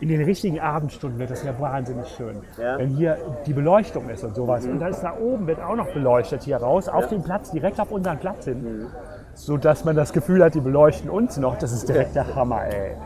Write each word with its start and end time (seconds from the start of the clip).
in 0.00 0.08
den 0.08 0.22
richtigen 0.22 0.60
Abendstunden 0.60 1.18
wird 1.18 1.30
das 1.30 1.42
ja 1.42 1.58
wahnsinnig 1.58 2.08
schön. 2.08 2.42
Ja. 2.56 2.78
Wenn 2.78 2.90
hier 2.90 3.18
die 3.46 3.52
Beleuchtung 3.52 4.08
ist 4.08 4.22
und 4.22 4.34
sowas. 4.34 4.64
Und 4.64 4.78
dann 4.78 4.90
ist 4.90 5.00
da 5.00 5.16
oben 5.18 5.46
wird 5.46 5.60
auch 5.60 5.74
noch 5.74 5.92
beleuchtet 5.92 6.42
hier 6.42 6.58
raus, 6.58 6.88
auf 6.88 7.08
dem 7.08 7.22
Platz, 7.22 7.50
direkt 7.50 7.80
auf 7.80 7.90
unseren 7.90 8.18
Platz 8.18 8.44
hin. 8.44 8.86
So 9.34 9.56
dass 9.56 9.84
man 9.84 9.96
das 9.96 10.12
Gefühl 10.12 10.44
hat, 10.44 10.54
die 10.54 10.60
beleuchten 10.60 11.10
uns 11.10 11.36
noch. 11.36 11.58
Das 11.58 11.72
ist 11.72 11.88
direkt 11.88 12.14
der 12.14 12.34
Hammer, 12.34 12.64
ey. 12.66 12.96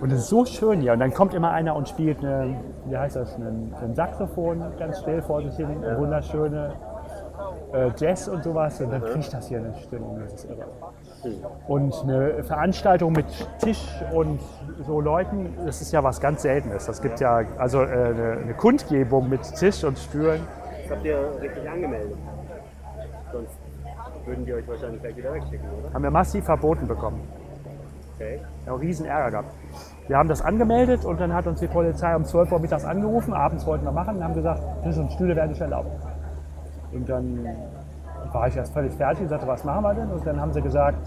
Und 0.00 0.12
es 0.12 0.20
ist 0.20 0.28
so 0.28 0.44
schön 0.44 0.80
hier. 0.80 0.92
Und 0.92 1.00
dann 1.00 1.12
kommt 1.14 1.34
immer 1.34 1.50
einer 1.50 1.76
und 1.76 1.88
spielt 1.88 2.18
eine, 2.18 2.56
wie 2.86 2.96
heißt 2.96 3.16
das, 3.16 3.36
ein, 3.36 3.74
ein 3.82 3.94
Saxophon 3.94 4.62
ganz 4.78 5.00
still 5.00 5.22
vor 5.22 5.42
sich 5.42 5.56
hin, 5.56 5.82
eine 5.82 5.98
wunderschöne 5.98 6.72
äh, 7.72 7.90
Jazz 7.96 8.28
und 8.28 8.44
sowas. 8.44 8.80
Und 8.80 8.92
dann 8.92 9.02
kriegt 9.02 9.32
das 9.32 9.48
hier 9.48 9.58
eine 9.58 9.74
Stimmung. 9.74 10.20
Das 10.20 10.34
ist 10.34 10.50
irre. 10.50 10.66
Und 11.66 11.94
eine 12.02 12.42
Veranstaltung 12.44 13.12
mit 13.12 13.26
Tisch 13.58 13.86
und 14.12 14.40
so 14.86 15.00
Leuten, 15.00 15.54
das 15.64 15.80
ist 15.80 15.92
ja 15.92 16.02
was 16.02 16.20
ganz 16.20 16.42
Seltenes. 16.42 16.86
Das 16.86 17.00
gibt 17.00 17.20
ja 17.20 17.42
also 17.58 17.82
äh, 17.82 17.86
eine, 17.86 18.38
eine 18.42 18.54
Kundgebung 18.54 19.28
mit 19.28 19.42
Tisch 19.54 19.84
und 19.84 19.98
Stühlen. 19.98 20.40
Das 20.82 20.96
habt 20.96 21.04
ihr 21.04 21.32
richtig 21.40 21.68
angemeldet. 21.68 22.16
Sonst 23.32 23.58
würden 24.26 24.44
die 24.44 24.54
euch 24.54 24.68
wahrscheinlich 24.68 25.02
gleich 25.02 25.16
wieder 25.16 25.34
wegschicken, 25.34 25.66
oder? 25.78 25.92
Haben 25.92 26.02
wir 26.02 26.10
massiv 26.10 26.44
verboten 26.44 26.86
bekommen. 26.86 27.20
Okay. 28.16 28.40
Ja, 28.66 28.74
riesen 28.74 29.06
Ärger 29.06 29.30
gehabt. 29.30 29.54
Wir 30.06 30.16
haben 30.16 30.28
das 30.28 30.40
angemeldet 30.40 31.04
und 31.04 31.20
dann 31.20 31.32
hat 31.32 31.46
uns 31.46 31.60
die 31.60 31.66
Polizei 31.66 32.14
um 32.14 32.24
12 32.24 32.52
Uhr 32.52 32.58
mittags 32.60 32.84
angerufen. 32.84 33.32
Abends 33.32 33.66
wollten 33.66 33.84
wir 33.84 33.92
machen 33.92 34.16
und 34.16 34.24
haben 34.24 34.34
gesagt, 34.34 34.62
Tisch 34.84 34.96
und 34.96 35.10
Stühle 35.12 35.34
werden 35.34 35.50
nicht 35.50 35.60
erlaubt. 35.60 35.90
Und 36.92 37.08
dann 37.08 37.44
war 38.34 38.48
ich 38.48 38.56
erst 38.56 38.72
völlig 38.74 38.92
fertig 38.94 39.22
und 39.22 39.28
sagte, 39.28 39.46
was 39.46 39.62
machen 39.64 39.84
wir 39.84 39.94
denn? 39.94 40.10
Und 40.10 40.26
dann 40.26 40.40
haben 40.40 40.52
sie 40.52 40.60
gesagt, 40.60 40.98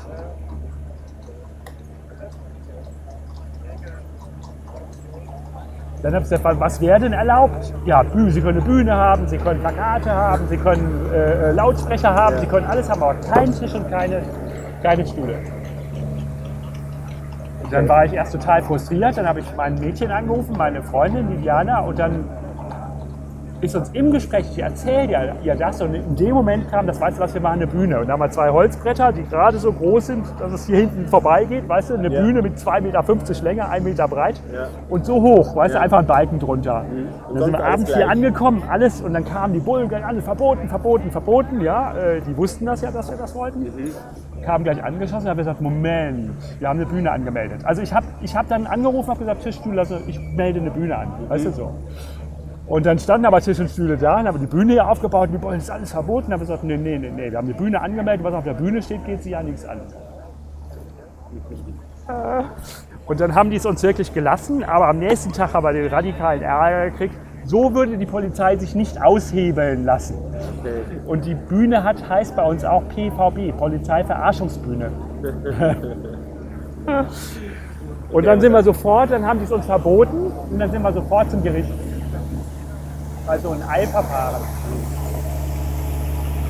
dann 6.01 6.13
habe 6.13 6.23
ich 6.23 6.29
gesagt, 6.29 6.59
was 6.59 6.79
wäre 6.79 6.99
denn 7.01 7.11
erlaubt? 7.11 7.73
Ja, 7.85 8.01
Sie 8.29 8.41
können 8.41 8.59
eine 8.59 8.65
Bühne 8.65 8.95
haben, 8.95 9.27
Sie 9.27 9.37
können 9.37 9.59
Plakate 9.59 10.09
haben, 10.09 10.47
Sie 10.47 10.57
können 10.57 11.11
äh, 11.11 11.49
äh, 11.49 11.51
Lautsprecher 11.51 12.13
haben, 12.13 12.37
Sie 12.39 12.45
können 12.45 12.65
alles 12.65 12.89
haben, 12.89 13.03
aber 13.03 13.15
keinen 13.15 13.51
Tisch 13.51 13.73
und 13.73 13.89
keine, 13.89 14.21
keine 14.81 15.05
Stühle. 15.05 15.37
Und 17.61 17.73
dann 17.73 17.89
war 17.89 18.05
ich 18.05 18.13
erst 18.13 18.31
total 18.31 18.61
frustriert, 18.61 19.17
dann 19.17 19.27
habe 19.27 19.41
ich 19.41 19.55
mein 19.57 19.75
Mädchen 19.75 20.11
angerufen, 20.11 20.55
meine 20.57 20.81
Freundin, 20.81 21.27
die 21.29 21.41
Diana, 21.41 21.81
und 21.81 21.99
dann 21.99 22.23
ist 23.61 23.75
uns 23.75 23.89
im 23.89 24.11
Gespräch, 24.11 24.45
ich 24.51 24.59
erzähle 24.61 25.11
ihr, 25.11 25.35
ihr 25.43 25.55
das, 25.55 25.81
und 25.81 25.93
in 25.95 26.15
dem 26.15 26.33
Moment 26.35 26.69
kam, 26.69 26.85
das 26.87 27.01
weißt 27.01 27.17
du 27.17 27.21
was, 27.23 27.33
wir 27.33 27.41
machen 27.41 27.55
eine 27.55 27.67
Bühne. 27.67 27.99
Und 27.99 28.07
da 28.07 28.13
haben 28.13 28.19
wir 28.19 28.29
zwei 28.29 28.49
Holzbretter, 28.51 29.11
die 29.11 29.23
gerade 29.23 29.57
so 29.57 29.71
groß 29.73 30.07
sind, 30.07 30.25
dass 30.39 30.51
es 30.51 30.67
hier 30.67 30.77
hinten 30.77 31.07
vorbeigeht, 31.07 31.67
weißt 31.67 31.89
du, 31.89 31.95
eine 31.95 32.09
Ja. 32.13 32.21
Bühne 32.21 32.41
mit 32.41 32.57
2,50 32.57 32.81
Meter 32.81 33.43
Länge, 33.43 33.67
1 33.69 33.83
Meter 33.83 34.07
breit 34.07 34.39
Ja. 34.53 34.67
und 34.89 35.05
so 35.05 35.21
hoch, 35.21 35.55
weißt 35.55 35.73
du, 35.73 35.77
Ja. 35.77 35.83
einfach 35.83 35.99
ein 35.99 36.07
Balken 36.07 36.39
drunter. 36.39 36.85
Und 37.29 37.31
Und 37.31 37.35
dann 37.39 37.43
sind 37.45 37.53
wir 37.57 37.65
abends 37.65 37.87
hier 37.87 37.95
gleich. 38.05 38.09
angekommen, 38.11 38.63
alles, 38.69 39.01
und 39.01 39.13
dann 39.13 39.25
kamen 39.25 39.53
die 39.53 39.59
Bullen 39.59 39.91
alle, 40.03 40.21
verboten, 40.21 40.67
verboten, 40.67 41.11
verboten, 41.11 41.61
ja, 41.61 41.93
äh, 41.97 42.21
die 42.21 42.35
wussten 42.37 42.65
das 42.65 42.81
ja, 42.81 42.91
dass 42.91 43.09
wir 43.09 43.17
das 43.17 43.33
wollten. 43.35 43.61
Mhm. 43.61 43.91
Kamen 44.43 44.63
gleich 44.63 44.81
angeschossen 44.83 45.23
und 45.25 45.29
haben 45.29 45.37
gesagt, 45.37 45.61
Moment, 45.61 46.29
wir 46.59 46.69
haben 46.69 46.77
eine 46.79 46.85
Bühne 46.85 47.11
angemeldet. 47.11 47.61
Also 47.65 47.81
ich 47.81 47.93
habe 47.93 48.05
ich 48.21 48.35
hab 48.35 48.47
dann 48.47 48.67
angerufen 48.67 49.09
und 49.11 49.19
gesagt, 49.19 49.41
Tisch, 49.43 49.55
Stuhl, 49.55 49.77
also 49.79 49.97
ich 50.07 50.19
melde 50.35 50.59
eine 50.61 50.71
Bühne 50.71 50.95
an, 50.95 51.07
weißt 51.27 51.45
Mhm. 51.45 51.49
du 51.49 51.55
so. 51.55 51.71
Und 52.67 52.85
dann 52.85 52.99
standen 52.99 53.25
aber 53.25 53.39
Tisch 53.39 53.59
und 53.59 53.69
Stühle 53.69 53.97
da, 53.97 54.17
dann 54.17 54.27
haben 54.27 54.35
wir 54.35 54.47
die 54.47 54.53
Bühne 54.53 54.73
hier 54.73 54.89
aufgebaut, 54.89 55.29
die 55.31 55.37
Bullen, 55.37 55.55
das 55.55 55.65
ist 55.65 55.69
alles 55.69 55.91
verboten. 55.91 56.29
Dann 56.29 56.33
haben 56.33 56.47
wir 56.47 56.47
gesagt, 56.47 56.63
nee, 56.65 56.75
nee, 56.75 56.97
nee, 56.97 57.09
nee, 57.09 57.31
wir 57.31 57.37
haben 57.37 57.47
eine 57.47 57.55
Bühne 57.55 57.81
angemeldet, 57.81 58.25
was 58.25 58.33
auf 58.33 58.43
der 58.43 58.55
Bühne 58.55 58.81
steht, 58.81 59.05
geht 59.05 59.23
sie 59.23 59.29
ja 59.31 59.41
nichts 59.41 59.65
an. 59.65 59.79
Äh, 62.09 62.43
Und 63.05 63.19
dann 63.21 63.35
haben 63.35 63.49
die 63.51 63.55
es 63.55 63.65
uns 63.65 63.83
wirklich 63.83 64.13
gelassen, 64.13 64.65
aber 64.65 64.89
am 64.89 64.99
nächsten 64.99 65.31
Tag 65.31 65.53
haben 65.53 65.63
wir 65.63 65.71
den 65.71 65.87
radikalen 65.87 66.41
Ärger 66.41 66.91
gekriegt. 66.91 67.15
So 67.45 67.73
würde 67.73 67.97
die 67.97 68.05
Polizei 68.05 68.57
sich 68.57 68.75
nicht 68.75 69.01
aushebeln 69.01 69.85
lassen. 69.85 70.15
Und 71.07 71.23
die 71.23 71.35
Bühne 71.35 71.85
hat, 71.85 72.09
heißt 72.09 72.35
bei 72.35 72.43
uns 72.43 72.65
auch 72.65 72.83
PVB, 72.89 73.57
Polizeiverarschungsbühne. 73.57 74.91
und 78.11 78.25
dann 78.25 78.41
sind 78.41 78.51
wir 78.51 78.63
sofort, 78.63 79.11
dann 79.11 79.25
haben 79.25 79.39
die 79.39 79.45
es 79.45 79.51
uns 79.53 79.65
verboten 79.65 80.29
und 80.51 80.59
dann 80.59 80.69
sind 80.69 80.81
wir 80.81 80.91
sofort 80.91 81.31
zum 81.31 81.41
Gericht. 81.41 81.69
Also 83.27 83.51
ein 83.51 83.61
Eilverfahren. 83.67 84.41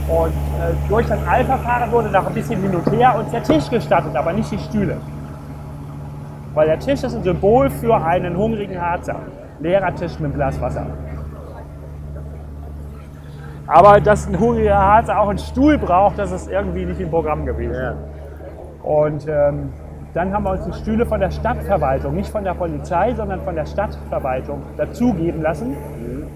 Und 0.07 0.31
äh, 0.31 0.73
durch 0.87 1.07
das 1.07 1.19
Eilverfahren 1.27 1.91
wurde 1.91 2.09
nach 2.09 2.27
ein 2.27 2.33
bisschen 2.33 2.61
hin 2.61 2.75
und 2.75 2.89
her 2.91 3.15
uns 3.17 3.31
der 3.31 3.43
Tisch 3.43 3.69
gestattet, 3.69 4.15
aber 4.15 4.31
nicht 4.31 4.51
die 4.51 4.59
Stühle. 4.59 4.97
Weil 6.53 6.67
der 6.67 6.79
Tisch 6.79 7.03
ist 7.03 7.15
ein 7.15 7.23
Symbol 7.23 7.69
für 7.69 7.95
einen 7.95 8.37
hungrigen 8.37 8.79
Harzer. 8.79 9.17
Leerer 9.59 9.93
Tisch 9.95 10.17
mit 10.19 10.33
Glas 10.33 10.59
Wasser. 10.61 10.85
Aber 13.67 13.99
dass 13.99 14.27
ein 14.27 14.39
hungriger 14.39 14.77
Harzer 14.77 15.19
auch 15.19 15.27
einen 15.27 15.39
Stuhl 15.39 15.77
braucht, 15.77 16.17
das 16.17 16.31
ist 16.31 16.49
irgendwie 16.49 16.85
nicht 16.85 17.01
im 17.01 17.09
Programm 17.09 17.45
gewesen. 17.45 17.75
Ja. 17.75 17.95
Und 18.83 19.27
ähm, 19.27 19.73
dann 20.13 20.33
haben 20.33 20.45
wir 20.45 20.51
uns 20.51 20.63
die 20.63 20.73
Stühle 20.73 21.05
von 21.05 21.19
der 21.19 21.31
Stadtverwaltung, 21.31 22.15
nicht 22.15 22.29
von 22.29 22.43
der 22.43 22.53
Polizei, 22.53 23.13
sondern 23.13 23.41
von 23.41 23.55
der 23.55 23.65
Stadtverwaltung 23.65 24.63
dazugeben 24.77 25.41
lassen. 25.41 25.75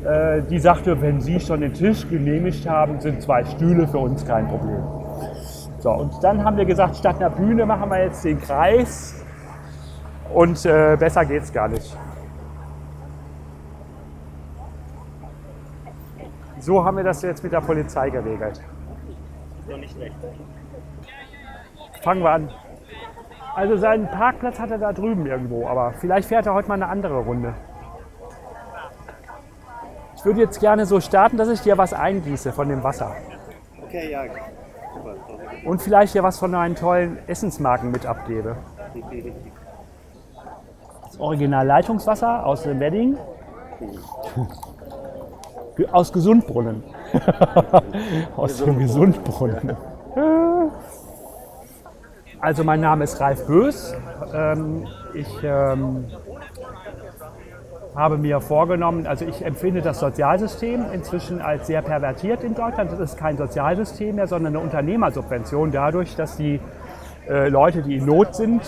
Äh, 0.06 0.42
die 0.44 0.60
sagte, 0.60 1.00
wenn 1.02 1.22
Sie 1.22 1.40
schon 1.40 1.62
den 1.62 1.74
Tisch 1.74 2.08
genehmigt 2.10 2.68
haben, 2.68 3.00
sind 3.00 3.22
zwei 3.22 3.44
Stühle 3.46 3.88
für 3.88 4.00
uns 4.00 4.26
kein 4.26 4.48
Problem. 4.48 4.84
So, 5.80 5.92
und 5.92 6.24
dann 6.24 6.44
haben 6.44 6.58
wir 6.58 6.66
gesagt, 6.66 6.96
statt 6.96 7.18
einer 7.18 7.30
Bühne 7.30 7.66
machen 7.66 7.90
wir 7.90 8.04
jetzt 8.04 8.24
den 8.24 8.40
Kreis. 8.40 9.24
Und 10.34 10.66
äh, 10.66 10.96
besser 10.98 11.26
geht's 11.26 11.52
gar 11.52 11.68
nicht. 11.68 11.96
So 16.60 16.84
haben 16.86 16.98
wir 16.98 17.04
das 17.04 17.22
jetzt 17.22 17.44
mit 17.44 17.52
der 17.52 17.62
Polizei 17.62 18.10
geregelt. 18.10 18.62
Ist 19.60 19.70
doch 19.70 19.78
nicht 19.78 19.94
schlecht. 19.94 20.16
Fangen 22.02 22.22
wir 22.22 22.32
an. 22.32 22.50
Also 23.56 23.78
seinen 23.78 24.08
Parkplatz 24.08 24.60
hat 24.60 24.72
er 24.72 24.78
da 24.78 24.94
drüben 24.94 25.26
irgendwo, 25.26 25.68
aber 25.68 25.94
vielleicht 25.94 26.30
fährt 26.30 26.46
er 26.46 26.54
heute 26.54 26.68
mal 26.70 26.76
eine 26.76 26.88
andere 26.88 27.20
Runde. 27.20 27.54
Ich 30.22 30.26
würde 30.26 30.40
jetzt 30.42 30.60
gerne 30.60 30.86
so 30.86 31.00
starten, 31.00 31.38
dass 31.38 31.50
ich 31.50 31.62
dir 31.62 31.80
was 31.80 31.94
eingieße 31.94 32.52
von 32.52 32.70
dem 32.70 32.84
Wasser. 32.84 33.12
Okay, 33.84 34.12
ja. 34.12 34.22
Super. 34.94 35.16
Und 35.66 35.82
vielleicht 35.82 36.14
dir 36.14 36.22
was 36.22 36.38
von 36.38 36.52
meinen 36.52 36.76
tollen 36.76 37.18
Essensmarken 37.28 37.90
mit 37.90 38.06
abgebe. 38.06 38.56
Das 41.06 41.20
Original 41.20 41.66
Leitungswasser 41.66 42.46
aus 42.46 42.62
dem 42.62 42.80
Wedding. 42.80 43.18
Ge- 45.76 45.88
Aus 45.92 46.14
Gesundbrunnen. 46.14 46.84
aus 48.38 48.58
dem 48.64 48.78
Gesundbrunnen. 48.78 49.76
Also 52.40 52.64
mein 52.64 52.80
Name 52.80 53.06
ist 53.06 53.20
Ralf 53.20 53.48
Bös. 53.48 53.96
Ähm, 54.32 54.86
ich 55.16 55.28
ähm, 55.44 56.06
habe 57.96 58.18
mir 58.18 58.40
vorgenommen, 58.40 59.06
also 59.06 59.26
ich 59.26 59.44
empfinde 59.44 59.82
das 59.82 60.00
Sozialsystem 60.00 60.86
inzwischen 60.94 61.42
als 61.42 61.68
sehr 61.68 61.82
pervertiert 61.82 62.44
in 62.44 62.56
Deutschland. 62.56 62.92
Das 62.92 63.00
ist 63.00 63.18
kein 63.18 63.38
Sozialsystem 63.38 64.16
mehr, 64.16 64.28
sondern 64.28 64.56
eine 64.56 64.64
Unternehmersubvention 64.64 65.72
dadurch, 65.72 66.16
dass 66.16 66.38
die 66.38 66.60
äh, 67.32 67.48
Leute, 67.50 67.82
die 67.82 67.96
in 67.96 68.06
Not 68.06 68.36
sind, 68.36 68.62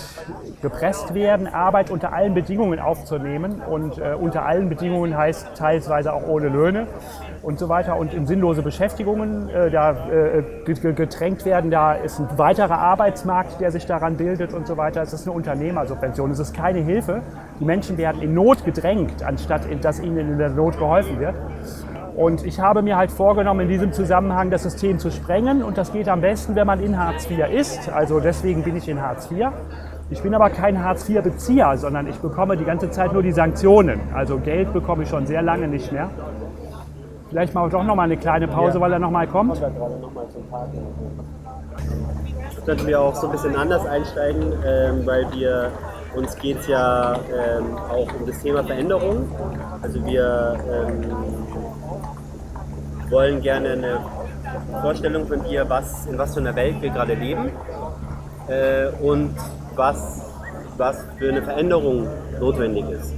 gepresst 0.62 1.14
werden, 1.14 1.48
Arbeit 1.48 1.92
unter 1.92 2.14
allen 2.14 2.34
Bedingungen 2.34 2.80
aufzunehmen. 2.80 3.62
Und 3.62 3.98
äh, 3.98 4.14
unter 4.20 4.46
allen 4.46 4.70
Bedingungen 4.70 5.18
heißt 5.18 5.56
teilweise 5.58 6.14
auch 6.14 6.26
ohne 6.28 6.48
Löhne 6.48 6.88
und 7.42 7.60
so 7.60 7.68
weiter 7.68 7.98
und 7.98 8.14
in 8.14 8.26
sinnlose 8.26 8.62
Beschäftigungen 8.62 9.50
äh, 9.50 9.70
da 9.70 9.92
äh, 10.10 10.44
ge- 10.66 10.76
ge- 10.76 10.94
gedrängt 10.94 11.44
werden. 11.46 11.70
Da 11.72 11.94
ist 11.94 12.20
ein 12.20 12.28
weiterer 12.38 12.78
Arbeitsmarkt, 12.78 13.60
der 13.60 13.72
sich 13.72 13.86
daran 13.86 14.16
bildet 14.16 14.54
und 14.54 14.66
so 14.66 14.78
weiter. 14.78 15.02
Es 15.02 15.12
ist 15.12 15.28
eine 15.28 15.36
Unternehmersubvention. 15.36 16.32
Es 16.32 16.40
ist 16.40 16.56
keine 16.56 16.80
Hilfe. 16.80 17.22
Die 17.60 17.66
Menschen 17.66 17.98
werden 17.98 18.22
in 18.22 18.34
Not 18.34 18.64
gedrängt, 18.64 19.24
anstatt 19.24 19.64
dass 19.82 20.00
ihnen 20.00 20.32
in 20.32 20.38
der 20.38 20.50
Not 20.50 20.78
geholfen 20.78 21.20
wird. 21.20 21.36
Und 22.16 22.46
ich 22.46 22.60
habe 22.60 22.82
mir 22.82 22.96
halt 22.96 23.12
vorgenommen, 23.12 23.62
in 23.62 23.70
diesem 23.70 23.92
Zusammenhang 23.92 24.52
das 24.52 24.64
System 24.64 25.00
zu 25.00 25.10
sprengen. 25.12 25.64
Und 25.64 25.78
das 25.78 25.92
geht 25.92 26.08
am 26.08 26.22
besten, 26.22 26.56
wenn 26.56 26.68
man 26.68 26.82
in 26.82 26.98
Hartz 26.98 27.30
IV 27.30 27.50
ist. 27.52 27.90
Also 27.90 28.20
deswegen 28.20 28.64
bin 28.64 28.76
ich 28.76 28.88
in 28.88 29.02
Hartz 29.02 29.32
IV. 29.32 29.48
Ich 30.10 30.22
bin 30.22 30.36
aber 30.36 30.50
kein 30.52 30.84
Hartz 30.84 31.10
IV-Bezieher, 31.10 31.76
sondern 31.78 32.08
ich 32.08 32.18
bekomme 32.18 32.56
die 32.56 32.66
ganze 32.66 32.92
Zeit 32.92 33.14
nur 33.14 33.24
die 33.24 33.32
Sanktionen. 33.32 34.00
Also 34.14 34.38
Geld 34.38 34.72
bekomme 34.74 35.04
ich 35.04 35.10
schon 35.10 35.26
sehr 35.26 35.42
lange 35.42 35.68
nicht 35.68 35.92
mehr. 35.92 36.10
Vielleicht 37.30 37.56
machen 37.56 37.72
wir 37.72 37.80
doch 37.80 37.84
noch 37.84 37.96
mal 37.96 38.04
eine 38.04 38.18
kleine 38.18 38.48
Pause, 38.48 38.80
weil 38.80 38.94
er 38.94 39.00
kommt. 39.00 39.60
nochmal 39.60 40.28
zum 40.30 40.44
Parken. 40.52 40.78
Könnten 42.64 42.86
wir 42.86 43.02
auch 43.02 43.16
so 43.16 43.28
ein 43.28 43.32
bisschen 43.32 43.56
anders 43.56 43.86
einsteigen, 43.88 44.54
ähm, 44.66 45.06
weil 45.06 45.26
wir 45.34 45.72
uns 46.16 46.36
geht 46.38 46.60
es 46.60 46.68
ja 46.68 47.14
ähm, 47.14 47.76
auch 47.90 48.08
um 48.14 48.28
das 48.28 48.40
Thema 48.40 48.64
Veränderung. 48.64 49.28
Also 49.82 50.06
wir 50.06 50.58
ähm, 50.72 51.04
wollen 53.14 53.42
gerne 53.42 53.74
eine 53.74 54.00
Vorstellung 54.82 55.28
von 55.28 55.44
dir, 55.44 55.70
was, 55.70 56.08
in 56.08 56.18
was 56.18 56.34
für 56.34 56.40
einer 56.40 56.56
Welt 56.56 56.82
wir 56.82 56.90
gerade 56.90 57.14
leben 57.14 57.52
äh, 58.48 58.88
und 59.02 59.36
was, 59.76 60.26
was 60.78 61.06
für 61.20 61.30
eine 61.30 61.44
Veränderung 61.44 62.08
notwendig 62.40 62.90
ist. 62.90 63.14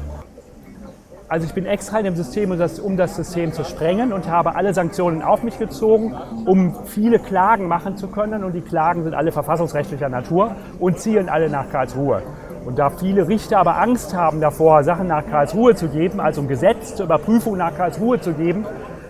Also 1.30 1.48
ich 1.48 1.54
bin 1.54 1.66
extra 1.66 2.00
in 2.00 2.06
dem 2.06 2.16
System, 2.16 2.52
um 2.52 2.60
das, 2.60 2.80
um 2.80 2.98
das 2.98 3.16
System 3.16 3.52
zu 3.54 3.64
sprengen 3.64 4.14
und 4.14 4.30
habe 4.30 4.56
alle 4.56 4.74
Sanktionen 4.74 5.24
auf 5.24 5.44
mich 5.44 5.58
gezogen, 5.58 6.14
um 6.46 6.76
viele 6.86 7.18
Klagen 7.18 7.68
machen 7.68 7.96
zu 7.96 8.08
können. 8.10 8.44
Und 8.44 8.54
die 8.54 8.62
Klagen 8.62 9.04
sind 9.04 9.16
alle 9.16 9.32
verfassungsrechtlicher 9.32 10.10
Natur 10.10 10.56
und 10.80 11.00
zielen 11.00 11.30
alle 11.30 11.50
nach 11.50 11.70
Karlsruhe. 11.72 12.22
Und 12.66 12.78
da 12.78 12.90
viele 12.90 13.28
Richter 13.28 13.60
aber 13.60 13.78
Angst 13.78 14.16
haben 14.16 14.40
davor, 14.42 14.84
Sachen 14.84 15.08
nach 15.08 15.26
Karlsruhe 15.26 15.74
zu 15.74 15.88
geben, 15.88 16.20
also 16.20 16.42
ein 16.42 16.48
Gesetz 16.48 16.96
zur 16.96 17.06
Überprüfung 17.06 17.58
nach 17.58 17.76
Karlsruhe 17.76 18.20
zu 18.20 18.34
geben, 18.34 18.66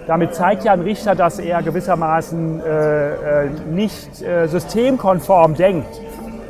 damit 0.07 0.35
zeigt 0.35 0.63
ja 0.63 0.73
ein 0.73 0.81
Richter, 0.81 1.15
dass 1.15 1.39
er 1.39 1.61
gewissermaßen 1.63 2.61
äh, 2.61 3.43
äh 3.43 3.49
nicht 3.69 4.21
äh, 4.21 4.47
systemkonform 4.47 5.55
denkt. 5.55 6.01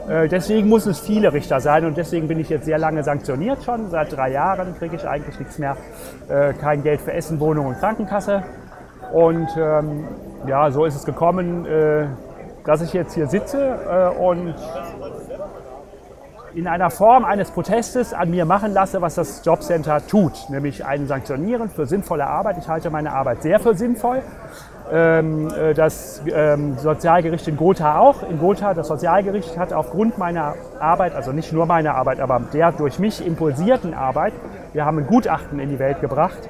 Äh, 0.10 0.28
deswegen 0.28 0.70
muss 0.70 0.86
es 0.86 1.00
viele 1.00 1.34
Richter 1.34 1.60
sein 1.60 1.86
und 1.86 1.98
deswegen 1.98 2.28
bin 2.28 2.40
ich 2.40 2.50
jetzt 2.50 2.66
sehr 2.66 2.78
lange 2.78 3.04
sanktioniert 3.04 3.64
schon. 3.64 3.90
Seit 3.90 4.16
drei 4.16 4.32
Jahren 4.32 4.76
kriege 4.78 4.96
ich 4.96 5.08
eigentlich 5.08 5.40
nichts 5.40 5.58
mehr. 5.58 5.78
Äh, 6.30 6.54
kein 6.54 6.84
Geld 6.84 7.02
für 7.02 7.14
Essen, 7.14 7.40
Wohnung 7.40 7.68
und 7.68 7.80
Krankenkasse. 7.80 8.44
Und 9.14 9.48
ähm, 9.58 10.08
ja, 10.48 10.70
so 10.72 10.86
ist 10.86 10.96
es 10.96 11.06
gekommen, 11.06 11.66
äh, 11.66 12.08
dass 12.66 12.82
ich 12.82 12.94
jetzt 12.94 13.14
hier 13.14 13.28
sitze 13.28 14.12
und 14.20 14.56
in 16.56 16.68
einer 16.68 16.90
Form 16.90 17.26
eines 17.26 17.52
Protestes 17.52 18.14
an 18.14 18.32
mir 18.32 18.46
machen 18.46 18.74
lasse, 18.74 19.02
was 19.02 19.16
das 19.16 19.44
Jobcenter 19.44 20.08
tut, 20.08 20.50
nämlich 20.50 20.86
einen 20.86 21.06
sanktionieren 21.06 21.70
für 21.70 21.86
sinnvolle 21.86 22.26
Arbeit. 22.26 22.58
Ich 22.58 22.70
halte 22.70 22.90
meine 22.90 23.12
Arbeit 23.12 23.42
sehr 23.42 23.60
für 23.60 23.76
sinnvoll. 23.76 24.22
Ähm, 24.92 25.50
äh, 25.50 25.74
das 25.74 26.22
ähm, 26.32 26.78
Sozialgericht 26.78 27.48
in 27.48 27.58
Gotha 27.58 28.00
auch. 28.00 28.24
In 28.30 28.40
Gotha, 28.40 28.74
das 28.74 28.88
Sozialgericht 28.88 29.58
hat 29.58 29.74
aufgrund 29.74 30.18
meiner 30.18 30.54
Arbeit, 30.80 31.14
also 31.14 31.34
nicht 31.34 31.52
nur 31.52 31.66
meiner 31.66 31.96
Arbeit, 31.96 32.20
aber 32.20 32.40
der 32.54 32.72
durch 32.72 33.00
mich 33.00 33.26
impulsierten 33.26 33.94
Arbeit, 33.94 34.34
wir 34.74 34.86
haben 34.86 35.00
ein 35.00 35.08
Gutachten 35.08 35.60
in 35.60 35.70
die 35.70 35.80
Welt 35.80 36.02
gebracht, 36.02 36.48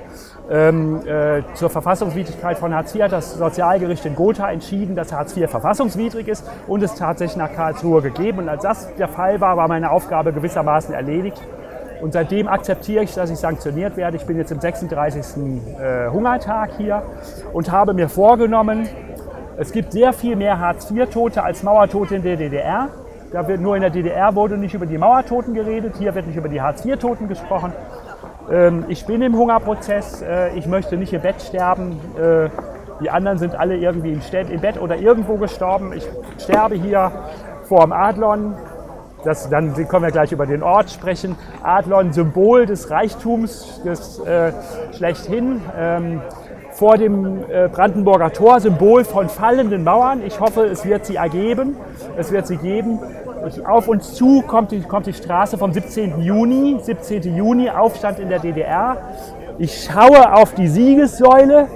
ähm, 0.50 1.02
äh, 1.08 1.42
zur 1.56 1.70
Verfassungswidrigkeit 1.70 2.60
von 2.60 2.74
Hartz 2.74 2.94
IV 2.94 3.04
hat 3.04 3.12
das 3.12 3.34
Sozialgericht 3.34 4.06
in 4.06 4.16
Gotha 4.16 4.52
entschieden, 4.52 4.96
dass 4.96 5.12
Hartz 5.12 5.36
IV 5.36 5.50
verfassungswidrig 5.50 6.28
ist 6.28 6.46
und 6.68 6.84
es 6.84 6.94
tatsächlich 6.96 7.38
nach 7.38 7.54
Karlsruhe 7.54 8.02
gegeben. 8.02 8.40
Und 8.40 8.50
als 8.50 8.62
das 8.62 8.94
der 8.96 9.08
Fall 9.08 9.42
war, 9.42 9.58
war 9.58 9.68
meine 9.68 9.90
Aufgabe 9.92 10.34
gewissermaßen 10.34 10.94
erledigt. 10.94 11.42
Und 12.02 12.14
seitdem 12.14 12.48
akzeptiere 12.48 13.04
ich, 13.04 13.14
dass 13.16 13.32
ich 13.32 13.38
sanktioniert 13.38 13.98
werde. 13.98 14.18
Ich 14.18 14.26
bin 14.26 14.38
jetzt 14.38 14.52
im 14.52 14.60
36. 14.60 15.42
Äh, 15.80 16.10
Hungertag 16.10 16.72
hier 16.78 17.02
und 17.54 17.72
habe 17.72 17.94
mir 17.94 18.10
vorgenommen, 18.10 18.88
es 19.58 19.72
gibt 19.72 19.94
sehr 19.94 20.14
viel 20.14 20.36
mehr 20.36 20.60
Hartz-IV-Tote 20.60 21.42
als 21.42 21.64
Mauertote 21.64 22.16
in 22.16 22.24
der 22.24 22.36
DDR. 22.36 22.90
Da 23.32 23.48
wird 23.48 23.62
nur 23.62 23.76
in 23.76 23.82
der 23.82 23.90
DDR 23.90 24.36
wurde 24.36 24.58
nicht 24.58 24.74
über 24.74 24.86
die 24.86 24.98
Mauertoten 24.98 25.54
geredet, 25.54 25.96
hier 25.98 26.14
wird 26.14 26.28
nicht 26.28 26.36
über 26.36 26.50
die 26.50 26.62
Hartz-IV-Toten 26.62 27.28
gesprochen. 27.28 27.74
Ähm, 28.52 28.86
ich 28.88 29.06
bin 29.06 29.22
im 29.22 29.36
Hungerprozess, 29.36 30.22
äh, 30.22 30.58
ich 30.58 30.68
möchte 30.68 30.98
nicht 30.98 31.14
im 31.14 31.22
Bett 31.22 31.42
sterben. 31.42 32.00
Äh, 32.18 32.50
die 33.02 33.10
anderen 33.10 33.38
sind 33.38 33.56
alle 33.56 33.76
irgendwie 33.76 34.14
im, 34.14 34.22
im 34.50 34.62
Bett 34.62 34.80
oder 34.80 34.98
irgendwo 34.98 35.38
gestorben. 35.38 35.94
Ich 35.94 36.08
sterbe 36.42 36.76
hier 36.76 37.12
vor 37.64 37.82
dem 37.82 37.92
Adlon, 37.92 38.56
das, 39.24 39.50
dann 39.50 39.74
können 39.74 40.04
wir 40.04 40.12
gleich 40.12 40.32
über 40.32 40.46
den 40.46 40.62
Ort 40.62 40.92
sprechen. 40.92 41.36
Adlon, 41.64 42.14
Symbol 42.14 42.68
des 42.68 42.92
Reichtums, 42.92 43.82
des 43.84 44.20
äh, 44.20 44.52
schlechthin. 44.94 45.62
Ähm, 45.76 46.22
vor 46.72 46.98
dem 46.98 47.40
äh, 47.50 47.70
Brandenburger 47.70 48.34
Tor, 48.34 48.60
Symbol 48.60 49.06
von 49.06 49.30
fallenden 49.30 49.84
Mauern. 49.84 50.22
Ich 50.26 50.40
hoffe, 50.40 50.66
es 50.66 50.86
wird 50.86 51.06
sie 51.06 51.16
ergeben. 51.16 51.78
Es 52.18 52.32
wird 52.32 52.48
sie 52.48 52.58
geben. 52.58 53.00
Auf 53.64 53.88
uns 53.88 54.16
zu 54.16 54.42
kommt 54.42 54.72
die, 54.72 54.82
kommt 54.82 55.06
die 55.06 55.14
Straße 55.14 55.58
vom 55.58 55.72
17. 55.72 56.22
Juni. 56.22 56.78
17. 56.82 57.36
Juni, 57.36 57.70
Aufstand 57.70 58.20
in 58.20 58.30
der 58.30 58.40
DDR. 58.40 58.98
Ich 59.60 59.84
schaue 59.84 60.34
auf 60.34 60.56
die 60.56 60.68
Siegessäule 60.68 61.68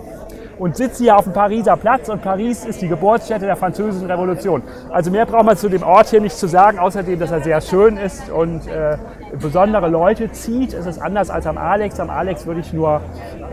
und 0.60 0.76
sitze 0.76 1.04
hier 1.04 1.18
auf 1.18 1.24
dem 1.24 1.34
Pariser 1.34 1.78
Platz 1.78 2.10
und 2.10 2.22
Paris 2.22 2.66
ist 2.66 2.82
die 2.82 2.88
Geburtsstätte 2.88 3.46
der 3.46 3.56
Französischen 3.56 4.12
Revolution. 4.12 4.62
Also 4.90 5.10
mehr 5.10 5.26
braucht 5.26 5.46
man 5.46 5.58
zu 5.58 5.70
dem 5.70 5.84
Ort 5.84 6.08
hier 6.08 6.22
nicht 6.22 6.36
zu 6.36 6.48
sagen, 6.48 6.78
außerdem, 6.78 7.20
dass 7.20 7.32
er 7.32 7.42
sehr 7.42 7.62
schön 7.62 7.98
ist 7.98 8.30
und 8.30 8.68
äh, 8.68 8.98
besondere 9.40 9.88
Leute 9.88 10.32
zieht. 10.32 10.74
Es 10.74 10.86
ist 10.86 11.00
anders 11.02 11.30
als 11.30 11.48
am 11.48 11.58
Alex. 11.58 12.00
Am 12.00 12.10
Alex 12.10 12.46
würde 12.46 12.60
ich 12.60 12.74
nur 12.74 13.02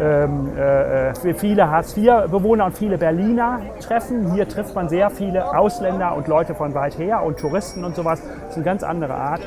ähm, 0.01 0.57
äh, 0.57 1.35
viele 1.35 1.71
Hartz-IV-Bewohner 1.71 2.67
und 2.67 2.77
viele 2.77 2.99
Berliner 2.99 3.61
treffen. 3.81 4.33
Hier 4.33 4.49
trifft 4.49 4.75
man 4.75 4.89
sehr 4.89 5.11
viele 5.11 5.57
Ausländer 5.57 6.17
und 6.17 6.27
Leute 6.27 6.55
von 6.55 6.75
weit 6.75 6.99
her 6.99 7.23
und 7.23 7.39
Touristen 7.39 7.85
und 7.85 7.95
sowas. 7.95 8.21
Das 8.23 8.51
ist 8.51 8.57
eine 8.57 8.65
ganz 8.65 8.83
andere 8.83 9.15
Art. 9.15 9.41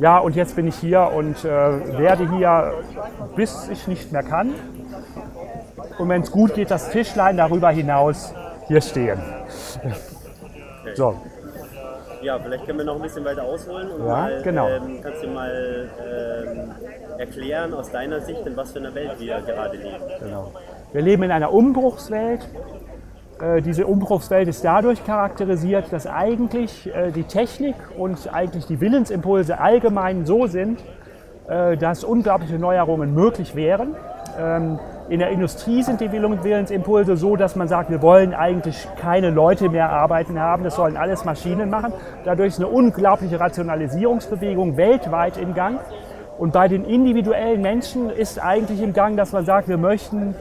Ja, 0.00 0.18
und 0.18 0.36
jetzt 0.36 0.56
bin 0.56 0.66
ich 0.66 0.76
hier 0.76 1.10
und 1.14 1.44
äh, 1.44 1.98
werde 1.98 2.30
hier, 2.36 2.72
bis 3.34 3.68
ich 3.72 3.88
nicht 3.88 4.12
mehr 4.12 4.22
kann, 4.22 4.52
und 5.98 6.08
wenn 6.08 6.22
es 6.22 6.30
gut 6.30 6.54
geht, 6.54 6.70
das 6.70 6.90
Tischlein 6.90 7.36
darüber 7.36 7.70
hinaus 7.70 8.34
hier 8.66 8.80
stehen. 8.80 9.20
Okay. 9.78 10.94
So. 10.94 11.14
Ja, 12.22 12.38
vielleicht 12.38 12.66
können 12.66 12.78
wir 12.78 12.84
noch 12.84 12.96
ein 12.96 13.02
bisschen 13.02 13.24
weiter 13.24 13.44
ausholen 13.44 13.90
und 13.90 14.00
ja, 14.00 14.06
mal, 14.06 14.42
genau. 14.42 14.68
ähm, 14.68 15.00
kannst 15.02 15.22
du 15.22 15.28
mal 15.28 15.88
ähm, 16.04 16.70
erklären 17.18 17.74
aus 17.74 17.90
deiner 17.92 18.20
Sicht, 18.20 18.44
in 18.44 18.56
was 18.56 18.72
für 18.72 18.80
einer 18.80 18.94
Welt 18.94 19.20
wir 19.20 19.40
gerade 19.40 19.76
leben. 19.76 20.04
Genau. 20.20 20.52
Wir 20.92 21.02
leben 21.02 21.22
in 21.22 21.30
einer 21.30 21.52
Umbruchswelt. 21.52 22.48
Äh, 23.40 23.62
diese 23.62 23.86
Umbruchswelt 23.86 24.48
ist 24.48 24.64
dadurch 24.64 25.04
charakterisiert, 25.04 25.92
dass 25.92 26.08
eigentlich 26.08 26.92
äh, 26.92 27.12
die 27.12 27.22
Technik 27.22 27.76
und 27.96 28.32
eigentlich 28.32 28.66
die 28.66 28.80
Willensimpulse 28.80 29.60
allgemein 29.60 30.26
so 30.26 30.46
sind, 30.46 30.82
äh, 31.48 31.76
dass 31.76 32.02
unglaubliche 32.02 32.58
Neuerungen 32.58 33.14
möglich 33.14 33.54
wären. 33.54 33.94
Ähm, 34.36 34.80
in 35.08 35.20
der 35.20 35.30
Industrie 35.30 35.82
sind 35.82 36.00
die 36.00 36.12
Willensimpulse 36.12 37.16
so, 37.16 37.36
dass 37.36 37.56
man 37.56 37.66
sagt, 37.66 37.90
wir 37.90 38.02
wollen 38.02 38.34
eigentlich 38.34 38.86
keine 39.00 39.30
Leute 39.30 39.70
mehr 39.70 39.90
arbeiten 39.90 40.38
haben, 40.38 40.64
das 40.64 40.76
sollen 40.76 40.96
alles 40.96 41.24
Maschinen 41.24 41.70
machen. 41.70 41.92
Dadurch 42.24 42.48
ist 42.48 42.58
eine 42.58 42.68
unglaubliche 42.68 43.40
Rationalisierungsbewegung 43.40 44.76
weltweit 44.76 45.38
im 45.38 45.54
Gang. 45.54 45.80
Und 46.38 46.52
bei 46.52 46.68
den 46.68 46.84
individuellen 46.84 47.62
Menschen 47.62 48.10
ist 48.10 48.40
eigentlich 48.40 48.80
im 48.80 48.92
Gang, 48.92 49.16
dass 49.16 49.32
man 49.32 49.44
sagt, 49.44 49.66
wir 49.66 49.76
möchten 49.76 50.36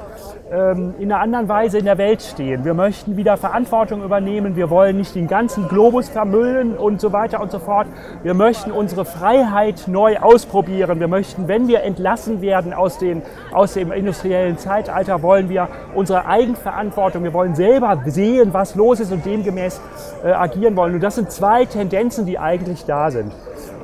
ähm, 0.51 0.93
in 0.99 1.11
einer 1.11 1.21
anderen 1.21 1.49
Weise 1.49 1.79
in 1.79 1.85
der 1.85 1.97
Welt 1.97 2.21
stehen. 2.21 2.63
Wir 2.65 2.75
möchten 2.75 3.17
wieder 3.17 3.35
Verantwortung 3.35 4.03
übernehmen. 4.03 4.55
Wir 4.55 4.69
wollen 4.69 4.97
nicht 4.97 5.15
den 5.15 5.27
ganzen 5.27 5.67
Globus 5.67 6.07
vermüllen 6.07 6.77
und 6.77 7.01
so 7.01 7.13
weiter 7.13 7.41
und 7.41 7.49
so 7.49 7.57
fort. 7.57 7.87
Wir 8.21 8.35
möchten 8.35 8.71
unsere 8.71 9.05
Freiheit 9.05 9.85
neu 9.87 10.19
ausprobieren. 10.19 10.99
Wir 10.99 11.07
möchten, 11.07 11.47
wenn 11.47 11.67
wir 11.67 11.81
entlassen 11.81 12.41
werden 12.41 12.73
aus, 12.73 12.99
den, 12.99 13.23
aus 13.51 13.73
dem 13.73 13.91
industriellen 13.91 14.59
Zeitalter, 14.59 15.23
wollen 15.23 15.49
wir 15.49 15.67
unsere 15.95 16.27
Eigenverantwortung, 16.27 17.23
wir 17.23 17.33
wollen 17.33 17.55
selber 17.55 18.03
sehen, 18.05 18.53
was 18.53 18.75
los 18.75 18.99
ist 18.99 19.11
und 19.11 19.25
demgemäß 19.25 19.81
äh, 20.23 20.29
agieren 20.29 20.75
wollen. 20.75 20.93
Und 20.93 21.01
das 21.01 21.15
sind 21.15 21.31
zwei 21.31 21.65
Tendenzen, 21.65 22.27
die 22.27 22.37
eigentlich 22.37 22.85
da 22.85 23.09
sind. 23.09 23.31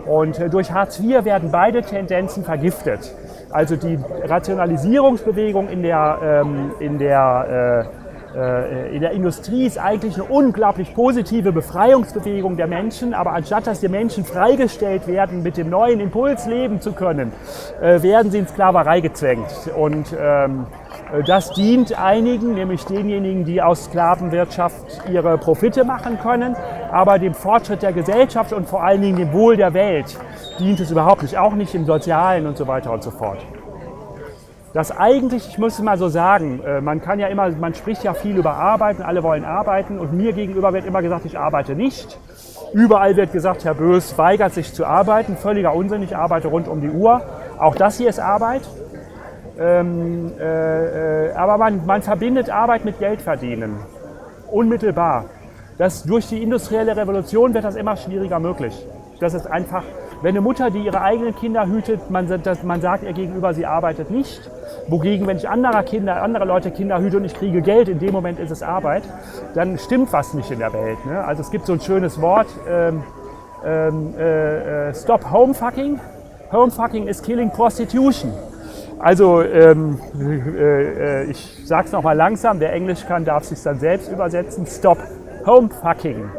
Und 0.05 0.39
äh, 0.39 0.50
durch 0.50 0.72
Hartz 0.72 1.00
IV 1.00 1.25
werden 1.25 1.51
beide 1.51 1.81
Tendenzen 1.81 2.43
vergiftet. 2.43 3.13
Also 3.50 3.75
die 3.75 4.00
Rationalisierungsbewegung 4.24 5.69
in 5.69 5.83
der, 5.83 6.43
ähm, 6.45 6.72
in 6.79 6.98
der 6.98 7.88
äh, 7.89 8.03
äh, 8.36 8.95
in 8.95 9.01
der 9.01 9.12
Industrie 9.12 9.65
ist 9.65 9.77
eigentlich 9.77 10.15
eine 10.15 10.24
unglaublich 10.24 10.93
positive 10.95 11.51
Befreiungsbewegung 11.51 12.57
der 12.57 12.67
Menschen, 12.67 13.13
aber 13.13 13.33
anstatt 13.33 13.67
dass 13.67 13.79
die 13.79 13.89
Menschen 13.89 14.25
freigestellt 14.25 15.07
werden, 15.07 15.43
mit 15.43 15.57
dem 15.57 15.69
neuen 15.69 16.00
Impuls 16.00 16.48
leben 16.48 16.81
zu 16.81 16.93
können, 16.93 17.31
äh, 17.81 18.01
werden 18.01 18.31
sie 18.31 18.39
in 18.39 18.48
Sklaverei 18.48 19.01
gezwängt. 19.01 19.69
Und 19.75 20.15
ähm, 20.19 20.65
äh, 20.83 20.83
das 21.22 21.51
dient 21.51 21.98
einigen, 22.00 22.55
nämlich 22.55 22.86
denjenigen, 22.86 23.46
die 23.46 23.62
aus 23.62 23.86
Sklavenwirtschaft 23.86 25.01
ihre 25.12 25.38
Profite 25.38 25.84
machen 25.84 26.17
können, 26.20 26.55
aber 26.91 27.20
dem 27.20 27.36
Fortschritt 27.36 27.84
der 27.84 27.93
Gesellschaft 27.93 28.51
und 28.51 28.67
vor 28.67 28.84
allen 28.84 29.01
Dingen 29.01 29.17
dem 29.17 29.34
Wohl 29.34 29.55
der 29.55 29.75
Welt 29.75 30.17
dient 30.58 30.79
es 30.79 30.89
überhaupt 30.89 31.22
nicht, 31.22 31.38
auch 31.38 31.53
nicht 31.53 31.75
im 31.75 31.86
Sozialen 31.86 32.48
und 32.48 32.58
so 32.58 32.67
weiter 32.67 32.91
und 32.91 33.03
so 33.03 33.12
fort. 33.12 33.38
Das 34.74 34.89
eigentlich, 34.89 35.48
ich 35.48 35.60
muss 35.60 35.74
es 35.74 35.84
mal 35.84 36.00
so 36.00 36.10
sagen, 36.10 36.60
äh, 36.65 36.82
man 36.82 37.00
kann 37.00 37.20
ja 37.20 37.27
immer, 37.27 37.51
man 37.51 37.75
spricht 37.75 38.03
ja 38.03 38.15
viel 38.15 38.36
über 38.36 38.55
Arbeiten, 38.55 39.03
alle 39.03 39.22
wollen 39.22 39.46
arbeiten 39.46 40.00
und 40.00 40.13
mir 40.13 40.34
gegenüber 40.34 40.74
wird 40.74 40.86
immer 40.86 41.03
gesagt, 41.03 41.25
ich 41.25 41.38
arbeite 41.38 41.75
nicht. 41.75 42.17
Überall 42.74 43.15
wird 43.15 43.32
gesagt, 43.32 43.65
Herr 43.65 43.75
Bös 43.75 44.17
weigert 44.17 44.53
sich 44.53 44.74
zu 44.74 44.88
arbeiten, 44.88 45.38
völliger 45.38 45.75
Unsinn, 45.75 46.01
ich 46.01 46.17
arbeite 46.17 46.48
rund 46.48 46.67
um 46.67 46.82
die 46.82 46.89
Uhr. 46.89 47.22
Auch 47.60 47.75
das 47.75 47.98
hier 47.98 48.10
ist 48.10 48.20
Arbeit. 48.20 48.63
Ähm, 49.60 50.31
äh, 50.39 51.27
äh, 51.27 51.33
aber 51.33 51.57
man, 51.57 51.86
man 51.86 52.01
verbindet 52.01 52.50
Arbeit 52.50 52.86
mit 52.86 53.00
Geld 53.00 53.22
verdienen. 53.22 53.77
Unmittelbar. 54.51 55.25
Das, 55.77 56.03
durch 56.03 56.27
die 56.27 56.41
industrielle 56.41 56.95
Revolution 56.95 57.53
wird 57.53 57.63
das 57.63 57.75
immer 57.75 57.95
schwieriger 57.98 58.39
möglich. 58.39 58.74
Das 59.19 59.33
ist 59.33 59.48
einfach, 59.48 59.83
wenn 60.22 60.31
eine 60.31 60.41
Mutter, 60.41 60.69
die 60.69 60.79
ihre 60.79 61.01
eigenen 61.01 61.36
Kinder 61.36 61.67
hütet, 61.67 62.10
man, 62.10 62.27
das, 62.43 62.63
man 62.63 62.81
sagt 62.81 63.03
ihr 63.03 63.13
gegenüber, 63.13 63.53
sie 63.53 63.65
arbeitet 63.65 64.10
nicht. 64.10 64.50
Wogegen, 64.88 65.27
wenn 65.27 65.38
ich 65.38 65.50
anderer 65.50 65.83
Kinder, 65.83 66.22
andere 66.22 66.45
Leute 66.45 66.72
Kinder 66.72 67.00
hüte 67.00 67.17
und 67.17 67.25
ich 67.25 67.33
kriege 67.33 67.62
Geld, 67.62 67.89
in 67.89 68.00
dem 68.00 68.12
Moment 68.12 68.39
ist 68.39 68.51
es 68.51 68.63
Arbeit, 68.63 69.03
dann 69.53 69.77
stimmt 69.77 70.12
was 70.13 70.33
nicht 70.33 70.51
in 70.51 70.60
der 70.60 70.74
Welt. 70.74 71.05
Ne? 71.05 71.24
Also 71.24 71.41
es 71.41 71.51
gibt 71.51 71.65
so 71.65 71.74
ein 71.74 71.81
schönes 71.81 72.22
Wort, 72.22 72.48
ähm, 72.69 73.03
ähm, 73.65 74.13
äh, 74.17 74.89
äh 74.89 74.93
Stop 74.93 75.31
Homefucking. 75.31 76.00
Homefucking 76.51 77.07
is 77.07 77.22
killing 77.22 77.50
prostitution. 77.50 78.31
Also 79.03 79.41
ähm, 79.41 80.00
äh, 80.17 81.25
ich 81.25 81.60
sage 81.65 81.88
es 81.88 81.91
nochmal 81.91 82.15
langsam, 82.15 82.62
wer 82.62 82.72
Englisch 82.72 83.05
kann, 83.05 83.25
darf 83.25 83.43
sich 83.43 83.62
dann 83.62 83.77
selbst 83.77 84.10
übersetzen. 84.10 84.65
Stop 84.65 84.98
Homefucking. 85.45 86.29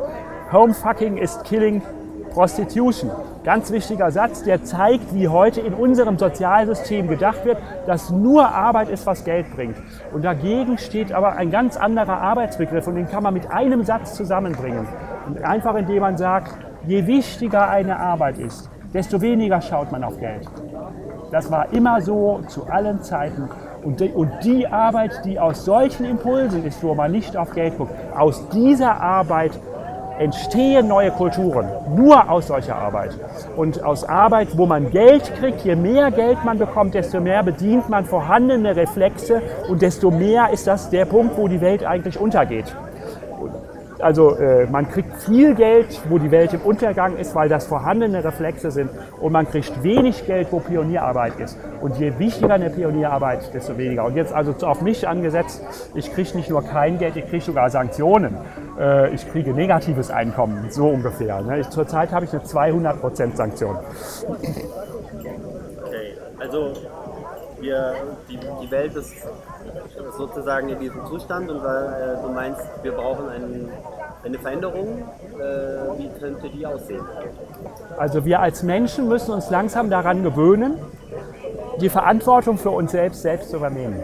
Homefucking 0.50 1.18
ist 1.18 1.44
Killing 1.44 1.82
Prostitution. 2.30 3.10
Ganz 3.44 3.70
wichtiger 3.70 4.10
Satz, 4.10 4.44
der 4.44 4.64
zeigt, 4.64 5.14
wie 5.14 5.28
heute 5.28 5.60
in 5.60 5.74
unserem 5.74 6.16
Sozialsystem 6.16 7.06
gedacht 7.06 7.44
wird, 7.44 7.58
dass 7.86 8.10
nur 8.10 8.48
Arbeit 8.48 8.88
ist, 8.88 9.04
was 9.06 9.26
Geld 9.26 9.54
bringt. 9.54 9.76
Und 10.14 10.24
dagegen 10.24 10.78
steht 10.78 11.12
aber 11.12 11.34
ein 11.34 11.50
ganz 11.50 11.76
anderer 11.76 12.22
Arbeitsbegriff 12.22 12.86
und 12.86 12.94
den 12.94 13.08
kann 13.08 13.22
man 13.22 13.34
mit 13.34 13.50
einem 13.50 13.84
Satz 13.84 14.14
zusammenbringen. 14.14 14.88
Und 15.26 15.44
einfach 15.44 15.74
indem 15.74 16.00
man 16.00 16.16
sagt, 16.16 16.56
je 16.86 17.06
wichtiger 17.06 17.68
eine 17.68 17.98
Arbeit 17.98 18.38
ist, 18.38 18.70
desto 18.94 19.20
weniger 19.20 19.60
schaut 19.60 19.92
man 19.92 20.04
auf 20.04 20.18
Geld. 20.18 20.48
Das 21.30 21.50
war 21.50 21.72
immer 21.72 22.00
so 22.00 22.40
zu 22.46 22.64
allen 22.66 23.02
Zeiten. 23.02 23.50
Und 23.82 24.00
die, 24.00 24.08
und 24.08 24.30
die 24.44 24.66
Arbeit, 24.66 25.20
die 25.24 25.38
aus 25.38 25.64
solchen 25.64 26.06
Impulsen 26.06 26.64
ist, 26.64 26.82
wo 26.82 26.94
man 26.94 27.10
nicht 27.10 27.36
auf 27.36 27.50
Geld 27.50 27.76
guckt, 27.76 27.92
aus 28.16 28.48
dieser 28.50 29.00
Arbeit 29.00 29.52
entstehen 30.18 30.86
neue 30.86 31.10
Kulturen. 31.10 31.66
Nur 31.94 32.30
aus 32.30 32.46
solcher 32.46 32.76
Arbeit. 32.76 33.18
Und 33.56 33.82
aus 33.82 34.04
Arbeit, 34.04 34.56
wo 34.56 34.64
man 34.64 34.90
Geld 34.90 35.34
kriegt, 35.34 35.62
je 35.62 35.74
mehr 35.74 36.10
Geld 36.12 36.44
man 36.44 36.58
bekommt, 36.58 36.94
desto 36.94 37.20
mehr 37.20 37.42
bedient 37.42 37.88
man 37.88 38.04
vorhandene 38.04 38.76
Reflexe 38.76 39.42
und 39.68 39.82
desto 39.82 40.10
mehr 40.12 40.50
ist 40.50 40.66
das 40.68 40.88
der 40.90 41.04
Punkt, 41.04 41.36
wo 41.36 41.48
die 41.48 41.60
Welt 41.60 41.84
eigentlich 41.84 42.18
untergeht. 42.18 42.74
Also 44.04 44.36
äh, 44.36 44.66
man 44.66 44.86
kriegt 44.90 45.16
viel 45.22 45.54
Geld, 45.54 45.98
wo 46.10 46.18
die 46.18 46.30
Welt 46.30 46.52
im 46.52 46.60
Untergang 46.60 47.16
ist, 47.16 47.34
weil 47.34 47.48
das 47.48 47.66
vorhandene 47.66 48.22
Reflexe 48.22 48.70
sind. 48.70 48.90
Und 49.18 49.32
man 49.32 49.48
kriegt 49.48 49.82
wenig 49.82 50.26
Geld, 50.26 50.48
wo 50.50 50.60
Pionierarbeit 50.60 51.40
ist. 51.40 51.56
Und 51.80 51.96
je 51.96 52.18
wichtiger 52.18 52.52
eine 52.52 52.68
Pionierarbeit, 52.68 53.54
desto 53.54 53.78
weniger. 53.78 54.04
Und 54.04 54.14
jetzt 54.14 54.34
also 54.34 54.54
auf 54.66 54.82
mich 54.82 55.08
angesetzt, 55.08 55.62
ich 55.94 56.12
kriege 56.12 56.36
nicht 56.36 56.50
nur 56.50 56.62
kein 56.62 56.98
Geld, 56.98 57.16
ich 57.16 57.26
kriege 57.30 57.42
sogar 57.42 57.70
Sanktionen. 57.70 58.36
Äh, 58.78 59.14
ich 59.14 59.26
kriege 59.32 59.54
negatives 59.54 60.10
Einkommen, 60.10 60.66
so 60.68 60.86
ungefähr. 60.86 61.40
Ne? 61.40 61.60
Ich, 61.60 61.70
zurzeit 61.70 62.12
habe 62.12 62.26
ich 62.26 62.32
eine 62.34 62.42
200% 62.42 63.36
Sanktion. 63.36 63.78
Okay, 64.28 64.66
also 66.38 66.74
wir, 67.60 67.94
die, 68.28 68.38
die 68.62 68.70
Welt 68.70 68.94
ist 68.94 69.14
sozusagen 70.16 70.68
in 70.68 70.78
diesem 70.80 71.04
Zustand 71.06 71.50
und 71.50 71.58
äh, 71.58 72.22
du 72.22 72.28
meinst, 72.32 72.60
wir 72.82 72.92
brauchen 72.92 73.28
einen, 73.28 73.70
eine 74.24 74.38
Veränderung. 74.38 75.02
Äh, 75.34 75.98
wie 75.98 76.10
könnte 76.18 76.48
die 76.48 76.66
aussehen? 76.66 77.04
Also 77.98 78.24
wir 78.24 78.40
als 78.40 78.62
Menschen 78.62 79.08
müssen 79.08 79.32
uns 79.32 79.50
langsam 79.50 79.90
daran 79.90 80.22
gewöhnen, 80.22 80.78
die 81.80 81.88
Verantwortung 81.88 82.58
für 82.58 82.70
uns 82.70 82.92
selbst 82.92 83.22
selbst 83.22 83.50
zu 83.50 83.56
übernehmen 83.56 84.00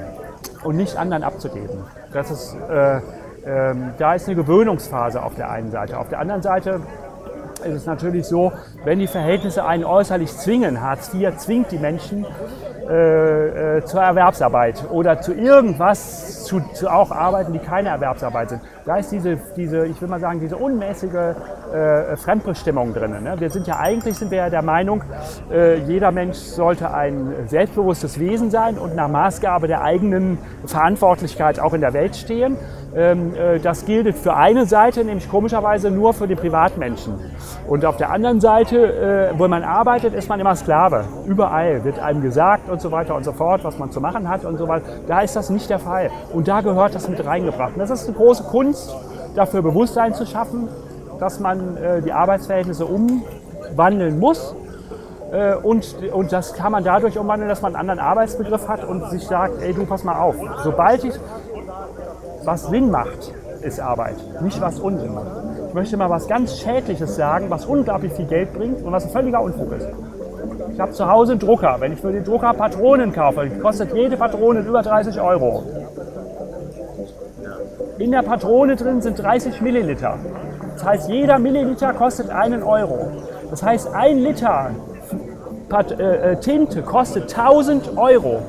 und 0.64 0.76
nicht 0.76 0.96
anderen 0.96 1.22
abzugeben. 1.22 1.84
Das 2.12 2.30
ist, 2.30 2.56
äh, 2.68 2.96
äh, 2.96 3.74
da 3.98 4.14
ist 4.14 4.26
eine 4.26 4.36
Gewöhnungsphase 4.36 5.22
auf 5.22 5.34
der 5.34 5.50
einen 5.50 5.70
Seite. 5.70 5.98
Auf 5.98 6.08
der 6.08 6.18
anderen 6.18 6.42
Seite 6.42 6.80
ist 7.64 7.74
es 7.74 7.86
natürlich 7.86 8.26
so, 8.26 8.52
wenn 8.84 8.98
die 8.98 9.06
Verhältnisse 9.06 9.64
einen 9.64 9.84
äußerlich 9.84 10.32
zwingen, 10.36 10.80
Hartz 10.80 11.12
IV 11.14 11.36
zwingt 11.36 11.70
die 11.70 11.78
Menschen, 11.78 12.26
äh, 12.90 13.76
äh, 13.76 13.84
zur 13.84 14.02
Erwerbsarbeit 14.02 14.84
oder 14.90 15.20
zu 15.20 15.32
irgendwas, 15.32 16.42
zu, 16.42 16.60
zu, 16.74 16.88
auch 16.88 17.12
Arbeiten, 17.12 17.52
die 17.52 17.60
keine 17.60 17.90
Erwerbsarbeit 17.90 18.48
sind. 18.48 18.62
Da 18.84 18.96
ist 18.96 19.12
diese, 19.12 19.38
diese 19.56 19.86
ich 19.86 20.02
will 20.02 20.08
mal 20.08 20.18
sagen, 20.18 20.40
diese 20.40 20.56
unmäßige 20.56 21.36
äh, 21.72 22.16
Fremdbestimmung 22.16 22.94
drin. 22.94 23.10
Ne? 23.22 23.34
Wir 23.38 23.50
sind 23.50 23.66
ja 23.66 23.78
eigentlich 23.78 24.16
sind 24.16 24.30
wir 24.30 24.38
ja 24.38 24.50
der 24.50 24.62
Meinung, 24.62 25.02
äh, 25.50 25.78
jeder 25.78 26.12
Mensch 26.12 26.36
sollte 26.36 26.92
ein 26.92 27.32
selbstbewusstes 27.46 28.18
Wesen 28.18 28.50
sein 28.50 28.78
und 28.78 28.94
nach 28.94 29.08
Maßgabe 29.08 29.66
der 29.66 29.82
eigenen 29.82 30.38
Verantwortlichkeit 30.66 31.60
auch 31.60 31.74
in 31.74 31.80
der 31.80 31.92
Welt 31.92 32.16
stehen. 32.16 32.56
Ähm, 32.94 33.34
äh, 33.36 33.60
das 33.60 33.84
gilt 33.84 34.16
für 34.16 34.34
eine 34.34 34.66
Seite, 34.66 35.04
nämlich 35.04 35.28
komischerweise 35.30 35.90
nur 35.90 36.12
für 36.12 36.26
die 36.26 36.34
Privatmenschen. 36.34 37.14
Und 37.68 37.84
auf 37.84 37.96
der 37.96 38.10
anderen 38.10 38.40
Seite, 38.40 39.30
äh, 39.32 39.38
wo 39.38 39.46
man 39.46 39.62
arbeitet, 39.62 40.12
ist 40.12 40.28
man 40.28 40.40
immer 40.40 40.56
Sklave. 40.56 41.04
Überall 41.26 41.84
wird 41.84 42.00
einem 42.00 42.20
gesagt 42.20 42.68
und 42.68 42.80
so 42.80 42.90
weiter 42.90 43.14
und 43.14 43.24
so 43.24 43.32
fort, 43.32 43.62
was 43.62 43.78
man 43.78 43.92
zu 43.92 44.00
machen 44.00 44.28
hat 44.28 44.44
und 44.44 44.58
so 44.58 44.66
weiter. 44.66 44.86
Da 45.06 45.20
ist 45.20 45.36
das 45.36 45.50
nicht 45.50 45.70
der 45.70 45.78
Fall. 45.78 46.10
Und 46.32 46.48
da 46.48 46.62
gehört 46.62 46.94
das 46.94 47.08
mit 47.08 47.24
reingebracht. 47.24 47.74
Und 47.74 47.78
das 47.78 47.90
ist 47.90 48.08
eine 48.08 48.16
große 48.16 48.44
Kunst, 48.44 48.94
dafür 49.36 49.62
Bewusstsein 49.62 50.14
zu 50.14 50.26
schaffen, 50.26 50.68
dass 51.20 51.38
man 51.38 51.76
äh, 51.76 52.02
die 52.02 52.12
Arbeitsverhältnisse 52.12 52.86
umwandeln 52.86 54.18
muss. 54.18 54.54
Und, 55.62 55.94
und 56.12 56.32
das 56.32 56.54
kann 56.54 56.72
man 56.72 56.82
dadurch 56.82 57.16
umwandeln, 57.16 57.48
dass 57.48 57.62
man 57.62 57.76
einen 57.76 57.88
anderen 57.88 58.00
Arbeitsbegriff 58.00 58.66
hat 58.66 58.82
und 58.82 59.10
sich 59.10 59.24
sagt, 59.24 59.62
ey 59.62 59.72
du, 59.72 59.86
pass 59.86 60.02
mal 60.02 60.18
auf, 60.18 60.34
sobald 60.64 61.04
ich 61.04 61.14
was 62.44 62.66
Sinn 62.66 62.90
macht, 62.90 63.32
ist 63.62 63.78
Arbeit, 63.78 64.16
nicht 64.42 64.60
was 64.60 64.80
Unsinn 64.80 65.14
macht. 65.14 65.30
Ich 65.68 65.74
möchte 65.74 65.96
mal 65.96 66.10
was 66.10 66.26
ganz 66.26 66.58
Schädliches 66.58 67.14
sagen, 67.14 67.46
was 67.48 67.64
unglaublich 67.64 68.12
viel 68.12 68.26
Geld 68.26 68.52
bringt 68.52 68.82
und 68.82 68.90
was 68.90 69.04
ein 69.04 69.10
völliger 69.10 69.40
Unfug 69.40 69.70
ist. 69.72 69.86
Ich 70.72 70.80
habe 70.80 70.92
zu 70.92 71.08
Hause 71.08 71.32
einen 71.32 71.40
Drucker. 71.40 71.76
Wenn 71.78 71.92
ich 71.92 72.00
für 72.00 72.12
den 72.12 72.24
Drucker 72.24 72.54
Patronen 72.54 73.12
kaufe, 73.12 73.48
kostet 73.60 73.94
jede 73.94 74.16
Patrone 74.16 74.60
über 74.60 74.82
30 74.82 75.20
Euro. 75.20 75.62
In 77.98 78.10
der 78.10 78.22
Patrone 78.22 78.76
drin 78.76 79.02
sind 79.02 79.18
30 79.18 79.60
Milliliter. 79.60 80.18
Das 80.80 80.88
heißt, 80.88 81.10
jeder 81.10 81.38
Milliliter 81.38 81.92
kostet 81.92 82.30
einen 82.30 82.62
Euro. 82.62 83.10
Das 83.50 83.62
heißt, 83.62 83.92
ein 83.92 84.16
Liter 84.16 84.70
äh, 85.70 86.32
äh, 86.32 86.36
Tinte 86.36 86.80
kostet 86.80 87.24
1000 87.24 87.98
Euro. 87.98 88.40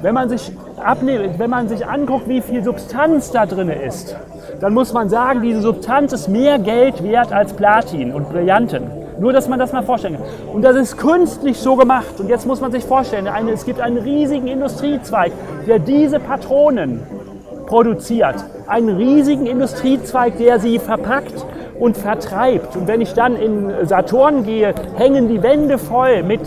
Wenn 0.00 0.14
man 0.14 0.28
sich 0.28 0.52
abnimmt, 0.80 1.36
wenn 1.40 1.50
man 1.50 1.68
sich 1.68 1.84
anguckt, 1.84 2.28
wie 2.28 2.42
viel 2.42 2.62
Substanz 2.62 3.32
da 3.32 3.44
drin 3.44 3.70
ist, 3.70 4.14
dann 4.60 4.72
muss 4.72 4.92
man 4.92 5.08
sagen, 5.08 5.42
diese 5.42 5.62
Substanz 5.62 6.12
ist 6.12 6.28
mehr 6.28 6.60
Geld 6.60 7.02
wert 7.02 7.32
als 7.32 7.52
Platin 7.54 8.14
und 8.14 8.30
Brillanten. 8.30 8.84
Nur, 9.18 9.32
dass 9.32 9.48
man 9.48 9.58
das 9.58 9.72
mal 9.72 9.82
vorstellen 9.82 10.14
kann. 10.14 10.54
Und 10.54 10.62
das 10.62 10.76
ist 10.76 10.96
künstlich 10.96 11.58
so 11.58 11.74
gemacht. 11.74 12.20
Und 12.20 12.28
jetzt 12.28 12.46
muss 12.46 12.60
man 12.60 12.70
sich 12.70 12.84
vorstellen, 12.84 13.26
eine, 13.26 13.50
es 13.50 13.64
gibt 13.64 13.80
einen 13.80 13.98
riesigen 13.98 14.46
Industriezweig, 14.46 15.32
der 15.66 15.80
diese 15.80 16.20
Patronen 16.20 17.02
produziert. 17.66 18.36
Einen 18.68 18.96
riesigen 18.96 19.46
Industriezweig, 19.46 20.38
der 20.38 20.60
sie 20.60 20.78
verpackt 20.78 21.44
und 21.78 21.96
vertreibt. 21.96 22.76
Und 22.76 22.86
wenn 22.86 23.00
ich 23.00 23.14
dann 23.14 23.36
in 23.36 23.86
Saturn 23.86 24.44
gehe, 24.44 24.74
hängen 24.96 25.28
die 25.28 25.42
Wände 25.42 25.78
voll 25.78 26.22
mit, 26.22 26.40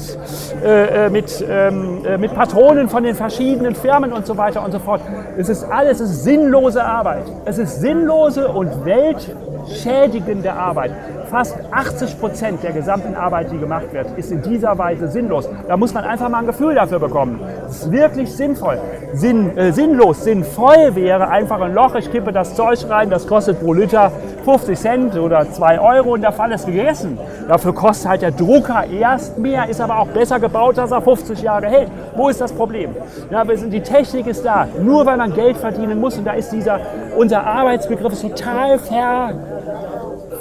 äh, 0.64 1.06
äh, 1.06 1.10
mit, 1.10 1.44
ähm, 1.48 2.06
äh, 2.06 2.18
mit 2.18 2.34
Patronen 2.34 2.90
von 2.90 3.04
den 3.04 3.16
verschiedenen 3.16 3.76
Firmen 3.76 4.14
und 4.14 4.26
so 4.26 4.38
weiter 4.38 4.64
und 4.64 4.72
so 4.72 4.80
fort. 4.80 5.02
Es 5.38 5.50
ist 5.50 5.64
alles, 5.64 6.00
es 6.00 6.12
ist 6.12 6.24
sinnlose 6.24 6.84
Arbeit. 6.84 7.26
Es 7.46 7.58
ist 7.58 7.82
sinnlose 7.82 8.48
und 8.48 8.86
weltschädigende 8.86 10.54
Arbeit. 10.54 10.92
Fast 11.30 11.58
80 11.72 12.20
Prozent 12.20 12.64
der 12.64 12.72
gesamten 12.72 13.14
Arbeit, 13.16 13.52
die 13.52 13.58
gemacht 13.58 13.92
wird, 13.92 14.18
ist 14.18 14.32
in 14.32 14.42
dieser 14.42 14.78
Weise 14.78 15.10
sinnlos. 15.10 15.50
Da 15.68 15.76
muss 15.76 15.94
man 15.94 16.06
einfach 16.06 16.30
mal 16.30 16.40
ein 16.40 16.48
Gefühl 16.48 16.76
dafür 16.76 17.00
bekommen. 17.00 17.42
Es 17.68 17.84
ist 17.84 17.92
wirklich 17.92 18.34
sinnvoll. 18.34 18.80
Sinn, 19.14 19.58
äh, 19.58 19.74
sinnlos, 19.74 20.24
sinnvoll 20.24 20.96
wäre 20.96 21.28
einfach 21.28 21.60
ein 21.60 21.74
Loch, 21.74 21.96
ich 21.96 22.10
kippe 22.12 22.32
das 22.32 22.56
Zeug 22.56 22.80
rein, 22.90 23.10
das 23.10 23.28
kostet 23.28 23.60
pro 23.60 23.74
Liter 23.74 24.12
50 24.46 24.80
Cent 24.80 25.18
oder 25.18 25.52
2 25.52 25.82
Euro 25.82 26.14
und 26.14 26.22
der 26.22 26.32
Fall 26.32 26.54
ist 26.54 26.66
gegessen. 26.66 27.20
Dafür 27.50 27.74
kostet 27.74 28.10
halt 28.10 28.22
der 28.22 28.32
Drucker 28.32 28.86
erst 28.86 29.38
mehr, 29.38 29.68
ist 29.68 29.82
aber 29.82 30.00
auch 30.00 30.08
besser 30.08 30.40
gebaut, 30.40 30.78
dass 30.78 30.92
er 30.92 31.02
50 31.02 31.42
Jahre 31.42 31.68
hält. 31.68 31.92
Wo 32.16 32.30
ist 32.30 32.40
das 32.40 32.54
Problem? 32.54 32.96
Ja, 33.30 33.44
die 33.44 33.82
Technik 33.82 34.28
ist 34.28 34.46
da. 34.46 34.68
Nur 34.82 35.06
weil 35.06 35.18
man 35.18 35.34
Geld 35.34 35.58
verdienen 35.58 36.00
muss 36.00 36.18
und 36.18 36.26
da 36.26 36.34
ist 36.34 36.52
dieser, 36.52 36.80
unser 37.18 37.46
Arbeitsbegriff 37.46 38.14
ist 38.14 38.22
total 38.22 38.80
ver 38.80 39.34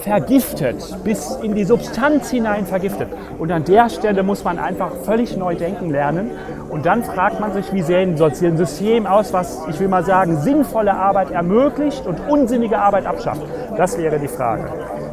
vergiftet, 0.00 0.97
bis 1.05 1.37
in 1.43 1.55
die 1.55 1.65
Substanz 1.65 2.31
hinein 2.31 2.67
vergiftet. 2.67 3.09
Und 3.38 3.50
an 3.53 3.65
der 3.65 3.88
Stelle 3.88 4.23
muss 4.23 4.45
man 4.45 4.59
einfach 4.59 4.93
völlig 5.05 5.37
neu 5.37 5.55
denken 5.55 5.91
lernen. 5.91 6.31
Und 6.69 6.87
dann 6.87 7.05
fragt 7.05 7.41
man 7.41 7.53
sich, 7.53 7.73
wie 7.73 7.83
sähe 7.83 8.00
ein 8.00 8.17
System 8.17 9.07
aus, 9.07 9.33
was, 9.33 9.67
ich 9.69 9.79
will 9.81 9.88
mal 9.88 10.05
sagen, 10.05 10.38
sinnvolle 10.38 10.95
Arbeit 10.95 11.31
ermöglicht 11.31 12.07
und 12.07 12.21
unsinnige 12.29 12.79
Arbeit 12.79 13.07
abschafft. 13.07 13.43
Das 13.76 13.99
wäre 13.99 14.19
die 14.19 14.29
Frage. 14.29 14.65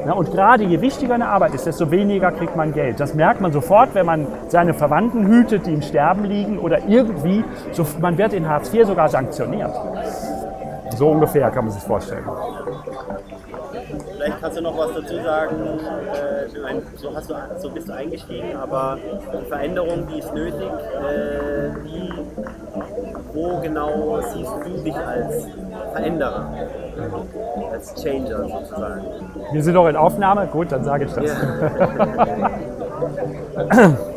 Ja, 0.06 0.14
und 0.14 0.32
gerade 0.32 0.66
je 0.66 0.82
wichtiger 0.82 1.14
eine 1.14 1.28
Arbeit 1.28 1.54
ist, 1.54 1.66
desto 1.66 1.90
weniger 1.90 2.32
kriegt 2.32 2.56
man 2.56 2.74
Geld. 2.74 3.00
Das 3.00 3.14
merkt 3.14 3.40
man 3.40 3.54
sofort, 3.54 3.96
wenn 3.96 4.06
man 4.06 4.28
seine 4.50 4.74
Verwandten 4.74 5.28
hütet, 5.28 5.66
die 5.66 5.74
im 5.74 5.82
Sterben 5.82 6.26
liegen 6.26 6.60
oder 6.60 6.80
irgendwie, 6.88 7.46
so, 7.72 7.86
man 8.02 8.18
wird 8.18 8.34
in 8.34 8.50
Hartz 8.50 8.74
IV 8.74 8.88
sogar 8.88 9.08
sanktioniert. 9.08 9.72
So 10.98 11.10
ungefähr 11.10 11.50
kann 11.52 11.66
man 11.66 11.74
sich 11.74 11.84
vorstellen. 11.84 12.26
Vielleicht 14.24 14.40
kannst 14.40 14.58
du 14.58 14.62
noch 14.62 14.78
was 14.78 14.94
dazu 14.94 15.22
sagen. 15.22 15.56
Äh, 16.14 16.48
so, 16.96 17.14
hast 17.14 17.30
du, 17.30 17.36
so 17.58 17.70
bist 17.70 17.90
du 17.90 17.94
eingestiegen, 17.94 18.56
aber 18.56 18.98
die 19.34 19.46
Veränderung, 19.48 20.08
die 20.08 20.20
ist 20.20 20.34
nötig. 20.34 20.62
Äh, 20.62 21.72
die, 21.84 22.10
wo 23.34 23.60
genau 23.60 24.22
siehst 24.22 24.52
du 24.64 24.82
dich 24.82 24.96
als 24.96 25.48
Veränderer? 25.92 26.54
Als 27.70 28.02
Changer 28.02 28.48
sozusagen. 28.48 29.04
Wir 29.52 29.62
sind 29.64 29.74
doch 29.74 29.90
in 29.90 29.98
Aufnahme, 29.98 30.48
gut, 30.48 30.72
dann 30.72 30.86
sage 30.86 31.04
ich 31.06 31.14
das. 31.14 31.26
Ja. 31.26 31.40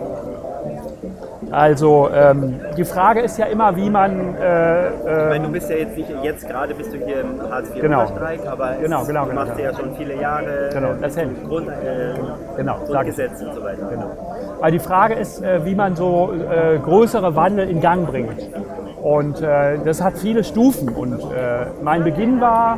Also 1.57 2.11
ähm, 2.15 2.61
die 2.77 2.85
Frage 2.85 3.21
ist 3.21 3.39
ja 3.39 3.47
immer, 3.47 3.75
wie 3.77 3.89
man. 3.89 4.35
Äh, 4.35 4.89
äh, 4.89 4.91
ich 4.91 5.29
meine, 5.31 5.47
du 5.47 5.53
bist 5.53 5.71
ja 5.71 5.77
jetzt 5.77 5.97
nicht, 5.97 6.11
jetzt 6.23 6.47
gerade 6.47 6.75
bist 6.75 6.93
du 6.93 6.99
hier 6.99 7.23
im 7.23 7.51
Hartz 7.51 7.71
IV 7.75 7.81
genau. 7.81 8.07
Streik, 8.09 8.41
aber 8.47 8.75
genau, 8.75 9.07
genau, 9.07 9.25
du 9.25 9.33
machst 9.33 9.57
genau. 9.57 9.71
ja 9.71 9.75
schon 9.75 9.97
viele 9.97 10.21
Jahre 10.21 10.69
genau, 10.71 10.89
erzähl. 11.01 11.31
Grund, 11.49 11.69
äh, 11.69 12.13
genau, 12.59 12.77
Grundgesetz 12.87 13.41
und 13.41 13.55
so 13.55 13.65
weiter. 13.65 13.89
Genau. 13.89 14.11
Aber 14.59 14.71
die 14.71 14.79
Frage 14.79 15.15
ist, 15.15 15.43
äh, 15.43 15.65
wie 15.65 15.75
man 15.75 15.97
so 15.97 16.31
äh, 16.35 16.77
größere 16.79 17.35
Wandel 17.35 17.71
in 17.71 17.81
Gang 17.81 18.07
bringt. 18.07 18.37
Und 19.01 19.41
äh, 19.41 19.79
das 19.83 20.03
hat 20.03 20.19
viele 20.19 20.45
Stufen. 20.45 20.91
Und 20.91 21.21
äh, 21.21 21.69
mein 21.83 22.05
Beginn 22.05 22.39
war 22.39 22.77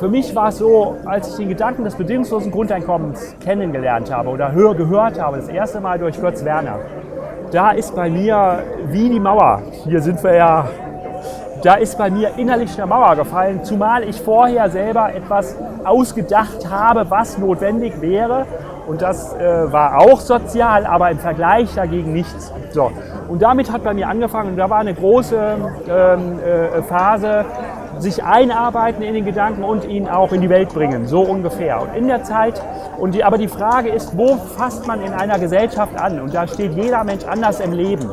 für 0.00 0.08
mich 0.08 0.34
war 0.34 0.48
es 0.48 0.56
so, 0.56 0.96
als 1.04 1.28
ich 1.28 1.36
den 1.36 1.50
Gedanken 1.50 1.84
des 1.84 1.94
bedingungslosen 1.94 2.50
Grundeinkommens 2.50 3.36
kennengelernt 3.44 4.10
habe 4.10 4.30
oder 4.30 4.52
höher 4.52 4.74
gehört 4.74 5.20
habe, 5.20 5.36
das 5.36 5.48
erste 5.48 5.82
Mal 5.82 5.98
durch 5.98 6.18
Götz 6.18 6.42
Werner, 6.42 6.78
da 7.52 7.70
ist 7.70 7.94
bei 7.94 8.08
mir 8.08 8.62
wie 8.86 9.08
die 9.08 9.20
Mauer, 9.20 9.62
hier 9.84 10.00
sind 10.00 10.22
wir 10.22 10.34
ja, 10.34 10.64
da 11.62 11.74
ist 11.74 11.98
bei 11.98 12.10
mir 12.10 12.30
innerlich 12.36 12.76
eine 12.76 12.86
Mauer 12.86 13.16
gefallen, 13.16 13.64
zumal 13.64 14.04
ich 14.04 14.20
vorher 14.20 14.70
selber 14.70 15.14
etwas 15.14 15.56
ausgedacht 15.84 16.70
habe, 16.70 17.10
was 17.10 17.38
notwendig 17.38 18.00
wäre. 18.00 18.46
Und 18.86 19.02
das 19.02 19.34
äh, 19.34 19.70
war 19.70 19.98
auch 19.98 20.18
sozial, 20.20 20.86
aber 20.86 21.10
im 21.10 21.18
Vergleich 21.18 21.74
dagegen 21.74 22.12
nichts. 22.12 22.52
So. 22.72 22.90
Und 23.28 23.42
damit 23.42 23.70
hat 23.70 23.84
bei 23.84 23.94
mir 23.94 24.08
angefangen, 24.08 24.50
und 24.50 24.56
da 24.56 24.68
war 24.68 24.78
eine 24.78 24.94
große 24.94 25.56
ähm, 25.88 26.40
äh, 26.40 26.82
Phase, 26.82 27.44
sich 28.00 28.22
einarbeiten 28.22 29.02
in 29.02 29.14
den 29.14 29.24
Gedanken 29.24 29.64
und 29.64 29.84
ihn 29.84 30.08
auch 30.08 30.32
in 30.32 30.40
die 30.40 30.48
Welt 30.48 30.70
bringen, 30.70 31.06
so 31.06 31.22
ungefähr. 31.22 31.82
Und 31.82 31.94
in 31.94 32.08
der 32.08 32.24
Zeit, 32.24 32.60
und 32.98 33.14
die, 33.14 33.24
aber 33.24 33.38
die 33.38 33.48
Frage 33.48 33.90
ist, 33.90 34.16
wo 34.16 34.36
fasst 34.36 34.86
man 34.86 35.02
in 35.02 35.12
einer 35.12 35.38
Gesellschaft 35.38 35.98
an? 35.98 36.20
Und 36.20 36.34
da 36.34 36.46
steht 36.46 36.72
jeder 36.74 37.04
Mensch 37.04 37.24
anders 37.24 37.60
im 37.60 37.72
Leben. 37.72 38.10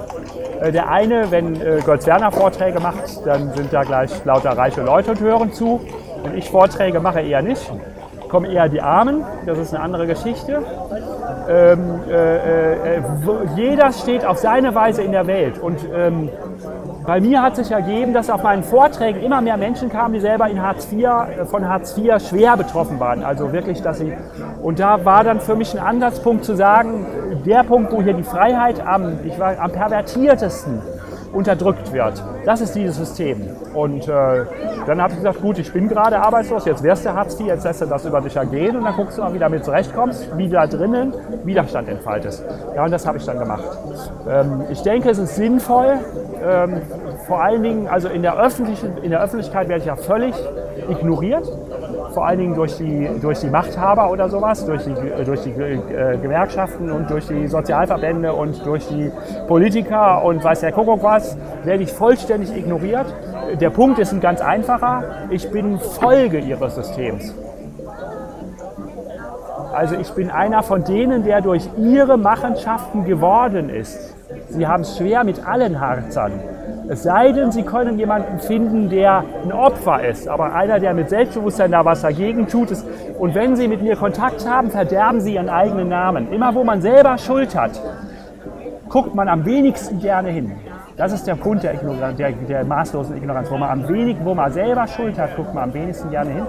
Äh, 0.62 0.72
der 0.72 0.90
eine, 0.90 1.32
wenn 1.32 1.60
äh, 1.60 1.80
Götz-Werner 1.86 2.32
Vorträge 2.32 2.80
macht, 2.80 3.26
dann 3.26 3.54
sind 3.54 3.72
da 3.72 3.84
gleich 3.84 4.24
lauter 4.26 4.58
reiche 4.58 4.82
Leute 4.82 5.12
und 5.12 5.20
hören 5.20 5.52
zu. 5.54 5.82
Wenn 6.24 6.38
ich 6.38 6.50
Vorträge 6.50 7.00
mache, 7.00 7.22
eher 7.22 7.42
nicht. 7.42 7.72
Kommen 8.30 8.52
eher 8.52 8.68
die 8.68 8.82
Armen, 8.82 9.24
das 9.46 9.58
ist 9.58 9.74
eine 9.74 9.84
andere 9.84 10.06
Geschichte. 10.06 10.62
Ähm, 11.50 12.02
äh, 12.10 12.98
äh, 12.98 13.02
jeder 13.56 13.94
steht 13.94 14.26
auf 14.26 14.38
seine 14.38 14.76
Weise 14.76 15.02
in 15.02 15.14
der 15.14 15.28
Welt. 15.28 15.60
Und 15.60 15.80
ähm, 15.96 16.30
bei 17.08 17.22
mir 17.22 17.42
hat 17.42 17.56
sich 17.56 17.72
ergeben, 17.72 18.14
dass 18.14 18.30
auf 18.30 18.44
meinen 18.44 18.64
Vorträgen 18.64 19.22
immer 19.22 19.40
mehr 19.40 19.56
Menschen 19.56 19.88
kamen, 19.88 20.14
die 20.14 20.20
selber 20.20 20.50
in 20.50 20.62
Hartz 20.62 20.92
IV, 20.92 21.06
äh, 21.06 21.46
von 21.46 21.66
Hartz 21.66 21.98
IV 21.98 22.20
schwer 22.20 22.58
betroffen 22.58 23.00
waren. 23.00 23.24
Also 23.24 23.54
wirklich, 23.54 23.82
dass 23.82 24.00
sie. 24.00 24.12
Und 24.62 24.80
da 24.80 25.06
war 25.06 25.24
dann 25.24 25.40
für 25.40 25.56
mich 25.56 25.74
ein 25.74 25.80
Ansatzpunkt 25.80 26.44
zu 26.44 26.54
sagen, 26.54 27.06
der 27.46 27.64
Punkt, 27.64 27.94
wo 27.94 28.02
hier 28.02 28.14
die 28.14 28.24
Freiheit 28.24 28.86
am, 28.86 29.20
ich 29.24 29.40
war, 29.40 29.58
am 29.58 29.72
pervertiertesten 29.72 30.82
unterdrückt 31.38 31.94
wird. 31.94 32.22
Das 32.46 32.62
ist 32.62 32.74
dieses 32.74 32.98
System. 32.98 33.48
Und 33.76 34.08
äh, 34.08 34.46
dann 34.88 35.00
habe 35.00 35.14
ich 35.14 35.20
gesagt, 35.20 35.40
gut, 35.40 35.60
ich 35.60 35.72
bin 35.72 35.88
gerade 35.88 36.20
arbeitslos, 36.20 36.66
jetzt 36.66 36.82
wärst 36.82 37.06
du 37.06 37.14
Hartz 37.14 37.40
IV, 37.40 37.48
jetzt 37.48 37.64
lässt 37.64 37.82
du 37.82 37.86
das 37.86 38.06
über 38.06 38.22
dich 38.22 38.36
ergehen 38.36 38.76
und 38.76 38.84
dann 38.84 38.96
guckst 38.96 39.18
du 39.18 39.22
mal, 39.22 39.30
wie 39.30 39.38
du 39.38 39.42
damit 39.42 39.64
zurechtkommst, 39.64 40.36
wie 40.36 40.50
da 40.50 40.66
drinnen 40.66 41.14
Widerstand 41.44 41.90
entfaltest. 41.90 42.44
Ja, 42.76 42.86
und 42.86 42.92
das 42.92 43.06
habe 43.06 43.20
ich 43.20 43.26
dann 43.26 43.38
gemacht. 43.38 43.64
Ähm, 44.28 44.64
ich 44.72 44.82
denke, 44.82 45.12
es 45.12 45.20
ist 45.20 45.36
sinnvoll, 45.36 46.00
ähm, 46.44 46.82
vor 47.28 47.44
allen 47.44 47.62
Dingen, 47.62 47.88
also 47.88 48.08
in 48.08 48.24
der, 48.24 48.40
öffentlichen, 48.40 48.98
in 49.04 49.12
der 49.12 49.22
Öffentlichkeit 49.22 49.70
werde 49.70 49.82
ich 49.82 49.88
ja 49.88 49.96
völlig 49.96 50.34
ignoriert 50.90 51.48
vor 52.18 52.26
allen 52.26 52.40
Dingen 52.40 52.56
durch 52.56 52.78
die, 52.78 53.08
durch 53.22 53.42
die 53.42 53.50
Machthaber 53.52 54.10
oder 54.10 54.28
sowas, 54.28 54.66
durch 54.66 54.84
die, 54.86 55.24
durch 55.24 55.42
die 55.42 55.52
äh, 55.52 56.18
Gewerkschaften 56.18 56.90
und 56.90 57.12
durch 57.12 57.28
die 57.28 57.46
Sozialverbände 57.48 58.34
und 58.34 58.66
durch 58.66 58.88
die 58.88 59.12
Politiker 59.48 60.24
und 60.24 60.44
weiß 60.44 60.62
der 60.62 60.72
Kuckuck 60.72 61.04
was, 61.04 61.38
werde 61.64 61.84
ich 61.84 61.94
vollständig 61.94 62.58
ignoriert. 62.58 63.06
Der 63.62 63.70
Punkt 63.70 64.00
ist 64.00 64.14
ein 64.14 64.20
ganz 64.20 64.42
einfacher. 64.42 65.04
Ich 65.30 65.52
bin 65.52 65.78
Folge 65.78 66.40
ihres 66.40 66.74
Systems. 66.74 67.36
Also 69.76 69.94
ich 69.94 70.10
bin 70.14 70.32
einer 70.32 70.64
von 70.64 70.84
denen, 70.84 71.24
der 71.24 71.42
durch 71.42 71.70
ihre 71.78 72.18
Machenschaften 72.18 73.06
geworden 73.06 73.70
ist. 73.70 74.16
Sie 74.50 74.66
haben 74.66 74.82
es 74.82 74.98
schwer 74.98 75.24
mit 75.24 75.48
allen 75.48 75.80
Harzern. 75.80 76.32
Es 76.90 77.04
sei 77.04 77.32
denn, 77.34 77.52
Sie 77.52 77.64
können 77.64 78.00
jemanden 78.00 78.40
finden, 78.40 78.90
der 78.90 79.24
ein 79.44 79.52
Opfer 79.52 80.08
ist, 80.08 80.28
aber 80.28 80.54
einer, 80.54 80.80
der 80.80 80.94
mit 80.94 81.10
Selbstbewusstsein 81.10 81.72
da 81.72 81.84
was 81.84 82.02
dagegen 82.02 82.48
tut. 82.48 82.72
Ist. 82.72 82.86
Und 83.20 83.36
wenn 83.36 83.56
Sie 83.56 83.68
mit 83.68 83.82
mir 83.82 83.96
Kontakt 83.96 84.50
haben, 84.50 84.72
verderben 84.72 85.20
Sie 85.20 85.34
Ihren 85.36 85.50
eigenen 85.50 85.90
Namen. 85.90 86.32
Immer 86.32 86.56
wo 86.56 86.64
man 86.64 86.82
selber 86.82 87.18
Schuld 87.18 87.56
hat, 87.56 87.82
guckt 88.90 89.16
man 89.16 89.28
am 89.28 89.46
wenigsten 89.46 90.00
gerne 90.00 90.30
hin. 90.30 90.54
Das 90.96 91.12
ist 91.12 91.28
der 91.28 91.36
Grund 91.36 91.62
der, 91.62 91.74
der, 92.14 92.32
der, 92.32 92.64
maßlosen 92.64 93.18
Ignoranz. 93.18 93.52
Wo 93.52 93.58
man 93.58 93.70
am 93.70 93.88
wenig, 93.88 94.18
wo 94.24 94.34
man 94.34 94.52
selber 94.52 94.88
Schuld 94.88 95.20
hat, 95.20 95.36
guckt 95.36 95.54
man 95.54 95.66
am 95.66 95.74
wenigsten 95.74 96.10
gerne 96.10 96.32
hin. 96.32 96.44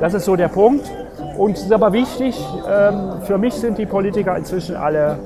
Das 0.00 0.14
ist 0.14 0.24
so 0.24 0.34
der 0.34 0.48
Punkt. 0.48 0.90
Und 1.36 1.56
es 1.56 1.64
ist 1.64 1.72
aber 1.72 1.92
wichtig, 1.92 2.42
ähm, 2.68 3.20
für 3.22 3.38
mich 3.38 3.54
sind 3.54 3.78
die 3.78 3.86
Politiker 3.86 4.36
inzwischen 4.36 4.74
alle 4.74 5.18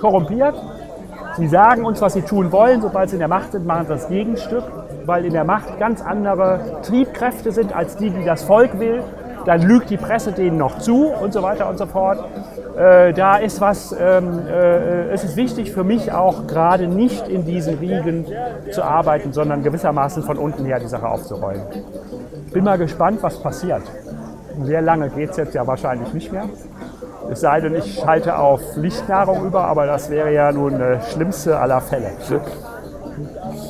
korrumpiert. 0.00 0.54
Sie 1.36 1.48
sagen 1.48 1.84
uns, 1.84 2.00
was 2.00 2.12
sie 2.12 2.22
tun 2.22 2.52
wollen. 2.52 2.80
Sobald 2.80 3.10
sie 3.10 3.16
in 3.16 3.20
der 3.20 3.28
Macht 3.28 3.52
sind, 3.52 3.66
machen 3.66 3.86
sie 3.86 3.92
das 3.92 4.08
Gegenstück, 4.08 4.64
weil 5.04 5.24
in 5.24 5.32
der 5.32 5.44
Macht 5.44 5.78
ganz 5.78 6.00
andere 6.00 6.80
Triebkräfte 6.82 7.50
sind 7.50 7.74
als 7.74 7.96
die, 7.96 8.10
die 8.10 8.24
das 8.24 8.44
Volk 8.44 8.78
will. 8.78 9.02
Dann 9.44 9.60
lügt 9.60 9.90
die 9.90 9.96
Presse 9.96 10.32
denen 10.32 10.56
noch 10.56 10.78
zu 10.78 11.08
und 11.08 11.32
so 11.32 11.42
weiter 11.42 11.68
und 11.68 11.76
so 11.76 11.86
fort. 11.86 12.24
Äh, 12.78 13.12
da 13.12 13.36
ist 13.36 13.60
was, 13.60 13.92
ähm, 13.92 14.40
äh, 14.48 15.10
es 15.10 15.22
ist 15.22 15.36
wichtig 15.36 15.72
für 15.72 15.84
mich 15.84 16.12
auch 16.12 16.46
gerade 16.46 16.86
nicht 16.86 17.28
in 17.28 17.44
diesen 17.44 17.78
Riegen 17.78 18.26
zu 18.70 18.82
arbeiten, 18.82 19.32
sondern 19.32 19.62
gewissermaßen 19.62 20.22
von 20.22 20.38
unten 20.38 20.64
her 20.64 20.78
die 20.80 20.86
Sache 20.86 21.06
aufzurollen. 21.06 21.62
Bin 22.52 22.64
mal 22.64 22.78
gespannt, 22.78 23.22
was 23.22 23.38
passiert. 23.38 23.82
Sehr 24.62 24.82
lange 24.82 25.10
geht 25.10 25.30
es 25.30 25.36
jetzt 25.36 25.54
ja 25.54 25.66
wahrscheinlich 25.66 26.12
nicht 26.14 26.32
mehr. 26.32 26.44
Es 27.30 27.40
sei 27.40 27.60
denn, 27.60 27.74
ich 27.74 28.00
schalte 28.00 28.38
auf 28.38 28.60
Lichtnahrung 28.76 29.46
über, 29.46 29.64
aber 29.64 29.86
das 29.86 30.10
wäre 30.10 30.32
ja 30.32 30.52
nun 30.52 30.78
das 30.78 31.12
schlimmste 31.12 31.58
aller 31.58 31.80
Fälle. 31.80 32.10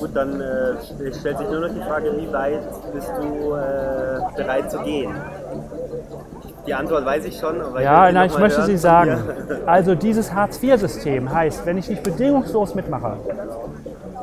Gut, 0.01 0.11
dann 0.15 0.41
äh, 0.41 1.13
stellt 1.13 1.39
sich 1.39 1.49
nur 1.49 1.61
noch 1.61 1.75
die 1.75 1.81
Frage, 1.81 2.17
wie 2.17 2.33
weit 2.33 2.63
bist 2.93 3.13
du 3.21 3.55
äh, 3.55 4.37
bereit 4.37 4.71
zu 4.71 4.79
gehen? 4.81 5.15
Die 6.67 6.73
Antwort 6.73 7.05
weiß 7.05 7.27
ich 7.27 7.39
schon. 7.39 7.61
Aber 7.61 7.81
ja, 7.83 8.09
ich 8.09 8.15
nein, 8.15 8.31
ich 8.31 8.39
möchte 8.39 8.63
Sie 8.63 8.77
sagen. 8.77 9.19
Also 9.67 9.95
dieses 9.95 10.33
Hartz-IV-System 10.33 11.33
heißt, 11.33 11.67
wenn 11.67 11.77
ich 11.77 11.89
nicht 11.89 12.03
bedingungslos 12.03 12.75
mitmache, 12.75 13.19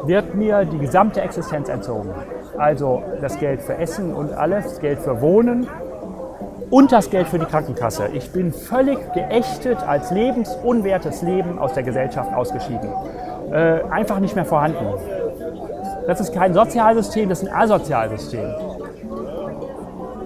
wird 0.06 0.34
mir 0.34 0.66
die 0.66 0.80
gesamte 0.80 1.22
Existenz 1.22 1.70
entzogen. 1.70 2.10
Also 2.58 3.04
das 3.22 3.38
Geld 3.38 3.62
für 3.62 3.78
Essen 3.78 4.14
und 4.14 4.34
alles, 4.34 4.66
das 4.66 4.80
Geld 4.80 5.00
für 5.00 5.22
Wohnen, 5.22 5.68
und 6.72 6.92
das 6.92 7.10
Geld 7.10 7.28
für 7.28 7.38
die 7.38 7.46
Krankenkasse. 7.46 8.08
Ich 8.14 8.32
bin 8.32 8.52
völlig 8.52 8.98
geächtet 9.14 9.78
als 9.86 10.10
lebensunwertes 10.10 11.22
Leben 11.22 11.60
aus 11.60 11.74
der 11.74 11.84
Gesellschaft 11.84 12.34
ausgeschieden. 12.34 12.90
Äh, 13.52 13.82
einfach 13.92 14.20
nicht 14.20 14.36
mehr 14.36 14.46
vorhanden. 14.46 14.86
Das 16.08 16.20
ist 16.20 16.34
kein 16.34 16.54
Sozialsystem, 16.54 17.30
das 17.30 17.44
ist 17.44 17.50
ein 17.50 17.56
Asozialsystem. 17.56 18.50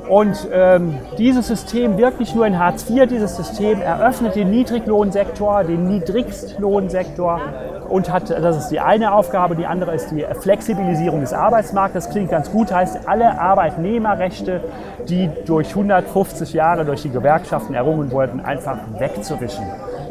Und 0.07 0.47
ähm, 0.53 0.99
dieses 1.17 1.47
System 1.47 1.97
wirkt 1.97 2.19
nicht 2.19 2.35
nur 2.35 2.45
in 2.45 2.59
Hartz 2.59 2.87
IV, 2.87 3.07
dieses 3.07 3.35
System 3.35 3.81
eröffnet 3.81 4.35
den 4.35 4.51
Niedriglohnsektor, 4.51 5.63
den 5.63 5.87
Niedrigstlohnsektor 5.87 7.41
und 7.89 8.11
hat, 8.11 8.29
das 8.29 8.57
ist 8.57 8.69
die 8.69 8.79
eine 8.79 9.13
Aufgabe, 9.13 9.55
die 9.55 9.65
andere 9.65 9.93
ist 9.93 10.11
die 10.11 10.25
Flexibilisierung 10.41 11.21
des 11.21 11.33
Arbeitsmarktes. 11.33 12.05
Das 12.05 12.11
klingt 12.11 12.31
ganz 12.31 12.51
gut, 12.51 12.71
heißt 12.71 13.07
alle 13.07 13.39
Arbeitnehmerrechte, 13.39 14.61
die 15.07 15.29
durch 15.45 15.69
150 15.69 16.53
Jahre 16.53 16.85
durch 16.85 17.03
die 17.03 17.09
Gewerkschaften 17.09 17.73
errungen 17.73 18.11
wurden, 18.11 18.39
einfach 18.39 18.77
wegzuwischen. 18.97 19.65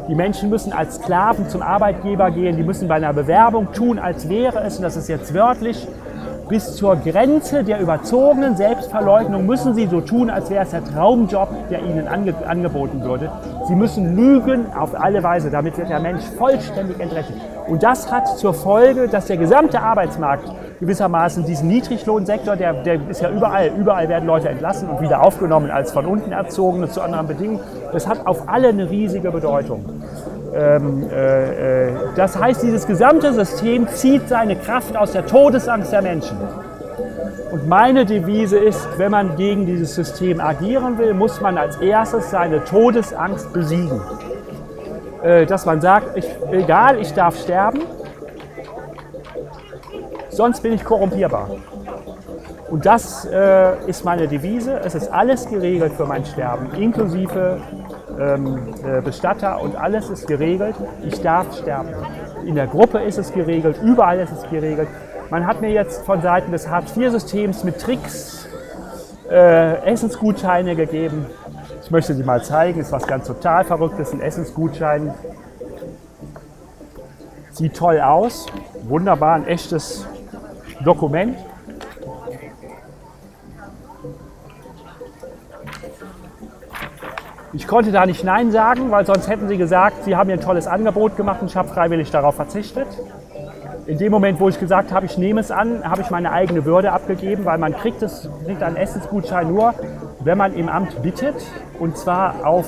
Die 0.08 0.14
Menschen 0.14 0.50
müssen 0.50 0.72
als 0.72 0.96
Sklaven 0.96 1.48
zum 1.48 1.62
Arbeitgeber 1.62 2.30
gehen, 2.30 2.56
die 2.56 2.62
müssen 2.62 2.88
bei 2.88 2.96
einer 2.96 3.12
Bewerbung 3.12 3.72
tun, 3.72 3.98
als 3.98 4.28
wäre 4.28 4.62
es, 4.62 4.76
und 4.76 4.82
das 4.82 4.96
ist 4.96 5.08
jetzt 5.08 5.32
wörtlich, 5.32 5.88
bis 6.54 6.76
zur 6.76 6.94
Grenze 6.94 7.64
der 7.64 7.80
überzogenen 7.80 8.56
Selbstverleugnung 8.56 9.44
müssen 9.44 9.74
sie 9.74 9.88
so 9.88 10.00
tun, 10.00 10.30
als 10.30 10.50
wäre 10.50 10.62
es 10.62 10.70
der 10.70 10.84
Traumjob, 10.84 11.48
der 11.68 11.82
ihnen 11.82 12.06
ange 12.06 12.32
angeboten 12.46 13.02
würde. 13.02 13.28
Sie 13.66 13.74
müssen 13.74 14.14
lügen 14.14 14.72
auf 14.72 14.94
alle 14.94 15.20
Weise, 15.24 15.50
damit 15.50 15.76
wird 15.76 15.88
der 15.88 15.98
Mensch 15.98 16.22
vollständig 16.38 17.00
entrechtet. 17.00 17.34
Und 17.66 17.82
das 17.82 18.12
hat 18.12 18.28
zur 18.38 18.54
Folge, 18.54 19.08
dass 19.08 19.26
der 19.26 19.36
gesamte 19.36 19.80
Arbeitsmarkt 19.80 20.48
gewissermaßen 20.78 21.44
diesen 21.44 21.66
Niedriglohnsektor, 21.66 22.54
der, 22.54 22.72
der 22.84 23.00
ist 23.08 23.20
ja 23.20 23.30
überall, 23.30 23.72
überall 23.76 24.08
werden 24.08 24.26
Leute 24.26 24.48
entlassen 24.48 24.88
und 24.88 25.00
wieder 25.00 25.24
aufgenommen 25.24 25.72
als 25.72 25.90
von 25.90 26.06
unten 26.06 26.30
erzogene 26.30 26.88
zu 26.88 27.02
anderen 27.02 27.26
Bedingungen. 27.26 27.64
Das 27.92 28.06
hat 28.06 28.28
auf 28.28 28.48
alle 28.48 28.68
eine 28.68 28.88
riesige 28.88 29.32
Bedeutung. 29.32 29.84
Ähm, 30.54 31.08
äh, 31.10 31.88
äh, 31.88 31.92
das 32.14 32.38
heißt, 32.38 32.62
dieses 32.62 32.86
gesamte 32.86 33.32
System 33.32 33.88
zieht 33.88 34.28
seine 34.28 34.56
Kraft 34.56 34.96
aus 34.96 35.12
der 35.12 35.26
Todesangst 35.26 35.92
der 35.92 36.02
Menschen. 36.02 36.38
Und 37.50 37.68
meine 37.68 38.04
Devise 38.04 38.58
ist, 38.58 38.86
wenn 38.96 39.10
man 39.10 39.36
gegen 39.36 39.66
dieses 39.66 39.94
System 39.94 40.40
agieren 40.40 40.98
will, 40.98 41.14
muss 41.14 41.40
man 41.40 41.58
als 41.58 41.76
erstes 41.78 42.30
seine 42.30 42.62
Todesangst 42.64 43.52
besiegen. 43.52 44.00
äh, 45.24 45.46
dass 45.46 45.64
man 45.64 45.80
sagt, 45.80 46.16
ich, 46.16 46.26
egal, 46.52 47.00
ich 47.00 47.12
darf 47.14 47.36
sterben, 47.40 47.80
sonst 50.28 50.62
bin 50.62 50.74
ich 50.74 50.84
korrumpierbar. 50.84 51.48
Und 52.70 52.84
das 52.84 53.24
äh, 53.24 53.88
ist 53.88 54.04
meine 54.04 54.28
Devise. 54.28 54.80
Es 54.84 54.94
ist 54.94 55.10
alles 55.12 55.48
geregelt 55.48 55.92
für 55.94 56.04
mein 56.06 56.24
Sterben, 56.24 56.74
inklusive 56.74 57.60
ähm, 58.18 58.74
äh, 58.84 59.00
Bestatter 59.00 59.60
und 59.60 59.76
alles 59.76 60.10
ist 60.10 60.26
geregelt. 60.26 60.76
Ich 61.02 61.20
darf 61.20 61.56
sterben. 61.58 61.90
In 62.46 62.54
der 62.54 62.66
Gruppe 62.66 63.00
ist 63.00 63.18
es 63.18 63.32
geregelt, 63.32 63.78
überall 63.82 64.18
ist 64.20 64.32
es 64.32 64.48
geregelt. 64.50 64.88
Man 65.30 65.46
hat 65.46 65.60
mir 65.60 65.70
jetzt 65.70 66.04
von 66.04 66.20
Seiten 66.20 66.52
des 66.52 66.68
Hartz-IV-Systems 66.68 67.64
mit 67.64 67.80
Tricks 67.80 68.46
äh, 69.30 69.76
Essensgutscheine 69.84 70.76
gegeben. 70.76 71.26
Ich 71.82 71.90
möchte 71.90 72.14
sie 72.14 72.22
mal 72.22 72.42
zeigen, 72.42 72.80
ist 72.80 72.92
was 72.92 73.06
ganz 73.06 73.26
total 73.26 73.64
Verrücktes, 73.64 74.12
ein 74.12 74.20
Essensgutschein. 74.20 75.14
Sieht 77.50 77.76
toll 77.76 78.00
aus, 78.00 78.46
wunderbar, 78.82 79.34
ein 79.34 79.46
echtes 79.46 80.06
Dokument. 80.84 81.36
Ich 87.54 87.68
konnte 87.68 87.92
da 87.92 88.04
nicht 88.04 88.24
Nein 88.24 88.50
sagen, 88.50 88.90
weil 88.90 89.06
sonst 89.06 89.28
hätten 89.28 89.46
sie 89.46 89.56
gesagt, 89.56 90.02
sie 90.04 90.16
haben 90.16 90.26
mir 90.26 90.32
ein 90.32 90.40
tolles 90.40 90.66
Angebot 90.66 91.16
gemacht 91.16 91.40
und 91.40 91.48
ich 91.48 91.56
habe 91.56 91.68
freiwillig 91.68 92.10
darauf 92.10 92.34
verzichtet. 92.34 92.88
In 93.86 93.96
dem 93.98 94.10
Moment, 94.10 94.40
wo 94.40 94.48
ich 94.48 94.58
gesagt 94.58 94.92
habe, 94.92 95.06
ich 95.06 95.18
nehme 95.18 95.40
es 95.40 95.52
an, 95.52 95.88
habe 95.88 96.00
ich 96.00 96.10
meine 96.10 96.32
eigene 96.32 96.64
Würde 96.64 96.90
abgegeben, 96.90 97.44
weil 97.44 97.58
man 97.58 97.72
kriegt, 97.76 98.02
es, 98.02 98.28
kriegt 98.44 98.60
einen 98.60 98.74
Essensgutschein 98.74 99.46
nur, 99.46 99.72
wenn 100.20 100.36
man 100.36 100.52
im 100.54 100.68
Amt 100.68 101.00
bittet 101.02 101.36
und 101.78 101.96
zwar 101.96 102.44
auf, 102.44 102.66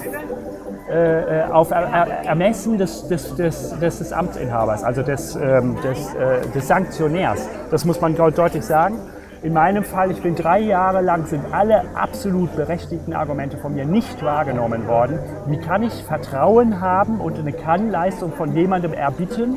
äh, 0.89 1.51
auf 1.51 1.73
Ermessen 1.73 2.79
des, 2.79 3.09
des, 3.09 3.35
des, 3.35 3.81
des, 3.81 4.13
Amtsinhabers, 4.13 4.85
also 4.85 5.03
des, 5.03 5.35
ähm, 5.35 5.77
des, 5.83 6.15
äh, 6.15 6.49
des 6.55 6.69
Sanktionärs. 6.69 7.49
Das 7.73 7.85
muss 7.85 8.01
man 8.01 8.15
deutlich 8.15 8.63
sagen. 8.63 8.99
In 9.43 9.53
meinem 9.53 9.85
Fall, 9.85 10.11
ich 10.11 10.23
bin 10.23 10.35
drei 10.35 10.61
Jahre 10.61 11.03
lang, 11.03 11.27
sind 11.27 11.53
alle 11.53 11.83
absolut 11.95 12.57
berechtigten 12.57 13.13
Argumente 13.13 13.59
von 13.59 13.75
mir 13.75 13.85
nicht 13.85 14.23
wahrgenommen 14.23 14.87
worden. 14.87 15.19
Wie 15.47 15.59
kann 15.59 15.83
ich 15.83 15.93
Vertrauen 16.05 16.81
haben 16.81 17.21
und 17.21 17.39
eine 17.39 17.53
Kannleistung 17.53 18.33
von 18.33 18.55
jemandem 18.55 18.95
erbitten, 18.95 19.57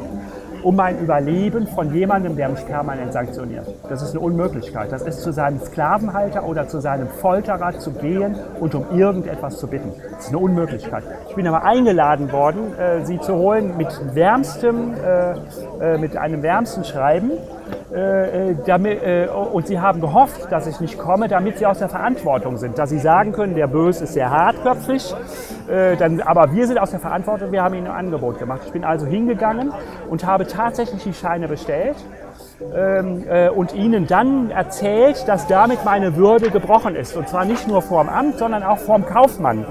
um 0.63 0.76
mein 0.76 1.00
Überleben 1.00 1.68
von 1.68 1.94
jemandem, 1.94 2.36
der 2.36 2.50
mich 2.50 2.65
permanent 2.65 3.13
sanktioniert. 3.13 3.65
Das 3.88 4.02
ist 4.02 4.12
eine 4.12 4.20
Unmöglichkeit. 4.20 4.92
Das 4.92 5.04
ist 5.04 5.22
zu 5.22 5.32
seinem 5.32 5.60
Sklavenhalter 5.60 6.46
oder 6.46 6.68
zu 6.68 6.80
seinem 6.80 7.08
Folterer 7.08 7.80
zu 7.80 7.92
gehen 7.92 8.36
und 8.60 8.76
um 8.76 8.86
irgendetwas 8.98 9.58
zu 9.58 9.68
bitten. 9.68 9.94
Das 10.12 10.26
ist 10.26 10.30
eine 10.30 10.39
Unmöglichkeit. 10.39 11.04
Ich 11.30 11.36
bin 11.36 11.48
aber 11.48 11.63
eingeladen 11.63 12.32
worden, 12.32 12.78
äh, 12.78 13.06
sie 13.06 13.20
zu 13.20 13.36
holen 13.36 13.78
mit 13.78 13.88
wärmstem, 14.13 14.94
äh, 14.94 15.32
äh, 15.80 15.98
mit 15.98 16.18
einem 16.18 16.44
wärmsten 16.44 16.84
Schreiben. 16.84 17.32
Äh, 17.91 18.51
äh, 18.51 18.55
damit, 18.65 19.01
äh, 19.01 19.27
und 19.27 19.67
sie 19.67 19.79
haben 19.79 19.99
gehofft, 19.99 20.51
dass 20.51 20.67
ich 20.67 20.79
nicht 20.79 20.99
komme, 20.99 21.27
damit 21.27 21.58
sie 21.58 21.65
aus 21.65 21.79
der 21.79 21.89
Verantwortung 21.89 22.58
sind. 22.58 22.77
Dass 22.77 22.89
sie 22.89 22.99
sagen 22.99 23.32
können, 23.32 23.55
der 23.55 23.67
Böse 23.67 24.03
ist 24.03 24.13
sehr 24.13 24.29
hartköpfig, 24.29 25.13
dann, 25.99 26.21
aber 26.21 26.51
wir 26.51 26.65
sind 26.65 26.79
aus 26.79 26.91
der 26.91 26.99
Verantwortung, 26.99 27.51
wir 27.51 27.62
haben 27.62 27.75
ihnen 27.75 27.88
ein 27.88 28.05
Angebot 28.05 28.39
gemacht. 28.39 28.62
Ich 28.65 28.71
bin 28.71 28.84
also 28.84 29.05
hingegangen 29.05 29.71
und 30.10 30.25
habe 30.25 30.47
tatsächlich 30.47 31.03
die 31.03 31.13
Scheine 31.13 31.47
bestellt 31.47 31.97
ähm, 32.75 33.23
äh, 33.29 33.49
und 33.49 33.73
ihnen 33.73 34.08
dann 34.08 34.51
erzählt, 34.51 35.27
dass 35.27 35.47
damit 35.47 35.86
meine 35.86 36.15
Würde 36.15 36.49
gebrochen 36.49 36.95
ist. 36.95 37.15
Und 37.15 37.29
zwar 37.29 37.45
nicht 37.45 37.67
nur 37.67 37.82
vorm 37.82 38.10
Amt, 38.10 38.38
sondern 38.38 38.63
auch 38.63 38.79
vorm 38.79 39.05
Kaufmann. 39.05 39.65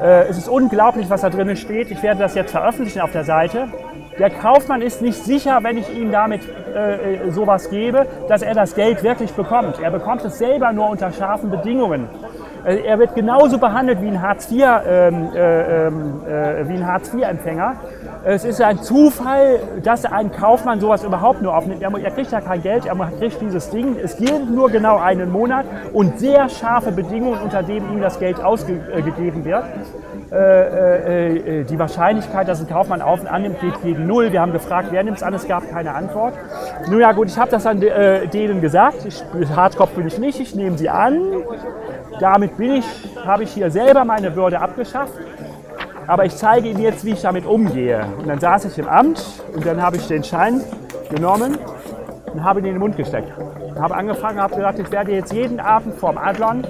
Äh, 0.00 0.28
es 0.28 0.38
ist 0.38 0.48
unglaublich, 0.48 1.10
was 1.10 1.20
da 1.20 1.30
drin 1.30 1.54
steht. 1.56 1.90
Ich 1.90 2.02
werde 2.02 2.20
das 2.20 2.34
jetzt 2.34 2.52
veröffentlichen 2.52 3.00
auf 3.00 3.12
der 3.12 3.24
Seite. 3.24 3.68
Der 4.18 4.30
Kaufmann 4.30 4.82
ist 4.82 5.00
nicht 5.00 5.22
sicher, 5.24 5.60
wenn 5.62 5.76
ich 5.78 5.94
ihm 5.96 6.10
damit 6.10 6.42
äh, 6.74 7.28
äh, 7.28 7.30
sowas 7.30 7.70
gebe, 7.70 8.06
dass 8.28 8.42
er 8.42 8.54
das 8.54 8.74
Geld 8.74 9.04
wirklich 9.04 9.32
bekommt. 9.32 9.80
Er 9.80 9.90
bekommt 9.90 10.24
es 10.24 10.38
selber 10.38 10.72
nur 10.72 10.90
unter 10.90 11.12
scharfen 11.12 11.50
Bedingungen. 11.50 12.08
Äh, 12.64 12.80
er 12.84 12.98
wird 12.98 13.14
genauso 13.14 13.58
behandelt 13.58 14.02
wie 14.02 14.08
ein 14.08 14.20
Hartz-IV-Empfänger. 14.20 14.82
Ähm, 14.88 15.30
äh, 15.34 15.86
ähm, 15.86 16.22
äh, 18.24 18.34
es 18.34 18.44
ist 18.44 18.60
ein 18.60 18.78
Zufall, 18.82 19.60
dass 19.84 20.04
ein 20.04 20.32
Kaufmann 20.32 20.80
sowas 20.80 21.04
überhaupt 21.04 21.40
nur 21.40 21.56
aufnimmt. 21.56 21.80
Er, 21.82 21.96
er, 21.96 22.10
kriegt 22.10 22.32
ja 22.32 22.40
kein 22.40 22.60
Geld, 22.60 22.86
er 22.86 22.96
kriegt 23.18 23.40
dieses 23.40 23.70
Ding. 23.70 23.96
Es 24.02 24.16
gilt 24.16 24.50
nur 24.50 24.68
genau 24.70 24.98
einen 24.98 25.30
Monat 25.30 25.64
und 25.92 26.18
sehr 26.18 26.48
scharfe 26.48 26.90
Bedingungen, 26.90 27.40
unter 27.40 27.62
denen 27.62 27.92
ihm 27.92 28.00
das 28.00 28.18
Geld 28.18 28.42
ausgegeben 28.42 29.44
wird. 29.44 29.64
Äh, 30.30 31.60
äh, 31.60 31.64
die 31.64 31.78
Wahrscheinlichkeit, 31.78 32.48
dass 32.48 32.60
ein 32.60 32.68
Kaufmann 32.68 33.00
auf 33.00 33.20
und 33.20 33.28
annimmt, 33.28 33.60
geht 33.60 33.80
gegen 33.82 34.06
null. 34.06 34.30
Wir 34.30 34.42
haben 34.42 34.52
gefragt, 34.52 34.88
wer 34.90 35.02
nimmt 35.02 35.16
es 35.16 35.22
an, 35.22 35.32
es 35.32 35.48
gab 35.48 35.70
keine 35.70 35.94
Antwort. 35.94 36.34
Nun 36.90 37.00
ja 37.00 37.12
gut, 37.12 37.28
ich 37.28 37.38
habe 37.38 37.50
das 37.50 37.62
dann 37.62 37.80
äh, 37.80 38.26
denen 38.26 38.60
gesagt. 38.60 39.06
Ich, 39.06 39.24
Hardkopf 39.56 39.92
bin 39.92 40.06
ich 40.06 40.18
nicht, 40.18 40.38
ich 40.38 40.54
nehme 40.54 40.76
sie 40.76 40.90
an. 40.90 41.18
Damit 42.20 42.58
bin 42.58 42.72
ich, 42.72 42.84
habe 43.24 43.44
ich 43.44 43.52
hier 43.52 43.70
selber 43.70 44.04
meine 44.04 44.36
Würde 44.36 44.60
abgeschafft. 44.60 45.14
Aber 46.06 46.26
ich 46.26 46.36
zeige 46.36 46.68
Ihnen 46.68 46.80
jetzt, 46.80 47.04
wie 47.04 47.12
ich 47.12 47.22
damit 47.22 47.46
umgehe. 47.46 48.04
Und 48.18 48.28
dann 48.28 48.38
saß 48.38 48.66
ich 48.66 48.78
im 48.78 48.88
Amt 48.88 49.22
und 49.54 49.64
dann 49.64 49.80
habe 49.80 49.96
ich 49.96 50.06
den 50.08 50.24
Schein 50.24 50.60
genommen 51.10 51.56
und 52.32 52.44
habe 52.44 52.60
ihn 52.60 52.66
in 52.66 52.72
den 52.72 52.80
Mund 52.80 52.96
gesteckt. 52.98 53.32
Und 53.38 53.80
habe 53.80 53.94
angefangen, 53.94 54.40
habe 54.40 54.56
gesagt, 54.56 54.78
ich 54.78 54.90
werde 54.90 55.12
jetzt 55.12 55.32
jeden 55.32 55.60
Abend 55.60 55.94
vorm 55.94 56.18
Adlon 56.18 56.66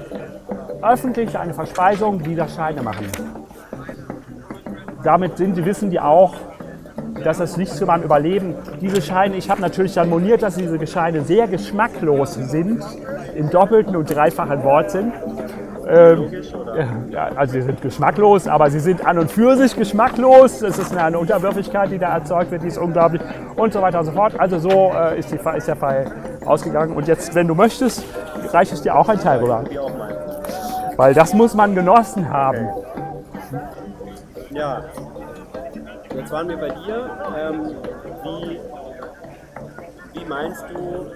öffentlich 0.83 1.37
eine 1.37 1.55
Verspeisung 1.55 2.23
dieser 2.23 2.49
Scheine 2.49 2.83
machen. 2.83 3.07
Damit 5.02 5.37
sind, 5.37 5.56
die, 5.56 5.64
wissen 5.64 5.90
die 5.90 6.00
auch, 6.00 6.34
dass 7.24 7.40
es 7.40 7.56
nicht 7.56 7.72
zu 7.72 7.87
meinem 7.87 8.02
Überleben, 8.02 8.54
diese 8.80 9.02
Scheine, 9.02 9.37
ich 9.37 9.50
habe 9.50 9.61
natürlich 9.61 9.94
dann 9.94 10.08
moniert, 10.08 10.42
dass 10.42 10.56
diese 10.56 10.84
Scheine 10.87 11.22
sehr 11.22 11.46
geschmacklos 11.48 12.34
sind, 12.34 12.82
im 13.37 13.50
doppelten 13.50 13.96
und 13.96 14.12
dreifachen 14.12 14.62
Wortsinn. 14.64 15.12
Ähm, 15.88 16.28
ja, 17.11 17.30
also 17.34 17.54
sie 17.54 17.62
sind 17.62 17.80
geschmacklos, 17.80 18.46
aber 18.46 18.70
sie 18.70 18.80
sind 18.80 19.06
an 19.06 19.18
und 19.18 19.30
für 19.30 19.56
sich 19.56 19.74
geschmacklos. 19.74 20.61
Es 20.61 20.78
ist 20.78 20.94
eine 20.94 21.18
Unterwürfigkeit, 21.18 21.90
die 21.90 21.98
da 21.98 22.14
erzeugt 22.14 22.50
wird, 22.50 22.62
die 22.62 22.66
ist 22.66 22.78
unglaublich 22.78 23.22
und 23.56 23.72
so 23.72 23.80
weiter 23.80 24.00
und 24.00 24.06
so 24.06 24.12
fort. 24.12 24.38
Also 24.38 24.58
so 24.58 24.92
äh, 24.94 25.18
ist, 25.18 25.32
die, 25.32 25.38
ist, 25.56 25.66
der 25.66 25.76
Fall 25.76 26.12
ausgegangen. 26.44 26.94
Und 26.94 27.08
jetzt, 27.08 27.34
wenn 27.34 27.48
du 27.48 27.54
möchtest, 27.54 28.04
reiche 28.52 28.74
ich 28.74 28.82
dir 28.82 28.96
auch 28.96 29.08
ein 29.08 29.18
Teil 29.18 29.38
rüber. 29.38 29.64
Weil 30.96 31.14
das 31.14 31.32
muss 31.32 31.54
man 31.54 31.74
genossen 31.74 32.28
haben. 32.28 32.68
Ja, 34.50 34.82
jetzt 36.14 36.32
waren 36.32 36.48
wir 36.48 36.56
bei 36.56 36.70
dir. 36.70 37.11
Ähm, 37.38 37.76
wie, 38.24 38.61
wie 40.18 40.24
meinst 40.24 40.64
du, 40.70 41.11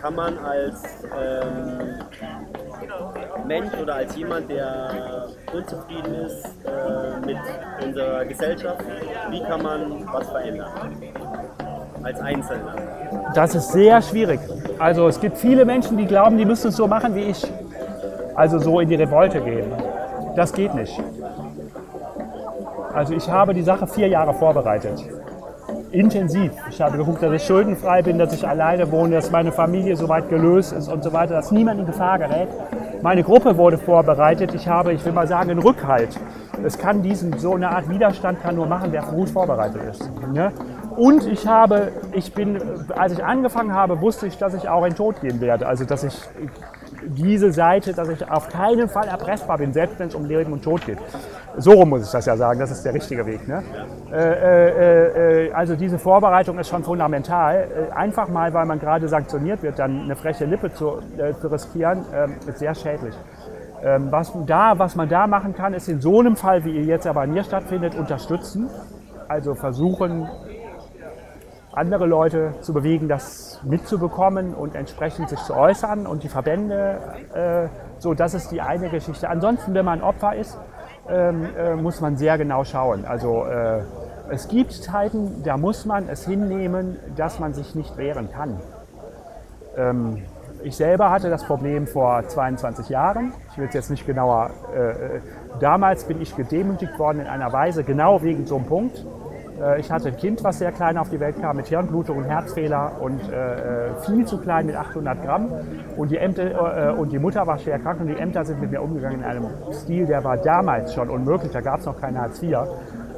kann 0.00 0.14
man 0.14 0.38
als 0.38 0.82
ähm, 1.18 2.02
Mensch 3.46 3.72
oder 3.82 3.94
als 3.94 4.14
jemand, 4.16 4.50
der 4.50 5.28
unzufrieden 5.54 6.14
ist 6.14 6.44
äh, 6.66 7.26
mit 7.26 7.38
unserer 7.82 8.24
Gesellschaft, 8.26 8.84
wie 9.30 9.42
kann 9.42 9.62
man 9.62 10.06
was 10.12 10.28
verändern? 10.30 10.70
Als 12.02 12.20
Einzelner. 12.20 12.74
Das 13.34 13.54
ist 13.54 13.72
sehr 13.72 14.02
schwierig. 14.02 14.40
Also 14.78 15.08
es 15.08 15.18
gibt 15.18 15.38
viele 15.38 15.64
Menschen, 15.64 15.96
die 15.96 16.06
glauben, 16.06 16.36
die 16.36 16.44
müssen 16.44 16.68
es 16.68 16.76
so 16.76 16.86
machen 16.86 17.14
wie 17.14 17.22
ich. 17.22 17.42
Also 18.34 18.58
so 18.58 18.80
in 18.80 18.88
die 18.88 18.96
Revolte 18.96 19.40
gehen. 19.40 19.72
Das 20.36 20.52
geht 20.52 20.74
nicht. 20.74 21.00
Also 22.94 23.14
ich 23.14 23.28
habe 23.28 23.54
die 23.54 23.62
Sache 23.62 23.86
vier 23.86 24.08
Jahre 24.08 24.32
vorbereitet 24.34 25.04
intensiv. 25.94 26.52
Ich 26.68 26.80
habe 26.80 26.98
geguckt, 26.98 27.22
dass 27.22 27.32
ich 27.32 27.44
schuldenfrei 27.44 28.02
bin, 28.02 28.18
dass 28.18 28.34
ich 28.34 28.46
alleine 28.46 28.90
wohne, 28.90 29.14
dass 29.14 29.30
meine 29.30 29.52
Familie 29.52 29.96
soweit 29.96 30.28
gelöst 30.28 30.72
ist 30.72 30.88
und 30.88 31.04
so 31.04 31.12
weiter, 31.12 31.34
dass 31.34 31.52
niemand 31.52 31.80
in 31.80 31.86
Gefahr 31.86 32.18
gerät. 32.18 32.48
Meine 33.02 33.22
Gruppe 33.22 33.56
wurde 33.56 33.78
vorbereitet. 33.78 34.54
Ich 34.54 34.66
habe, 34.66 34.92
ich 34.92 35.04
will 35.04 35.12
mal 35.12 35.28
sagen, 35.28 35.50
einen 35.50 35.60
Rückhalt. 35.60 36.18
Es 36.64 36.78
kann 36.78 37.02
diesen, 37.02 37.38
so 37.38 37.54
eine 37.54 37.70
Art 37.70 37.88
Widerstand 37.88 38.42
kann 38.42 38.56
nur 38.56 38.66
machen, 38.66 38.90
wer 38.90 39.02
gut 39.02 39.28
vorbereitet 39.30 39.82
ist. 39.90 40.10
Ne? 40.32 40.52
Und 40.96 41.26
ich 41.26 41.46
habe, 41.46 41.92
ich 42.12 42.32
bin, 42.32 42.60
als 42.96 43.12
ich 43.12 43.24
angefangen 43.24 43.74
habe, 43.74 44.00
wusste 44.00 44.26
ich, 44.26 44.38
dass 44.38 44.54
ich 44.54 44.68
auch 44.68 44.84
in 44.84 44.90
den 44.90 44.96
Tod 44.96 45.20
gehen 45.20 45.40
werde. 45.40 45.66
Also, 45.66 45.84
dass 45.84 46.04
ich 46.04 46.14
diese 47.06 47.52
Seite, 47.52 47.92
dass 47.92 48.08
ich 48.08 48.28
auf 48.28 48.48
keinen 48.48 48.88
Fall 48.88 49.06
erpressbar 49.08 49.58
bin, 49.58 49.72
selbst 49.72 49.98
wenn 49.98 50.08
es 50.08 50.14
um 50.14 50.24
Leben 50.24 50.52
und 50.52 50.62
Tod 50.62 50.84
geht. 50.84 50.98
So 51.56 51.72
rum 51.72 51.90
muss 51.90 52.06
ich 52.06 52.10
das 52.10 52.26
ja 52.26 52.36
sagen, 52.36 52.58
das 52.60 52.70
ist 52.70 52.84
der 52.84 52.94
richtige 52.94 53.26
Weg. 53.26 53.46
Ne? 53.46 53.62
Äh, 54.12 54.16
äh, 54.16 55.46
äh, 55.46 55.52
also 55.52 55.76
diese 55.76 55.98
Vorbereitung 55.98 56.58
ist 56.58 56.68
schon 56.68 56.82
fundamental. 56.84 57.88
Äh, 57.90 57.92
einfach 57.92 58.28
mal, 58.28 58.52
weil 58.52 58.66
man 58.66 58.78
gerade 58.78 59.08
sanktioniert 59.08 59.62
wird, 59.62 59.78
dann 59.78 60.02
eine 60.02 60.16
freche 60.16 60.44
Lippe 60.44 60.72
zu, 60.72 60.98
äh, 61.18 61.34
zu 61.34 61.48
riskieren, 61.48 62.04
ähm, 62.14 62.34
ist 62.46 62.58
sehr 62.58 62.74
schädlich. 62.74 63.14
Ähm, 63.82 64.08
was, 64.10 64.32
da, 64.46 64.78
was 64.78 64.96
man 64.96 65.08
da 65.08 65.26
machen 65.26 65.54
kann, 65.54 65.74
ist 65.74 65.88
in 65.88 66.00
so 66.00 66.20
einem 66.20 66.36
Fall, 66.36 66.64
wie 66.64 66.70
ihr 66.70 66.84
jetzt 66.84 67.06
aber 67.06 67.26
mir 67.26 67.44
stattfindet, 67.44 67.94
unterstützen. 67.94 68.68
Also 69.28 69.54
versuchen, 69.54 70.28
andere 71.76 72.06
Leute 72.06 72.54
zu 72.60 72.72
bewegen, 72.72 73.08
das 73.08 73.60
mitzubekommen 73.64 74.54
und 74.54 74.74
entsprechend 74.74 75.28
sich 75.28 75.40
zu 75.40 75.54
äußern 75.54 76.06
und 76.06 76.22
die 76.22 76.28
Verbände, 76.28 76.98
äh, 77.34 77.68
so 77.98 78.14
das 78.14 78.34
ist 78.34 78.50
die 78.50 78.60
eine 78.60 78.88
Geschichte. 78.88 79.28
Ansonsten, 79.28 79.74
wenn 79.74 79.84
man 79.84 80.02
Opfer 80.02 80.34
ist, 80.34 80.58
ähm, 81.08 81.46
äh, 81.56 81.74
muss 81.74 82.00
man 82.00 82.16
sehr 82.16 82.38
genau 82.38 82.64
schauen. 82.64 83.04
Also 83.04 83.44
äh, 83.44 83.82
es 84.30 84.48
gibt 84.48 84.72
Zeiten, 84.72 85.42
da 85.44 85.56
muss 85.56 85.84
man 85.84 86.08
es 86.08 86.24
hinnehmen, 86.26 86.96
dass 87.16 87.38
man 87.38 87.52
sich 87.52 87.74
nicht 87.74 87.96
wehren 87.96 88.30
kann. 88.30 88.58
Ähm, 89.76 90.22
ich 90.62 90.76
selber 90.76 91.10
hatte 91.10 91.28
das 91.28 91.44
Problem 91.44 91.86
vor 91.86 92.26
22 92.26 92.88
Jahren. 92.88 93.34
Ich 93.50 93.58
will 93.58 93.66
es 93.68 93.74
jetzt 93.74 93.90
nicht 93.90 94.06
genauer. 94.06 94.50
Äh, 94.74 94.78
äh, 94.78 95.20
damals 95.60 96.04
bin 96.04 96.22
ich 96.22 96.34
gedemütigt 96.34 96.98
worden 96.98 97.20
in 97.20 97.26
einer 97.26 97.52
Weise, 97.52 97.84
genau 97.84 98.22
wegen 98.22 98.46
so 98.46 98.56
einem 98.56 98.64
Punkt. 98.64 99.04
Äh, 99.60 99.80
ich 99.80 99.90
hatte 99.90 100.08
ein 100.08 100.16
Kind, 100.16 100.42
was 100.44 100.58
sehr 100.58 100.72
klein 100.72 100.98
auf 100.98 101.10
die 101.10 101.20
Welt 101.20 101.40
kam, 101.40 101.56
mit 101.56 101.66
Hirnblutung 101.66 102.18
und 102.18 102.24
Herzfehler 102.24 102.92
und 103.00 103.20
äh, 103.30 103.88
äh 103.88 103.94
viel 104.06 104.26
zu 104.26 104.38
klein 104.38 104.66
mit 104.66 104.76
800 104.76 105.22
Gramm. 105.22 105.52
Und 105.96 106.10
die, 106.10 106.18
Ämter, 106.18 106.90
äh, 106.90 106.92
und 106.92 107.12
die 107.12 107.18
Mutter 107.18 107.46
war 107.46 107.58
schwer 107.58 107.78
krank 107.78 108.00
und 108.00 108.08
die 108.08 108.16
Ämter 108.16 108.44
sind 108.44 108.60
mit 108.60 108.70
mir 108.70 108.82
umgegangen 108.82 109.20
in 109.20 109.24
einem 109.24 109.46
Stil, 109.72 110.06
der 110.06 110.24
war 110.24 110.36
damals 110.36 110.94
schon 110.94 111.10
unmöglich. 111.10 111.52
Da 111.52 111.60
gab 111.60 111.80
es 111.80 111.86
noch 111.86 112.00
kein 112.00 112.18
Hartz 112.18 112.42
IV. 112.42 112.58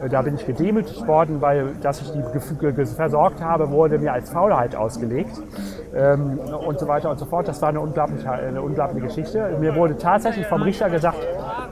Äh, 0.03 0.09
da 0.09 0.23
bin 0.23 0.35
ich 0.35 0.47
gedemütigt 0.47 1.07
worden, 1.07 1.41
weil 1.41 1.73
dass 1.83 2.01
ich 2.03 2.13
die 2.13 2.87
versorgt 2.87 3.43
habe, 3.43 3.71
wurde 3.71 3.99
mir 3.99 4.13
als 4.13 4.31
Faulheit 4.31 4.77
ausgelegt 4.77 5.41
ähm, 5.95 6.39
und 6.39 6.79
so 6.79 6.89
weiter 6.89 7.11
und 7.11 7.19
so 7.19 7.27
fort. 7.27 7.49
Das 7.49 7.63
war 7.63 7.71
eine 7.71 7.81
unglaubliche, 7.81 8.31
eine 8.31 8.61
unglaubliche 8.61 9.07
Geschichte. 9.07 9.57
Mir 9.61 9.75
wurde 9.75 9.97
tatsächlich 9.97 10.47
vom 10.47 10.63
Richter 10.63 10.91
gesagt, 10.91 11.19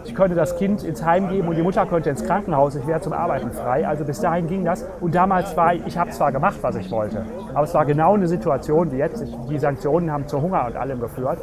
ich 0.05 0.15
könnte 0.15 0.35
das 0.35 0.57
Kind 0.57 0.85
ins 0.85 1.05
Heim 1.05 1.29
geben 1.29 1.49
und 1.49 1.57
die 1.57 1.63
Mutter 1.63 1.87
könnte 1.87 2.11
ins 2.11 2.25
Krankenhaus. 2.25 2.77
Ich 2.77 2.87
wäre 2.87 3.01
zum 3.01 3.13
Arbeiten 3.13 3.53
frei. 3.53 3.87
Also 3.87 4.05
bis 4.05 4.21
dahin 4.21 4.47
ging 4.47 4.65
das. 4.65 4.87
Und 5.01 5.15
damals 5.15 5.57
war 5.57 5.75
ich, 5.75 5.87
ich 5.87 5.99
habe 5.99 6.11
zwar 6.11 6.33
gemacht, 6.33 6.59
was 6.63 6.77
ich 6.77 6.91
wollte, 6.91 7.25
aber 7.53 7.65
es 7.65 7.75
war 7.75 7.85
genau 7.85 8.15
eine 8.15 8.29
Situation 8.29 8.93
wie 8.93 8.97
jetzt. 8.97 9.25
Die 9.49 9.59
Sanktionen 9.59 10.11
haben 10.11 10.27
zu 10.27 10.41
Hunger 10.41 10.67
und 10.67 10.77
allem 10.77 11.01
geführt. 11.01 11.39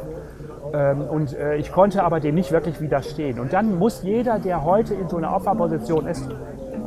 Ähm, 0.72 1.02
und 1.02 1.36
äh, 1.36 1.56
ich 1.56 1.72
konnte 1.72 2.02
aber 2.02 2.20
dem 2.20 2.34
nicht 2.34 2.52
wirklich 2.52 2.80
widerstehen. 2.80 3.40
Und 3.40 3.52
dann 3.52 3.78
muss 3.78 4.02
jeder, 4.02 4.38
der 4.38 4.64
heute 4.64 4.94
in 4.94 5.08
so 5.08 5.16
einer 5.16 5.34
Opferposition 5.34 6.06
ist, 6.06 6.28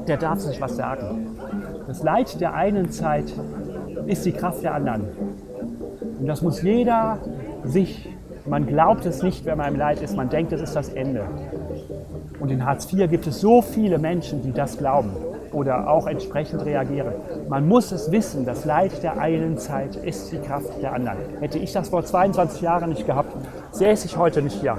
der 0.07 0.17
darf 0.17 0.39
sich 0.39 0.61
was 0.61 0.75
sagen. 0.75 1.37
Das 1.87 2.03
Leid 2.03 2.39
der 2.41 2.53
einen 2.53 2.91
Zeit 2.91 3.33
ist 4.07 4.25
die 4.25 4.31
Kraft 4.31 4.63
der 4.63 4.73
anderen. 4.73 5.07
Und 6.19 6.27
das 6.27 6.41
muss 6.41 6.61
jeder 6.61 7.19
sich, 7.63 8.09
man 8.45 8.65
glaubt 8.65 9.05
es 9.05 9.21
nicht, 9.21 9.45
wenn 9.45 9.57
man 9.57 9.73
im 9.73 9.79
Leid 9.79 10.01
ist, 10.01 10.15
man 10.15 10.29
denkt, 10.29 10.51
es 10.53 10.61
ist 10.61 10.75
das 10.75 10.89
Ende. 10.89 11.25
Und 12.39 12.51
in 12.51 12.65
Hartz 12.65 12.91
IV 12.91 13.09
gibt 13.09 13.27
es 13.27 13.39
so 13.39 13.61
viele 13.61 13.97
Menschen, 13.97 14.41
die 14.41 14.51
das 14.51 14.77
glauben 14.77 15.11
oder 15.51 15.89
auch 15.89 16.07
entsprechend 16.07 16.65
reagieren. 16.65 17.13
Man 17.47 17.67
muss 17.67 17.91
es 17.91 18.11
wissen, 18.11 18.45
das 18.45 18.65
Leid 18.65 19.03
der 19.03 19.19
einen 19.19 19.57
Zeit 19.57 19.95
ist 19.95 20.31
die 20.31 20.37
Kraft 20.37 20.81
der 20.81 20.93
anderen. 20.93 21.17
Hätte 21.39 21.59
ich 21.59 21.71
das 21.71 21.89
vor 21.89 22.03
22 22.03 22.61
Jahren 22.61 22.89
nicht 22.89 23.05
gehabt, 23.05 23.33
säße 23.71 24.07
ich 24.07 24.17
heute 24.17 24.41
nicht 24.41 24.59
hier. 24.59 24.77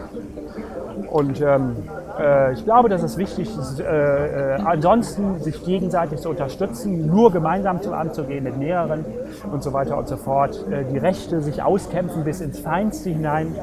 Und 1.11 1.40
ähm, 1.40 1.77
äh, 2.18 2.52
ich 2.52 2.64
glaube, 2.64 2.88
dass 2.88 3.02
es 3.02 3.18
wichtig 3.18 3.48
ist, 3.57 3.81
äh, 3.81 4.57
äh, 4.57 4.61
ansonsten 4.64 5.40
sich 5.40 5.64
gegenseitig 5.64 6.20
zu 6.20 6.31
unterstützen, 6.31 7.07
nur 7.07 7.33
gemeinsam 7.33 7.81
zu 7.83 8.24
gehen 8.24 8.44
mit 8.44 8.59
mehreren 8.59 9.05
und 9.50 9.62
so 9.62 9.72
weiter 9.72 9.96
und 9.98 10.09
so 10.09 10.16
fort. 10.16 10.64
Äh, 10.70 10.85
die 10.85 10.98
Rechte 10.98 11.40
sich 11.40 11.62
auskämpfen 11.62 12.24
bis 12.24 12.40
ins 12.40 12.59
Feinste 12.61 13.11
hinein. 13.11 13.55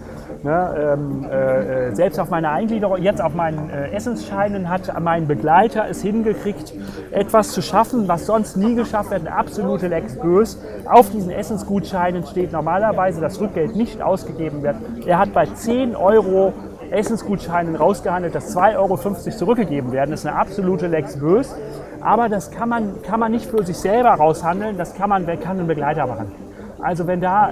Ne, 0.44 0.98
ähm, 0.98 1.24
äh, 1.24 1.96
selbst 1.96 2.20
auf 2.20 2.30
meiner 2.30 2.52
Eingliederung, 2.52 3.02
jetzt 3.02 3.22
auf 3.22 3.34
meinen 3.34 3.70
Essensscheinen 3.70 4.68
hat 4.68 5.00
mein 5.00 5.26
Begleiter 5.26 5.86
es 5.90 6.02
hingekriegt, 6.02 6.74
etwas 7.12 7.52
zu 7.52 7.62
schaffen, 7.62 8.08
was 8.10 8.26
sonst 8.26 8.58
nie 8.58 8.76
geschafft 8.76 9.12
wird, 9.12 9.22
eine 9.22 9.36
absolute 9.36 9.88
Lex 9.88 10.20
Bös. 10.20 10.62
Auf 10.86 11.10
diesen 11.12 11.32
Essensgutscheinen 11.32 12.26
steht 12.26 12.52
normalerweise, 12.52 13.22
dass 13.22 13.40
Rückgeld 13.40 13.76
nicht 13.76 14.02
ausgegeben 14.02 14.64
wird. 14.64 14.76
Er 15.06 15.18
hat 15.18 15.32
bei 15.32 15.46
10 15.46 15.96
Euro 15.96 16.54
Essensgutscheinen 16.94 17.76
rausgehandelt, 17.76 18.36
dass 18.36 18.56
2,50 18.56 18.78
Euro 18.78 18.98
zurückgegeben 18.98 19.92
werden. 19.92 20.12
Das 20.12 20.22
ist 20.22 20.26
eine 20.26 20.38
absolute 20.38 20.88
Lex 20.88 21.20
Bös. 21.20 21.56
Aber 22.02 22.30
das 22.30 22.52
kann 22.52 22.70
man, 22.70 23.02
kann 23.02 23.20
man 23.20 23.32
nicht 23.32 23.46
für 23.46 23.64
sich 23.64 23.78
selber 23.78 24.10
raushandeln, 24.10 24.78
das 24.78 24.94
kann 24.94 25.10
man, 25.10 25.26
kann 25.40 25.60
ein 25.60 25.68
Begleiter 25.68 26.06
machen. 26.06 26.43
Also 26.84 27.08
wenn 27.08 27.22
da, 27.22 27.50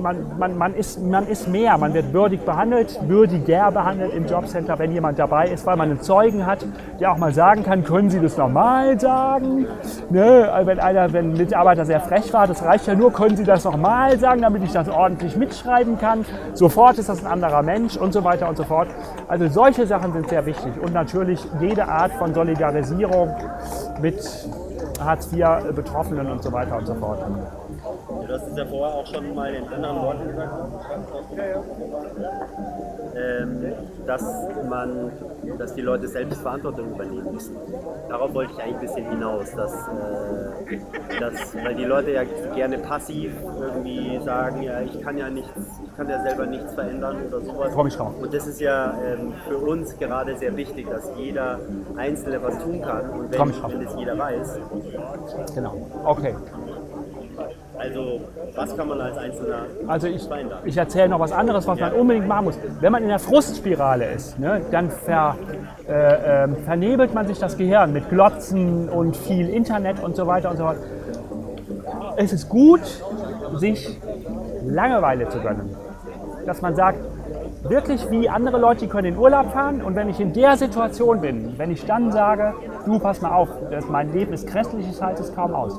man, 0.00 0.38
man, 0.38 0.56
man, 0.56 0.74
ist, 0.74 1.02
man 1.02 1.26
ist 1.26 1.48
mehr, 1.48 1.76
man 1.78 1.94
wird 1.94 2.12
würdig 2.12 2.44
behandelt, 2.44 2.98
würdiger 3.08 3.72
behandelt 3.72 4.14
im 4.14 4.26
Jobcenter, 4.26 4.78
wenn 4.78 4.92
jemand 4.92 5.18
dabei 5.18 5.48
ist, 5.48 5.66
weil 5.66 5.76
man 5.76 5.90
einen 5.90 6.00
Zeugen 6.00 6.46
hat, 6.46 6.64
der 7.00 7.10
auch 7.10 7.16
mal 7.18 7.32
sagen 7.32 7.64
kann, 7.64 7.82
können 7.82 8.08
Sie 8.08 8.20
das 8.20 8.36
nochmal 8.36 8.98
sagen? 9.00 9.66
Ne? 10.10 10.48
Also 10.52 10.68
wenn, 10.68 10.78
einer, 10.78 11.12
wenn 11.12 11.32
ein 11.32 11.36
Mitarbeiter 11.36 11.84
sehr 11.84 11.98
frech 12.00 12.32
war, 12.32 12.46
das 12.46 12.62
reicht 12.62 12.86
ja 12.86 12.94
nur, 12.94 13.12
können 13.12 13.36
Sie 13.36 13.44
das 13.44 13.64
nochmal 13.64 14.16
sagen, 14.18 14.42
damit 14.42 14.62
ich 14.62 14.72
das 14.72 14.88
ordentlich 14.88 15.36
mitschreiben 15.36 15.98
kann. 15.98 16.24
Sofort 16.54 16.98
ist 16.98 17.08
das 17.08 17.24
ein 17.24 17.26
anderer 17.26 17.62
Mensch 17.62 17.96
und 17.96 18.12
so 18.12 18.22
weiter 18.22 18.48
und 18.48 18.56
so 18.56 18.64
fort. 18.64 18.88
Also 19.26 19.48
solche 19.48 19.86
Sachen 19.88 20.12
sind 20.12 20.28
sehr 20.28 20.46
wichtig 20.46 20.72
und 20.80 20.94
natürlich 20.94 21.44
jede 21.60 21.88
Art 21.88 22.12
von 22.12 22.32
Solidarisierung 22.32 23.34
mit 24.00 24.20
Hartz-IV-Betroffenen 25.00 26.30
und 26.30 26.42
so 26.42 26.52
weiter 26.52 26.76
und 26.76 26.86
so 26.86 26.94
fort. 26.94 27.18
Du 28.26 28.34
hast 28.34 28.46
es 28.46 28.56
ja 28.56 28.66
vorher 28.66 28.94
auch 28.94 29.06
schon 29.06 29.34
mal 29.34 29.54
in 29.54 29.66
anderen 29.68 29.96
Worten 30.02 30.28
gesagt, 30.28 30.54
ähm, 33.16 33.72
dass 34.06 34.22
man, 34.68 35.12
dass 35.58 35.74
die 35.74 35.80
Leute 35.80 36.08
selbst 36.08 36.40
Verantwortung 36.40 36.94
übernehmen 36.94 37.32
müssen. 37.32 37.56
Darauf 38.08 38.34
wollte 38.34 38.52
ich 38.52 38.62
eigentlich 38.62 38.74
ein 38.76 38.80
bisschen 38.80 39.10
hinaus, 39.10 39.50
dass, 39.54 39.72
äh, 39.72 41.20
dass 41.20 41.54
weil 41.54 41.74
die 41.74 41.84
Leute 41.84 42.12
ja 42.12 42.22
gerne 42.54 42.78
passiv 42.78 43.32
irgendwie 43.60 44.20
sagen, 44.24 44.62
ja, 44.62 44.80
ich 44.80 45.00
kann 45.02 45.18
ja 45.18 45.30
nichts, 45.30 45.50
ich 45.84 45.96
kann 45.96 46.08
ja 46.08 46.22
selber 46.22 46.46
nichts 46.46 46.74
verändern 46.74 47.16
oder 47.28 47.40
sowas. 47.40 47.74
Drauf. 47.74 48.14
Und 48.20 48.34
das 48.34 48.46
ist 48.46 48.60
ja 48.60 48.94
ähm, 49.04 49.32
für 49.48 49.58
uns 49.58 49.96
gerade 49.98 50.36
sehr 50.36 50.56
wichtig, 50.56 50.88
dass 50.88 51.10
jeder 51.16 51.58
Einzelne 51.96 52.42
was 52.42 52.58
tun 52.58 52.82
kann. 52.82 53.10
Und 53.10 53.32
wenn, 53.32 53.40
wenn 53.40 53.86
es 53.86 53.94
jeder 53.96 54.18
weiß. 54.18 54.58
Genau. 55.54 55.86
Okay. 56.04 56.34
Also, 57.78 58.20
was 58.56 58.76
kann 58.76 58.88
man 58.88 59.00
als 59.00 59.16
Einzelner 59.16 59.60
Also 59.86 60.08
ich, 60.08 60.28
ich 60.64 60.76
erzähle 60.76 61.10
noch 61.10 61.20
was 61.20 61.30
anderes, 61.30 61.66
was 61.68 61.78
man 61.78 61.92
unbedingt 61.92 62.26
machen 62.26 62.46
muss. 62.46 62.58
Wenn 62.80 62.90
man 62.90 63.02
in 63.02 63.08
der 63.08 63.20
Frustspirale 63.20 64.06
ist, 64.06 64.38
ne, 64.38 64.62
dann 64.72 64.90
ver, 64.90 65.36
äh, 65.88 66.44
äh, 66.44 66.48
vernebelt 66.64 67.14
man 67.14 67.28
sich 67.28 67.38
das 67.38 67.56
Gehirn 67.56 67.92
mit 67.92 68.08
Glotzen 68.10 68.88
und 68.88 69.16
viel 69.16 69.48
Internet 69.48 70.02
und 70.02 70.16
so 70.16 70.26
weiter 70.26 70.50
und 70.50 70.56
so 70.56 70.64
fort. 70.64 70.78
Es 72.16 72.32
ist 72.32 72.48
gut, 72.48 72.80
sich 73.54 73.96
Langeweile 74.64 75.28
zu 75.28 75.38
gönnen. 75.38 75.76
Dass 76.46 76.60
man 76.60 76.74
sagt, 76.74 76.98
wirklich 77.62 78.10
wie 78.10 78.28
andere 78.28 78.58
Leute, 78.58 78.80
die 78.80 78.88
können 78.88 79.14
in 79.14 79.18
Urlaub 79.18 79.52
fahren 79.52 79.82
und 79.82 79.94
wenn 79.94 80.08
ich 80.08 80.18
in 80.18 80.32
der 80.32 80.56
Situation 80.56 81.20
bin, 81.20 81.54
wenn 81.58 81.70
ich 81.70 81.86
dann 81.86 82.10
sage, 82.10 82.54
du 82.86 82.98
pass 82.98 83.20
mal 83.20 83.34
auf, 83.34 83.48
mein 83.88 84.12
Leben 84.12 84.32
ist 84.32 84.48
grässlich, 84.48 84.86
ich 84.90 85.00
halte 85.00 85.22
es 85.22 85.32
kaum 85.34 85.54
aus 85.54 85.78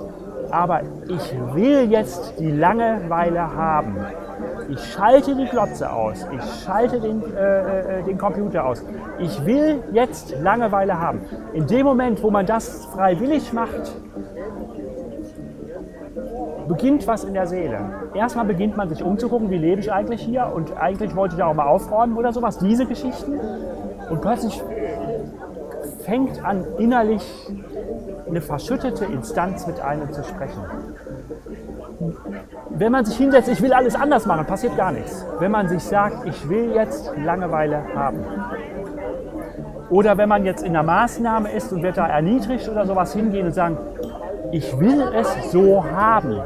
aber 0.52 0.82
ich 1.08 1.36
will 1.54 1.92
jetzt 1.92 2.40
die 2.40 2.52
Langeweile 2.52 3.56
haben. 3.56 3.98
Ich 4.70 4.94
schalte 4.94 5.36
die 5.36 5.46
Glotze 5.46 5.92
aus, 5.92 6.26
ich 6.32 6.64
schalte 6.64 7.00
den, 7.00 7.24
äh, 7.36 8.00
äh, 8.00 8.04
den 8.04 8.18
Computer 8.18 8.66
aus. 8.66 8.84
Ich 9.18 9.46
will 9.46 9.84
jetzt 9.92 10.36
Langeweile 10.42 11.00
haben. 11.00 11.22
In 11.54 11.66
dem 11.68 11.86
Moment, 11.86 12.22
wo 12.22 12.30
man 12.30 12.46
das 12.46 12.86
freiwillig 12.86 13.52
macht, 13.52 13.96
beginnt 16.68 17.08
was 17.08 17.24
in 17.24 17.34
der 17.34 17.48
Seele. 17.48 17.80
Erstmal 18.14 18.46
beginnt 18.46 18.78
man 18.78 18.90
sich 18.90 19.04
umzugucken, 19.04 19.50
wie 19.50 19.58
lebe 19.58 19.82
ich 19.82 19.92
eigentlich 19.92 20.22
hier 20.22 20.52
und 20.54 20.78
eigentlich 20.78 21.16
wollte 21.16 21.36
ich 21.36 21.42
auch 21.42 21.54
mal 21.54 21.68
aufräumen 21.68 22.16
oder 22.16 22.32
sowas, 22.32 22.60
diese 22.60 22.86
Geschichten. 22.86 23.40
Und 24.10 24.22
plötzlich 24.22 24.62
fängt 26.06 26.44
an 26.44 26.66
innerlich 26.78 27.24
eine 28.30 28.42
verschüttete 28.42 29.06
Instanz 29.06 29.68
mit 29.68 29.80
einem 29.82 30.12
zu 30.12 30.24
sprechen. 30.24 30.64
Wenn 32.70 32.92
man 32.92 33.06
sich 33.06 33.18
hinsetzt, 33.18 33.50
ich 33.50 33.62
will 33.62 33.74
alles 33.74 33.96
anders 33.96 34.26
machen, 34.26 34.46
passiert 34.46 34.78
gar 34.78 34.92
nichts. 34.92 35.26
Wenn 35.40 35.52
man 35.52 35.68
sich 35.68 35.84
sagt, 35.84 36.26
ich 36.26 36.50
will 36.50 36.72
jetzt 36.74 37.12
Langeweile 37.18 37.84
haben. 37.96 38.20
Oder 39.90 40.18
wenn 40.18 40.30
man 40.30 40.46
jetzt 40.46 40.64
in 40.64 40.74
der 40.74 40.84
Maßnahme 40.84 41.52
ist 41.52 41.74
und 41.74 41.82
wird 41.82 41.98
da 41.98 42.08
erniedrigt 42.08 42.70
oder 42.70 42.86
sowas 42.86 43.14
hingehen 43.14 43.48
und 43.48 43.54
sagen, 43.54 43.78
ich 44.52 44.80
will 44.80 45.02
es 45.16 45.52
so 45.52 45.84
haben. 45.84 46.40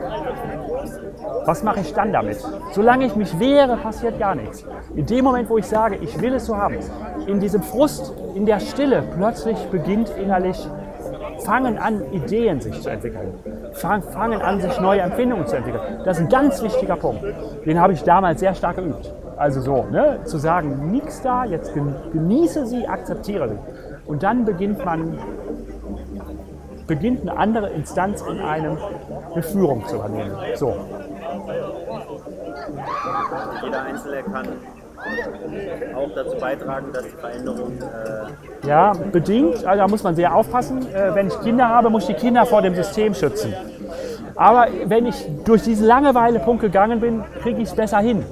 Was 1.45 1.61
mache 1.61 1.81
ich 1.81 1.93
dann 1.93 2.13
damit? 2.13 2.37
Solange 2.71 3.05
ich 3.05 3.15
mich 3.15 3.37
wehre, 3.37 3.75
passiert 3.75 4.17
gar 4.17 4.33
nichts. 4.33 4.65
In 4.95 5.05
dem 5.05 5.25
Moment, 5.25 5.49
wo 5.49 5.57
ich 5.57 5.65
sage, 5.65 5.97
ich 5.97 6.21
will 6.21 6.33
es 6.33 6.45
so 6.45 6.55
haben, 6.55 6.77
in 7.27 7.41
diesem 7.41 7.61
Frust, 7.61 8.13
in 8.33 8.45
der 8.45 8.61
Stille, 8.61 9.03
plötzlich 9.15 9.57
beginnt 9.67 10.09
innerlich 10.17 10.67
fangen 11.39 11.77
an, 11.77 12.01
Ideen 12.11 12.61
sich 12.61 12.81
zu 12.81 12.89
entwickeln, 12.89 13.33
fangen 13.73 14.41
an, 14.41 14.61
sich 14.61 14.79
neue 14.79 15.01
Empfindungen 15.01 15.47
zu 15.47 15.55
entwickeln. 15.55 15.81
Das 16.05 16.17
ist 16.17 16.23
ein 16.23 16.29
ganz 16.29 16.61
wichtiger 16.61 16.95
Punkt. 16.95 17.23
Den 17.65 17.79
habe 17.79 17.93
ich 17.93 18.03
damals 18.03 18.39
sehr 18.39 18.53
stark 18.53 18.77
geübt. 18.77 19.13
Also 19.37 19.61
so, 19.61 19.85
ne, 19.91 20.19
zu 20.25 20.37
sagen, 20.37 20.91
nichts 20.91 21.21
da, 21.21 21.45
jetzt 21.45 21.73
genieße 21.73 22.67
sie, 22.67 22.87
akzeptiere 22.87 23.49
sie. 23.49 23.57
Und 24.05 24.23
dann 24.23 24.45
beginnt 24.45 24.83
man, 24.85 25.17
beginnt 26.87 27.21
eine 27.21 27.37
andere 27.37 27.69
Instanz 27.69 28.21
in 28.21 28.39
einem 28.39 28.77
eine 29.33 29.43
Führung 29.43 29.85
zu 29.87 29.95
übernehmen. 29.95 30.31
So. 30.55 30.75
Jeder 33.63 33.81
Einzelne 33.83 34.23
kann 34.23 34.47
auch 35.95 36.09
dazu 36.15 36.37
beitragen, 36.37 36.87
dass 36.93 37.03
die 37.03 37.09
Veränderung. 37.09 37.73
Äh 37.77 38.67
ja, 38.67 38.93
bedingt. 39.11 39.65
Also 39.65 39.81
da 39.81 39.87
muss 39.87 40.03
man 40.03 40.15
sehr 40.15 40.33
aufpassen. 40.33 40.87
Äh, 40.93 41.15
wenn 41.15 41.27
ich 41.27 41.39
Kinder 41.41 41.67
habe, 41.69 41.89
muss 41.89 42.09
ich 42.09 42.15
die 42.15 42.21
Kinder 42.21 42.45
vor 42.45 42.61
dem 42.61 42.75
System 42.75 43.13
schützen. 43.13 43.53
Aber 44.35 44.67
wenn 44.85 45.05
ich 45.05 45.27
durch 45.45 45.63
diesen 45.63 45.85
Langeweilepunkt 45.85 46.61
gegangen 46.61 46.99
bin, 46.99 47.23
kriege 47.41 47.61
ich 47.61 47.69
es 47.69 47.75
besser 47.75 47.99
hin. 47.99 48.25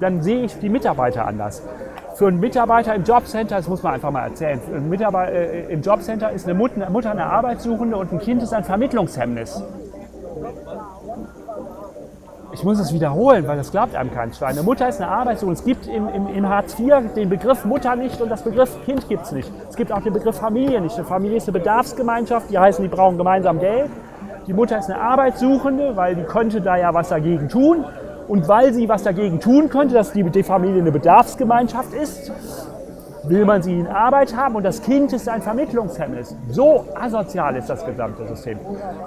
Dann 0.00 0.22
sehe 0.22 0.44
ich 0.44 0.58
die 0.58 0.68
Mitarbeiter 0.68 1.26
anders. 1.26 1.62
Für 2.16 2.28
einen 2.28 2.40
Mitarbeiter 2.40 2.94
im 2.94 3.04
Jobcenter, 3.04 3.56
das 3.56 3.68
muss 3.68 3.82
man 3.82 3.94
einfach 3.94 4.10
mal 4.10 4.24
erzählen, 4.24 4.60
ein 4.72 4.88
Mitarbeiter 4.88 5.32
äh, 5.32 5.72
im 5.72 5.82
Jobcenter 5.82 6.30
ist 6.30 6.46
eine 6.46 6.54
Mutter, 6.54 6.88
Mutter 6.90 7.10
eine 7.10 7.26
Arbeitssuchende 7.26 7.96
und 7.96 8.12
ein 8.12 8.20
Kind 8.20 8.42
ist 8.42 8.52
ein 8.52 8.64
Vermittlungshemmnis. 8.64 9.62
Ich 12.54 12.62
muss 12.62 12.78
es 12.78 12.92
wiederholen, 12.92 13.48
weil 13.48 13.56
das 13.56 13.72
glaubt 13.72 13.96
einem 13.96 14.14
kein 14.14 14.32
Schwein. 14.32 14.50
Eine 14.50 14.62
Mutter 14.62 14.88
ist 14.88 15.00
eine 15.00 15.10
Arbeitssuchende. 15.10 15.58
Es 15.58 15.64
gibt 15.64 15.88
im, 15.88 16.08
im, 16.08 16.28
im 16.28 16.48
Hartz 16.48 16.78
IV 16.78 17.12
den 17.16 17.28
Begriff 17.28 17.64
Mutter 17.64 17.96
nicht 17.96 18.20
und 18.20 18.28
das 18.28 18.42
Begriff 18.42 18.70
Kind 18.84 19.08
gibt 19.08 19.24
es 19.24 19.32
nicht. 19.32 19.50
Es 19.68 19.74
gibt 19.74 19.90
auch 19.90 20.00
den 20.02 20.12
Begriff 20.12 20.36
Familie 20.36 20.80
nicht. 20.80 20.94
Eine 20.94 21.04
Familie 21.04 21.38
ist 21.38 21.48
eine 21.48 21.58
Bedarfsgemeinschaft, 21.58 22.50
die 22.50 22.58
heißen, 22.58 22.80
die 22.84 22.88
brauchen 22.88 23.18
gemeinsam 23.18 23.58
Geld. 23.58 23.90
Die 24.46 24.52
Mutter 24.52 24.78
ist 24.78 24.88
eine 24.88 25.00
Arbeitssuchende, 25.00 25.96
weil 25.96 26.14
die 26.14 26.22
könnte 26.22 26.60
da 26.60 26.76
ja 26.76 26.94
was 26.94 27.08
dagegen 27.08 27.48
tun. 27.48 27.84
Und 28.28 28.46
weil 28.46 28.72
sie 28.72 28.88
was 28.88 29.02
dagegen 29.02 29.40
tun 29.40 29.68
könnte, 29.68 29.94
dass 29.94 30.12
die 30.12 30.42
Familie 30.44 30.80
eine 30.80 30.92
Bedarfsgemeinschaft 30.92 31.92
ist, 31.92 32.30
will 33.28 33.44
man 33.44 33.62
sie 33.62 33.78
in 33.78 33.86
Arbeit 33.86 34.36
haben 34.36 34.54
und 34.56 34.64
das 34.64 34.82
Kind 34.82 35.12
ist 35.12 35.28
ein 35.28 35.42
Vermittlungshemmnis. 35.42 36.36
So 36.48 36.86
asozial 36.94 37.56
ist 37.56 37.68
das 37.68 37.84
gesamte 37.84 38.26
System. 38.26 38.58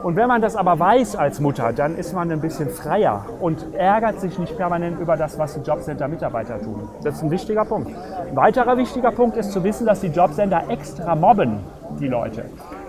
Und 0.04 0.16
wenn 0.16 0.28
man 0.28 0.42
das 0.42 0.56
aber 0.56 0.80
weiß 0.80 1.16
als 1.16 1.40
Mutter, 1.40 1.74
dann 1.74 1.98
ist 1.98 2.14
man 2.14 2.32
ein 2.32 2.42
bisschen 2.42 2.70
freier 2.70 3.26
und 3.40 3.74
ärgert 3.74 4.20
sich 4.20 4.38
nicht 4.40 4.58
permanent 4.58 5.00
über 5.00 5.18
das, 5.18 5.38
was 5.38 5.54
die 5.54 5.62
Jobcenter-Mitarbeiter 5.62 6.62
tun. 6.62 6.90
Das 7.04 7.16
ist 7.16 7.24
ein 7.24 7.32
wichtiger 7.32 7.66
Punkt. 7.66 7.92
Ein 8.30 8.36
weiterer 8.36 8.78
wichtiger 8.78 9.12
Punkt 9.12 9.38
ist 9.38 9.52
zu 9.52 9.64
wissen, 9.64 9.86
dass 9.86 10.02
die 10.02 10.08
Jobcenter 10.08 10.64
extra 10.70 11.16
mobben, 11.16 11.60
die 12.00 12.08
Leute. 12.08 12.46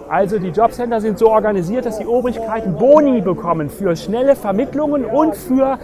Also 0.09 0.39
die 0.39 0.49
Jobcenter 0.49 1.03
sind 1.03 1.19
so 1.19 1.29
organisiert, 1.29 1.85
dass 1.85 1.99
die 1.99 2.07
Obrigkeiten 2.07 2.77
Boni 2.77 3.21
bekommen 3.21 3.69
für 3.69 3.95
schnelle 3.95 4.37
Vermittlungen 4.37 5.05
und 5.05 5.37
für 5.37 5.79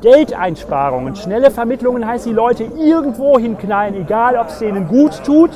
Geldeinsparungen. 0.00 1.16
Schnelle 1.16 1.50
Vermittlungen 1.50 2.06
heißt, 2.06 2.24
die 2.26 2.32
Leute 2.32 2.64
irgendwo 2.78 3.36
hinknallen, 3.36 3.94
egal 3.96 4.36
ob 4.36 4.48
es 4.48 4.60
denen 4.60 4.86
gut 4.86 5.24
tut. 5.24 5.50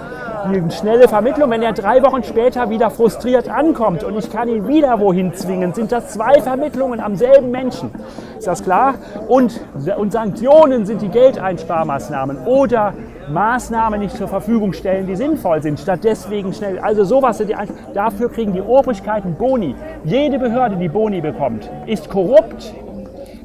Die 0.52 0.70
schnelle 0.70 1.07
Vermittlung, 1.07 1.50
wenn 1.50 1.62
er 1.62 1.72
drei 1.72 2.02
Wochen 2.02 2.24
später 2.24 2.70
wieder 2.70 2.90
frustriert 2.90 3.48
ankommt 3.48 4.02
und 4.02 4.16
ich 4.16 4.31
kann 4.33 4.48
ihn 4.48 4.66
wieder 4.66 4.98
wohin 4.98 5.35
zwingen, 5.35 5.74
sind 5.74 5.92
das 5.92 6.09
zwei 6.09 6.40
Vermittlungen 6.40 7.00
am 7.00 7.14
selben 7.14 7.50
Menschen. 7.50 7.90
Ist 8.37 8.46
das 8.46 8.64
klar? 8.64 8.94
Und, 9.28 9.61
und 9.96 10.12
Sanktionen 10.12 10.87
sind 10.87 11.02
die 11.02 11.09
Geldeinsparmaßnahmen 11.09 12.46
oder 12.46 12.94
Maßnahmen 13.32 14.00
nicht 14.00 14.16
zur 14.16 14.28
Verfügung 14.28 14.72
stellen, 14.72 15.06
die 15.06 15.16
sinnvoll 15.16 15.62
sind, 15.62 15.78
statt 15.80 16.00
deswegen 16.02 16.52
schnell. 16.52 16.78
Also 16.78 17.04
sowas 17.04 17.38
sind 17.38 17.50
die 17.50 17.56
Dafür 17.94 18.30
kriegen 18.30 18.52
die 18.52 18.60
Obrigkeiten 18.60 19.34
Boni. 19.34 19.74
Jede 20.04 20.38
Behörde, 20.38 20.76
die 20.76 20.88
Boni 20.88 21.20
bekommt, 21.20 21.70
ist 21.86 22.08
korrupt. 22.08 22.74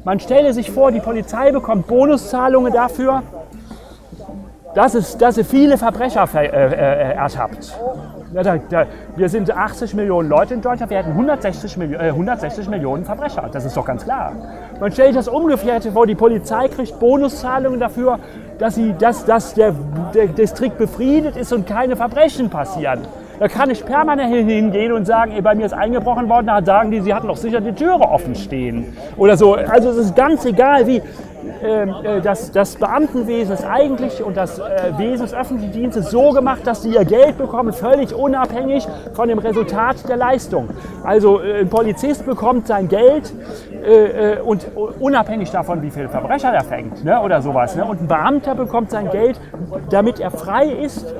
Man 0.04 0.20
stelle 0.20 0.52
sich 0.52 0.70
vor, 0.70 0.92
die 0.92 1.00
Polizei 1.00 1.50
bekommt 1.50 1.86
Bonuszahlungen 1.86 2.72
dafür, 2.72 3.22
dass, 4.74 4.94
es, 4.94 5.16
dass 5.16 5.36
sie 5.36 5.44
viele 5.44 5.78
Verbrecher 5.78 6.28
äh, 6.34 6.46
äh, 6.46 7.14
ertappt. 7.14 7.74
Da, 8.34 8.58
da, 8.58 8.86
wir 9.14 9.28
sind 9.28 9.56
80 9.56 9.94
Millionen 9.94 10.28
Leute 10.28 10.54
in 10.54 10.60
Deutschland, 10.60 10.90
wir 10.90 10.98
hätten 10.98 11.10
160, 11.10 11.76
Milli 11.76 11.94
äh, 11.94 12.08
160 12.08 12.68
Millionen 12.68 13.04
Verbrecher. 13.04 13.48
Das 13.52 13.64
ist 13.64 13.76
doch 13.76 13.84
ganz 13.84 14.02
klar. 14.02 14.32
Man 14.80 14.90
stellt 14.90 15.14
sich 15.14 15.16
das 15.16 15.28
umgekehrt 15.28 15.84
vor, 15.92 16.04
die 16.04 16.16
Polizei 16.16 16.66
kriegt 16.66 16.98
Bonuszahlungen 16.98 17.78
dafür, 17.78 18.18
dass, 18.58 18.74
sie, 18.74 18.92
dass, 18.98 19.24
dass 19.24 19.54
der, 19.54 19.72
der 20.14 20.26
Distrikt 20.26 20.78
befriedet 20.78 21.36
ist 21.36 21.52
und 21.52 21.68
keine 21.68 21.94
Verbrechen 21.94 22.50
passieren. 22.50 23.02
Da 23.38 23.46
kann 23.46 23.70
ich 23.70 23.84
permanent 23.84 24.34
hingehen 24.34 24.92
und 24.92 25.06
sagen, 25.06 25.30
ey, 25.32 25.42
bei 25.42 25.54
mir 25.54 25.66
ist 25.66 25.72
eingebrochen 25.72 26.28
worden, 26.28 26.46
da 26.46 26.60
sagen 26.64 26.90
die, 26.90 27.00
sie 27.00 27.14
hatten 27.14 27.28
doch 27.28 27.36
sicher 27.36 27.60
die 27.60 27.72
Türe 27.72 28.00
offen 28.00 28.34
stehen. 28.34 28.96
Oder 29.16 29.36
so. 29.36 29.54
Also 29.54 29.90
es 29.90 29.96
ist 29.96 30.16
ganz 30.16 30.44
egal, 30.44 30.88
wie. 30.88 31.00
Ähm, 31.62 31.94
äh, 32.02 32.20
das, 32.20 32.52
das 32.52 32.76
Beamtenwesen 32.76 33.54
ist 33.54 33.64
eigentlich 33.64 34.22
und 34.22 34.36
das 34.36 34.58
äh, 34.58 34.92
Wesen 34.98 35.26
des 35.26 35.34
öffentlichen 35.34 35.72
Dienstes 35.72 36.10
so 36.10 36.30
gemacht, 36.30 36.66
dass 36.66 36.82
sie 36.82 36.94
ihr 36.94 37.04
Geld 37.04 37.38
bekommen, 37.38 37.72
völlig 37.72 38.14
unabhängig 38.14 38.86
von 39.14 39.28
dem 39.28 39.38
Resultat 39.38 40.08
der 40.08 40.16
Leistung. 40.16 40.68
Also 41.02 41.40
äh, 41.40 41.60
ein 41.60 41.68
Polizist 41.68 42.26
bekommt 42.26 42.66
sein 42.66 42.88
Geld 42.88 43.32
äh, 43.84 44.34
äh 44.34 44.40
und 44.40 44.66
unabhängig 45.00 45.50
davon, 45.50 45.82
wie 45.82 45.90
viel 45.90 46.08
Verbrecher 46.08 46.50
er 46.52 46.64
fängt 46.64 47.04
ne, 47.04 47.20
oder 47.20 47.42
sowas. 47.42 47.76
Ne? 47.76 47.84
Und 47.84 48.02
ein 48.02 48.08
Beamter 48.08 48.54
bekommt 48.54 48.90
sein 48.90 49.10
Geld, 49.10 49.40
damit 49.90 50.20
er 50.20 50.30
frei 50.30 50.66
ist, 50.66 51.14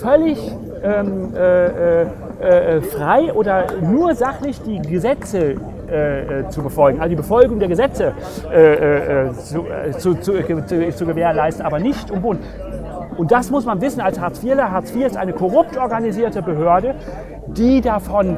völlig 0.00 0.38
ähm, 0.82 1.34
äh, 1.34 2.80
frei 2.80 3.32
oder 3.32 3.66
nur 3.80 4.14
sachlich 4.14 4.60
die 4.62 4.80
Gesetze 4.80 5.56
äh, 5.90 6.40
äh, 6.40 6.48
zu 6.48 6.62
befolgen, 6.62 6.98
also 6.98 7.10
die 7.10 7.16
Befolgung 7.16 7.58
der 7.58 7.68
Gesetze 7.68 8.14
äh, 8.50 9.26
äh 9.26 9.32
zu, 9.34 9.66
äh, 9.66 9.92
zu, 9.92 10.14
zu, 10.14 10.32
zu, 10.96 11.06
gewährleisten, 11.06 11.64
aber 11.64 11.78
nicht 11.78 12.10
um 12.10 12.22
Bund. 12.22 12.40
Und 13.18 13.30
das 13.30 13.50
muss 13.50 13.66
man 13.66 13.80
wissen 13.80 14.00
als 14.00 14.18
Hartz 14.18 14.42
IVler. 14.42 14.70
Hartz 14.72 14.94
IV 14.94 15.06
ist 15.06 15.16
eine 15.16 15.32
korrupt 15.32 15.76
organisierte 15.76 16.42
Behörde, 16.42 16.94
die 17.46 17.80
davon 17.80 18.36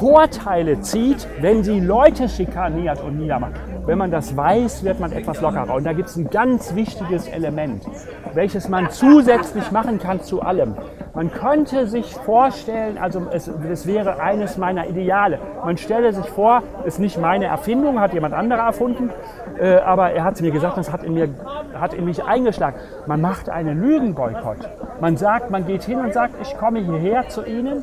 Vorteile 0.00 0.80
zieht, 0.80 1.28
wenn 1.42 1.62
sie 1.62 1.78
Leute 1.78 2.26
schikaniert 2.30 3.02
und 3.02 3.18
niedermacht. 3.18 3.52
Wenn 3.84 3.98
man 3.98 4.10
das 4.10 4.34
weiß, 4.34 4.82
wird 4.82 4.98
man 4.98 5.12
etwas 5.12 5.42
lockerer. 5.42 5.74
Und 5.74 5.84
da 5.84 5.92
gibt 5.92 6.08
es 6.08 6.16
ein 6.16 6.30
ganz 6.30 6.74
wichtiges 6.74 7.28
Element, 7.28 7.84
welches 8.32 8.70
man 8.70 8.88
zusätzlich 8.88 9.70
machen 9.72 9.98
kann 9.98 10.22
zu 10.22 10.40
allem. 10.40 10.74
Man 11.14 11.30
könnte 11.30 11.86
sich 11.86 12.14
vorstellen, 12.14 12.96
also 12.96 13.26
es, 13.30 13.48
es 13.48 13.86
wäre 13.86 14.22
eines 14.22 14.56
meiner 14.56 14.88
Ideale. 14.88 15.38
Man 15.62 15.76
stelle 15.76 16.14
sich 16.14 16.26
vor, 16.30 16.62
ist 16.86 16.98
nicht 16.98 17.20
meine 17.20 17.44
Erfindung, 17.44 18.00
hat 18.00 18.14
jemand 18.14 18.32
anderer 18.32 18.62
erfunden, 18.62 19.10
äh, 19.58 19.74
aber 19.74 20.12
er 20.12 20.24
hat 20.24 20.36
es 20.36 20.40
mir 20.40 20.50
gesagt, 20.50 20.78
das 20.78 20.90
hat 20.90 21.02
in, 21.02 21.12
mir, 21.12 21.28
hat 21.74 21.92
in 21.92 22.06
mich 22.06 22.24
eingeschlagen. 22.24 22.78
Man 23.06 23.20
macht 23.20 23.50
einen 23.50 23.78
Lügenboykott. 23.82 24.70
Man 25.00 25.18
sagt, 25.18 25.50
man 25.50 25.66
geht 25.66 25.82
hin 25.82 25.98
und 25.98 26.14
sagt, 26.14 26.36
ich 26.40 26.56
komme 26.56 26.78
hierher 26.78 27.28
zu 27.28 27.44
Ihnen, 27.44 27.82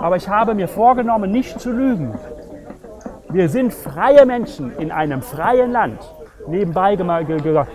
aber 0.00 0.16
ich 0.16 0.28
habe 0.28 0.54
mir 0.54 0.68
vorgenommen, 0.68 1.30
nicht 1.30 1.60
zu 1.60 1.72
lügen. 1.72 2.14
Wir 3.30 3.48
sind 3.48 3.74
freie 3.74 4.24
Menschen 4.24 4.76
in 4.78 4.90
einem 4.90 5.22
freien 5.22 5.72
Land. 5.72 5.98
Nebenbei 6.46 6.96
gesagt, 6.96 7.70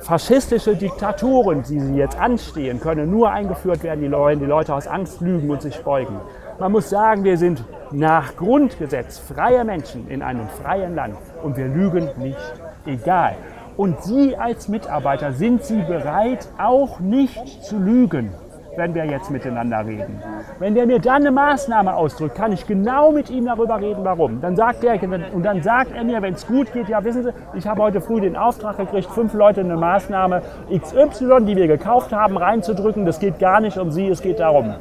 faschistische 0.00 0.76
Diktaturen, 0.76 1.62
die 1.62 1.80
sie 1.80 1.94
jetzt 1.94 2.18
anstehen, 2.18 2.80
können 2.80 3.10
nur 3.10 3.30
eingeführt 3.30 3.82
werden, 3.82 4.00
die 4.00 4.08
Leute, 4.08 4.40
die 4.40 4.46
Leute 4.46 4.74
aus 4.74 4.86
Angst 4.86 5.20
lügen 5.20 5.50
und 5.50 5.62
sich 5.62 5.78
beugen. 5.82 6.20
Man 6.58 6.72
muss 6.72 6.90
sagen, 6.90 7.24
wir 7.24 7.38
sind 7.38 7.64
nach 7.90 8.36
Grundgesetz 8.36 9.18
freie 9.18 9.64
Menschen 9.64 10.08
in 10.08 10.22
einem 10.22 10.48
freien 10.48 10.94
Land 10.94 11.16
und 11.42 11.56
wir 11.56 11.66
lügen 11.66 12.10
nicht, 12.18 12.54
egal. 12.86 13.36
Und 13.76 14.02
Sie 14.04 14.36
als 14.36 14.68
Mitarbeiter, 14.68 15.32
sind 15.32 15.64
Sie 15.64 15.82
bereit, 15.82 16.48
auch 16.58 17.00
nicht 17.00 17.64
zu 17.64 17.78
lügen? 17.78 18.32
Wenn 18.76 18.94
wir 18.94 19.04
jetzt 19.04 19.30
miteinander 19.30 19.84
reden. 19.86 20.20
Wenn 20.58 20.74
der 20.74 20.86
mir 20.86 20.98
dann 20.98 21.22
eine 21.22 21.30
Maßnahme 21.30 21.94
ausdrückt, 21.94 22.34
kann 22.34 22.52
ich 22.52 22.66
genau 22.66 23.12
mit 23.12 23.30
ihm 23.30 23.46
darüber 23.46 23.80
reden, 23.80 24.04
warum. 24.04 24.40
Dann 24.40 24.56
sagt 24.56 24.84
er, 24.84 24.94
und 25.32 25.42
dann 25.42 25.62
sagt 25.62 25.94
er 25.94 26.04
mir, 26.04 26.22
wenn 26.22 26.34
es 26.34 26.46
gut 26.46 26.72
geht, 26.72 26.88
ja 26.88 27.02
wissen 27.04 27.24
Sie, 27.24 27.30
ich 27.54 27.66
habe 27.66 27.82
heute 27.82 28.00
früh 28.00 28.20
den 28.20 28.36
Auftrag 28.36 28.76
gekriegt, 28.76 29.10
fünf 29.10 29.34
Leute 29.34 29.60
eine 29.60 29.76
Maßnahme 29.76 30.42
XY, 30.70 31.44
die 31.46 31.56
wir 31.56 31.66
gekauft 31.66 32.12
haben, 32.12 32.36
reinzudrücken. 32.36 33.06
Das 33.06 33.18
geht 33.18 33.38
gar 33.38 33.60
nicht 33.60 33.78
um 33.78 33.90
Sie, 33.90 34.08
es 34.08 34.22
geht 34.22 34.40
darum. 34.40 34.74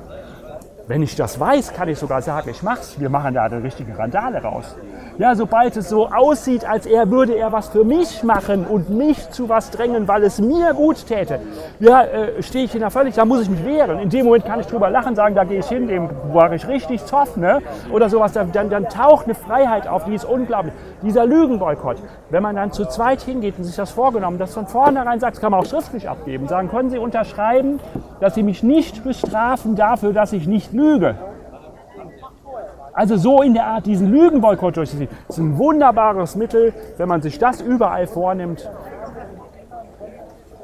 Wenn 0.86 1.02
ich 1.02 1.16
das 1.16 1.40
weiß, 1.40 1.74
kann 1.74 1.88
ich 1.88 1.98
sogar 1.98 2.22
sagen, 2.22 2.50
ich 2.50 2.62
mach's. 2.62 3.00
Wir 3.00 3.10
machen 3.10 3.34
da 3.34 3.44
eine 3.44 3.64
richtige 3.64 3.98
Randale 3.98 4.44
raus. 4.44 4.76
Ja, 5.18 5.34
sobald 5.34 5.78
es 5.78 5.88
so 5.88 6.10
aussieht, 6.10 6.66
als 6.66 6.86
er 6.86 7.10
würde 7.10 7.36
er 7.36 7.54
was 7.54 7.70
für 7.70 7.86
mich 7.86 8.22
machen 8.24 8.66
und 8.66 8.90
mich 8.90 9.30
zu 9.30 9.48
was 9.48 9.72
drängen, 9.72 10.10
weil 10.10 10.24
es 10.24 10.42
mir 10.42 10.74
gut 10.74 11.06
täte, 11.08 11.40
ja, 11.80 12.02
äh, 12.04 12.44
stehe 12.44 12.66
ich 12.66 12.74
in 12.74 12.82
der 12.82 12.92
völlig, 12.92 13.16
da 13.16 13.24
muss 13.24 13.44
ich 13.44 13.50
mich 13.50 13.64
wehren. 13.64 13.98
In 14.00 14.10
dem 14.10 14.26
Moment 14.26 14.44
kann 14.44 14.60
ich 14.60 14.68
drüber 14.68 14.90
lachen, 14.90 15.16
sagen, 15.16 15.36
da 15.36 15.46
gehe 15.46 15.60
ich 15.60 15.68
hin, 15.68 15.88
dem 15.88 16.10
war 16.34 16.52
ich 16.52 16.68
richtig 16.68 17.06
zoff, 17.06 17.38
ne? 17.38 17.62
Oder 17.90 18.10
sowas. 18.10 18.34
Dann, 18.34 18.52
dann 18.52 18.90
taucht 18.90 19.24
eine 19.26 19.36
Freiheit 19.36 19.88
auf, 19.88 20.04
die 20.04 20.16
ist 20.16 20.26
unglaublich. 20.26 20.74
Dieser 21.02 21.26
Lügenboykott, 21.26 21.98
wenn 22.34 22.42
man 22.42 22.56
dann 22.56 22.72
zu 22.72 22.86
zweit 22.88 23.22
hingeht 23.22 23.60
und 23.60 23.64
sich 23.64 23.76
das 23.76 23.92
vorgenommen, 23.92 24.40
das 24.40 24.56
von 24.56 24.66
vornherein 24.66 25.20
sagt, 25.20 25.36
das 25.36 25.40
kann 25.42 25.52
man 25.52 25.60
auch 25.60 25.68
schriftlich 25.68 26.10
abgeben, 26.10 26.48
sagen, 26.48 26.68
können 26.68 26.90
Sie 26.90 26.98
unterschreiben, 26.98 27.80
dass 28.22 28.34
Sie 28.34 28.42
mich 28.42 28.64
nicht 28.64 29.04
bestrafen 29.04 29.76
dafür, 29.76 30.14
dass 30.14 30.34
ich 30.34 30.48
nicht 30.48 30.74
lüge. 30.74 31.16
Also 32.92 33.18
so 33.18 33.44
in 33.44 33.54
der 33.54 33.68
Art 33.68 33.86
diesen 33.86 34.10
Lügenboykott 34.10 34.78
durchzuziehen, 34.78 35.10
ist 35.30 35.38
ein 35.38 35.60
wunderbares 35.60 36.36
Mittel, 36.36 36.74
wenn 36.98 37.08
man 37.08 37.22
sich 37.22 37.38
das 37.38 37.62
überall 37.62 38.08
vornimmt. 38.08 38.68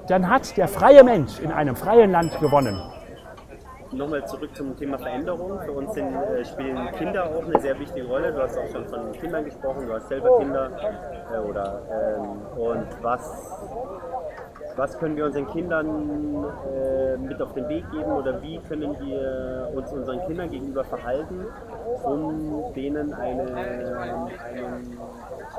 Dann 0.07 0.27
hat 0.27 0.57
der 0.57 0.67
freie 0.67 1.03
Mensch 1.03 1.39
in 1.39 1.51
einem 1.51 1.75
freien 1.75 2.11
Land 2.11 2.39
gewonnen. 2.39 2.81
Nochmal 3.91 4.25
zurück 4.27 4.55
zum 4.55 4.77
Thema 4.77 4.97
Veränderung. 4.99 5.59
Für 5.61 5.71
uns 5.71 5.93
sind, 5.93 6.13
äh, 6.13 6.45
spielen 6.45 6.91
Kinder 6.91 7.25
auch 7.25 7.43
eine 7.43 7.59
sehr 7.59 7.79
wichtige 7.79 8.07
Rolle. 8.07 8.31
Du 8.31 8.41
hast 8.41 8.57
auch 8.57 8.67
schon 8.67 8.87
von 8.87 9.11
Kindern 9.13 9.45
gesprochen, 9.45 9.87
du 9.87 9.93
hast 9.93 10.07
selber 10.07 10.37
Kinder. 10.37 10.71
Äh, 11.33 11.39
oder, 11.39 11.81
ähm, 11.89 12.59
und 12.59 13.03
was 13.03 13.59
was 14.79 14.97
können 14.97 15.17
wir 15.17 15.25
unseren 15.25 15.47
Kindern 15.47 16.45
äh, 16.73 17.17
mit 17.17 17.41
auf 17.41 17.53
den 17.53 17.67
Weg 17.67 17.83
geben 17.91 18.11
oder 18.13 18.41
wie 18.41 18.59
können 18.59 18.97
wir 18.99 19.69
uns 19.75 19.91
unseren 19.91 20.25
Kindern 20.25 20.49
gegenüber 20.49 20.85
verhalten, 20.85 21.45
um 22.03 22.73
denen 22.73 23.13
eine, 23.13 23.43
einen 24.45 24.97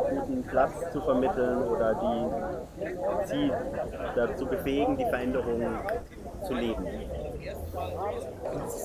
guten 0.08 0.42
Platz 0.44 0.90
zu 0.90 1.02
vermitteln 1.02 1.62
oder 1.62 1.94
die, 1.94 3.26
sie 3.26 3.52
dazu 4.14 4.46
befähigen, 4.46 4.96
die 4.96 5.04
Veränderung 5.04 5.64
zu 6.46 6.54
leben. 6.54 6.86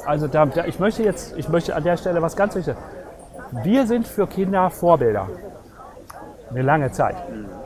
Also 0.06 0.28
da, 0.28 0.46
da, 0.46 0.66
ich 0.66 0.80
möchte 0.80 1.04
jetzt, 1.04 1.38
ich 1.38 1.50
möchte 1.50 1.76
an 1.76 1.84
der 1.84 1.98
Stelle 1.98 2.22
was 2.22 2.36
ganz 2.36 2.56
wichtig. 2.56 2.76
Wir 3.64 3.86
sind 3.88 4.08
für 4.08 4.28
Kinder 4.28 4.70
Vorbilder. 4.70 5.28
Eine 6.50 6.62
lange 6.62 6.92
Zeit. 6.92 7.16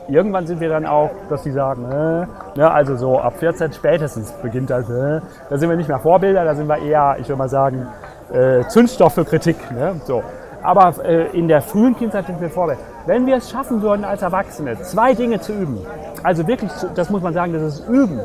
Irgendwann 0.07 0.47
sind 0.47 0.59
wir 0.61 0.69
dann 0.69 0.85
auch, 0.85 1.11
dass 1.29 1.43
sie 1.43 1.51
sagen, 1.51 1.85
äh, 1.85 2.25
ne, 2.57 2.71
also 2.71 2.95
so 2.95 3.19
ab 3.19 3.37
14 3.37 3.73
spätestens 3.73 4.31
beginnt 4.41 4.69
das, 4.69 4.89
äh, 4.89 5.19
da 5.49 5.57
sind 5.57 5.69
wir 5.69 5.75
nicht 5.75 5.89
mehr 5.89 5.99
Vorbilder, 5.99 6.45
da 6.45 6.55
sind 6.55 6.67
wir 6.67 6.77
eher, 6.77 7.17
ich 7.19 7.27
würde 7.27 7.39
mal 7.39 7.49
sagen, 7.49 7.87
äh, 8.31 8.63
Zündstoff 8.67 9.13
für 9.13 9.25
Kritik. 9.25 9.57
Ne? 9.71 9.99
So. 10.05 10.23
Aber 10.63 10.93
äh, 11.05 11.37
in 11.37 11.47
der 11.47 11.61
frühen 11.61 11.95
Kindheit 11.95 12.25
sind 12.25 12.39
wir 12.41 12.49
Vorbilder. 12.49 12.81
Wenn 13.05 13.25
wir 13.25 13.37
es 13.37 13.49
schaffen 13.49 13.81
würden 13.81 14.05
als 14.05 14.21
Erwachsene, 14.21 14.79
zwei 14.81 15.13
Dinge 15.13 15.39
zu 15.39 15.53
üben, 15.53 15.79
also 16.23 16.47
wirklich, 16.47 16.71
das 16.95 17.09
muss 17.09 17.21
man 17.21 17.33
sagen, 17.33 17.53
das 17.53 17.61
ist 17.61 17.87
Üben. 17.87 18.19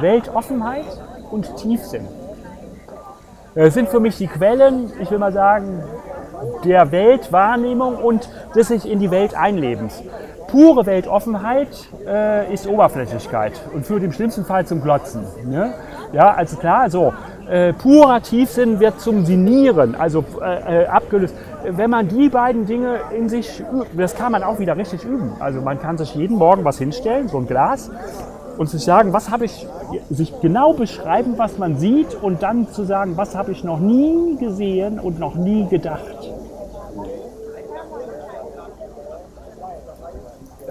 Weltoffenheit 0.00 0.86
und 1.30 1.56
Tiefsinn. 1.56 2.06
Das 3.54 3.74
sind 3.74 3.88
für 3.88 4.00
mich 4.00 4.16
die 4.16 4.28
Quellen, 4.28 4.92
ich 5.00 5.10
will 5.10 5.18
mal 5.18 5.32
sagen, 5.32 5.82
der 6.64 6.92
Weltwahrnehmung 6.92 7.96
und 7.96 8.28
des 8.54 8.68
sich 8.68 8.88
in 8.88 9.00
die 9.00 9.10
Welt 9.10 9.34
einlebens. 9.34 10.02
Pure 10.46 10.86
Weltoffenheit 10.86 11.68
äh, 12.06 12.52
ist 12.52 12.66
Oberflächlichkeit 12.66 13.52
und 13.72 13.86
führt 13.86 14.02
im 14.02 14.12
schlimmsten 14.12 14.44
Fall 14.44 14.66
zum 14.66 14.82
Glotzen. 14.82 15.24
Ne? 15.44 15.72
Ja, 16.12 16.32
also 16.32 16.56
klar, 16.56 16.90
so. 16.90 17.12
Äh, 17.48 17.72
purer 17.72 18.22
Tiefsinn 18.22 18.78
wird 18.78 19.00
zum 19.00 19.24
Sinieren, 19.24 19.96
also 19.96 20.24
äh, 20.40 20.82
äh 20.82 20.86
abgelöst. 20.86 21.34
Wenn 21.64 21.90
man 21.90 22.06
die 22.06 22.28
beiden 22.28 22.66
Dinge 22.66 23.00
in 23.16 23.28
sich 23.28 23.60
übt, 23.60 23.90
das 23.96 24.14
kann 24.14 24.30
man 24.30 24.44
auch 24.44 24.60
wieder 24.60 24.76
richtig 24.76 25.04
üben. 25.04 25.32
Also 25.40 25.60
man 25.60 25.80
kann 25.80 25.98
sich 25.98 26.14
jeden 26.14 26.36
Morgen 26.36 26.64
was 26.64 26.78
hinstellen, 26.78 27.28
so 27.28 27.38
ein 27.38 27.46
Glas, 27.46 27.90
und 28.60 28.68
sich 28.68 28.84
sagen, 28.84 29.14
was 29.14 29.30
habe 29.30 29.46
ich, 29.46 29.66
sich 30.10 30.38
genau 30.42 30.74
beschreiben, 30.74 31.38
was 31.38 31.56
man 31.56 31.78
sieht 31.78 32.14
und 32.14 32.42
dann 32.42 32.68
zu 32.68 32.84
sagen, 32.84 33.16
was 33.16 33.34
habe 33.34 33.52
ich 33.52 33.64
noch 33.64 33.78
nie 33.78 34.36
gesehen 34.36 35.00
und 35.00 35.18
noch 35.18 35.34
nie 35.34 35.66
gedacht. 35.68 36.30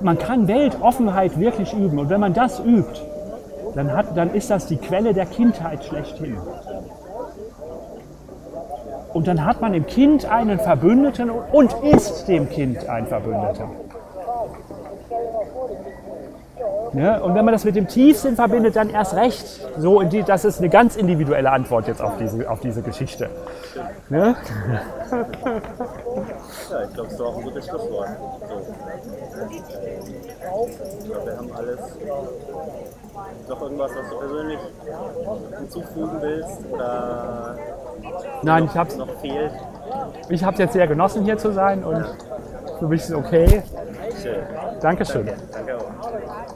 Man 0.04 0.20
kann 0.20 0.48
Weltoffenheit 0.48 1.40
wirklich 1.40 1.74
üben 1.74 1.98
und 1.98 2.10
wenn 2.12 2.20
man 2.20 2.36
das 2.36 2.60
übt, 2.60 3.02
dann, 3.74 3.92
hat, 3.92 4.16
dann 4.16 4.36
ist 4.36 4.52
das 4.52 4.68
die 4.68 4.78
Quelle 4.78 5.16
der 5.16 5.26
Kindheit 5.26 5.84
schlechthin. 5.84 6.38
Und 9.14 9.26
dann 9.26 9.44
hat 9.44 9.62
man 9.62 9.74
im 9.74 9.88
Kind 9.88 10.30
einen 10.30 10.60
Verbündeten 10.60 11.32
und 11.32 11.74
ist 11.82 12.28
dem 12.28 12.48
Kind 12.52 12.88
ein 12.88 13.08
Verbündeter. 13.08 13.68
Ne? 16.94 17.22
Und 17.22 17.36
wenn 17.36 17.46
man 17.46 17.54
das 17.54 17.66
mit 17.66 17.76
dem 17.76 17.88
Tiefsinn 17.88 18.36
verbindet, 18.36 18.76
dann 18.76 18.90
erst 18.90 19.16
recht. 19.16 19.46
So, 19.78 20.02
die, 20.04 20.24
das 20.24 20.46
ist 20.46 20.60
eine 20.60 20.70
ganz 20.70 20.96
individuelle 20.96 21.52
Antwort 21.52 21.88
jetzt 21.88 22.02
auf 22.02 22.18
diese, 22.18 22.50
auf 22.50 22.60
diese 22.60 22.82
Geschichte. 22.82 23.30
Ne? 24.10 24.36
Ja, 25.12 26.84
ich 26.84 26.94
glaube, 26.94 27.10
das 27.10 27.14
ist 27.14 27.22
auch 27.22 27.38
ein 27.38 27.44
gutes 27.44 27.68
Schlusswort. 27.68 28.08
So. 28.48 28.74
Ich 29.50 31.10
glaube, 31.12 31.26
wir 31.26 31.38
haben 31.38 31.52
alles. 31.56 31.80
Noch 33.48 33.62
irgendwas, 33.62 33.92
was 33.96 34.10
du 34.10 34.20
persönlich 34.20 34.60
hinzufügen 35.60 36.18
willst? 36.22 36.60
Oder 36.72 37.58
Nein, 38.44 38.66
ich 38.66 38.78
habe 38.78 38.96
noch 38.98 39.20
fehlt? 39.20 39.52
Ich 40.30 40.44
habe 40.44 40.54
es 40.54 40.60
jetzt 40.60 40.74
sehr 40.74 40.88
genossen, 40.88 41.24
hier 41.24 41.38
zu 41.38 41.52
sein 41.52 41.84
und 41.84 42.06
für 42.80 42.88
mich 42.88 43.02
ist 43.02 43.10
es 43.10 43.16
okay. 43.16 43.64
Schön. 44.22 44.38
Dankeschön. 44.82 45.30
Danke 45.52 45.78
auch. 45.78 46.56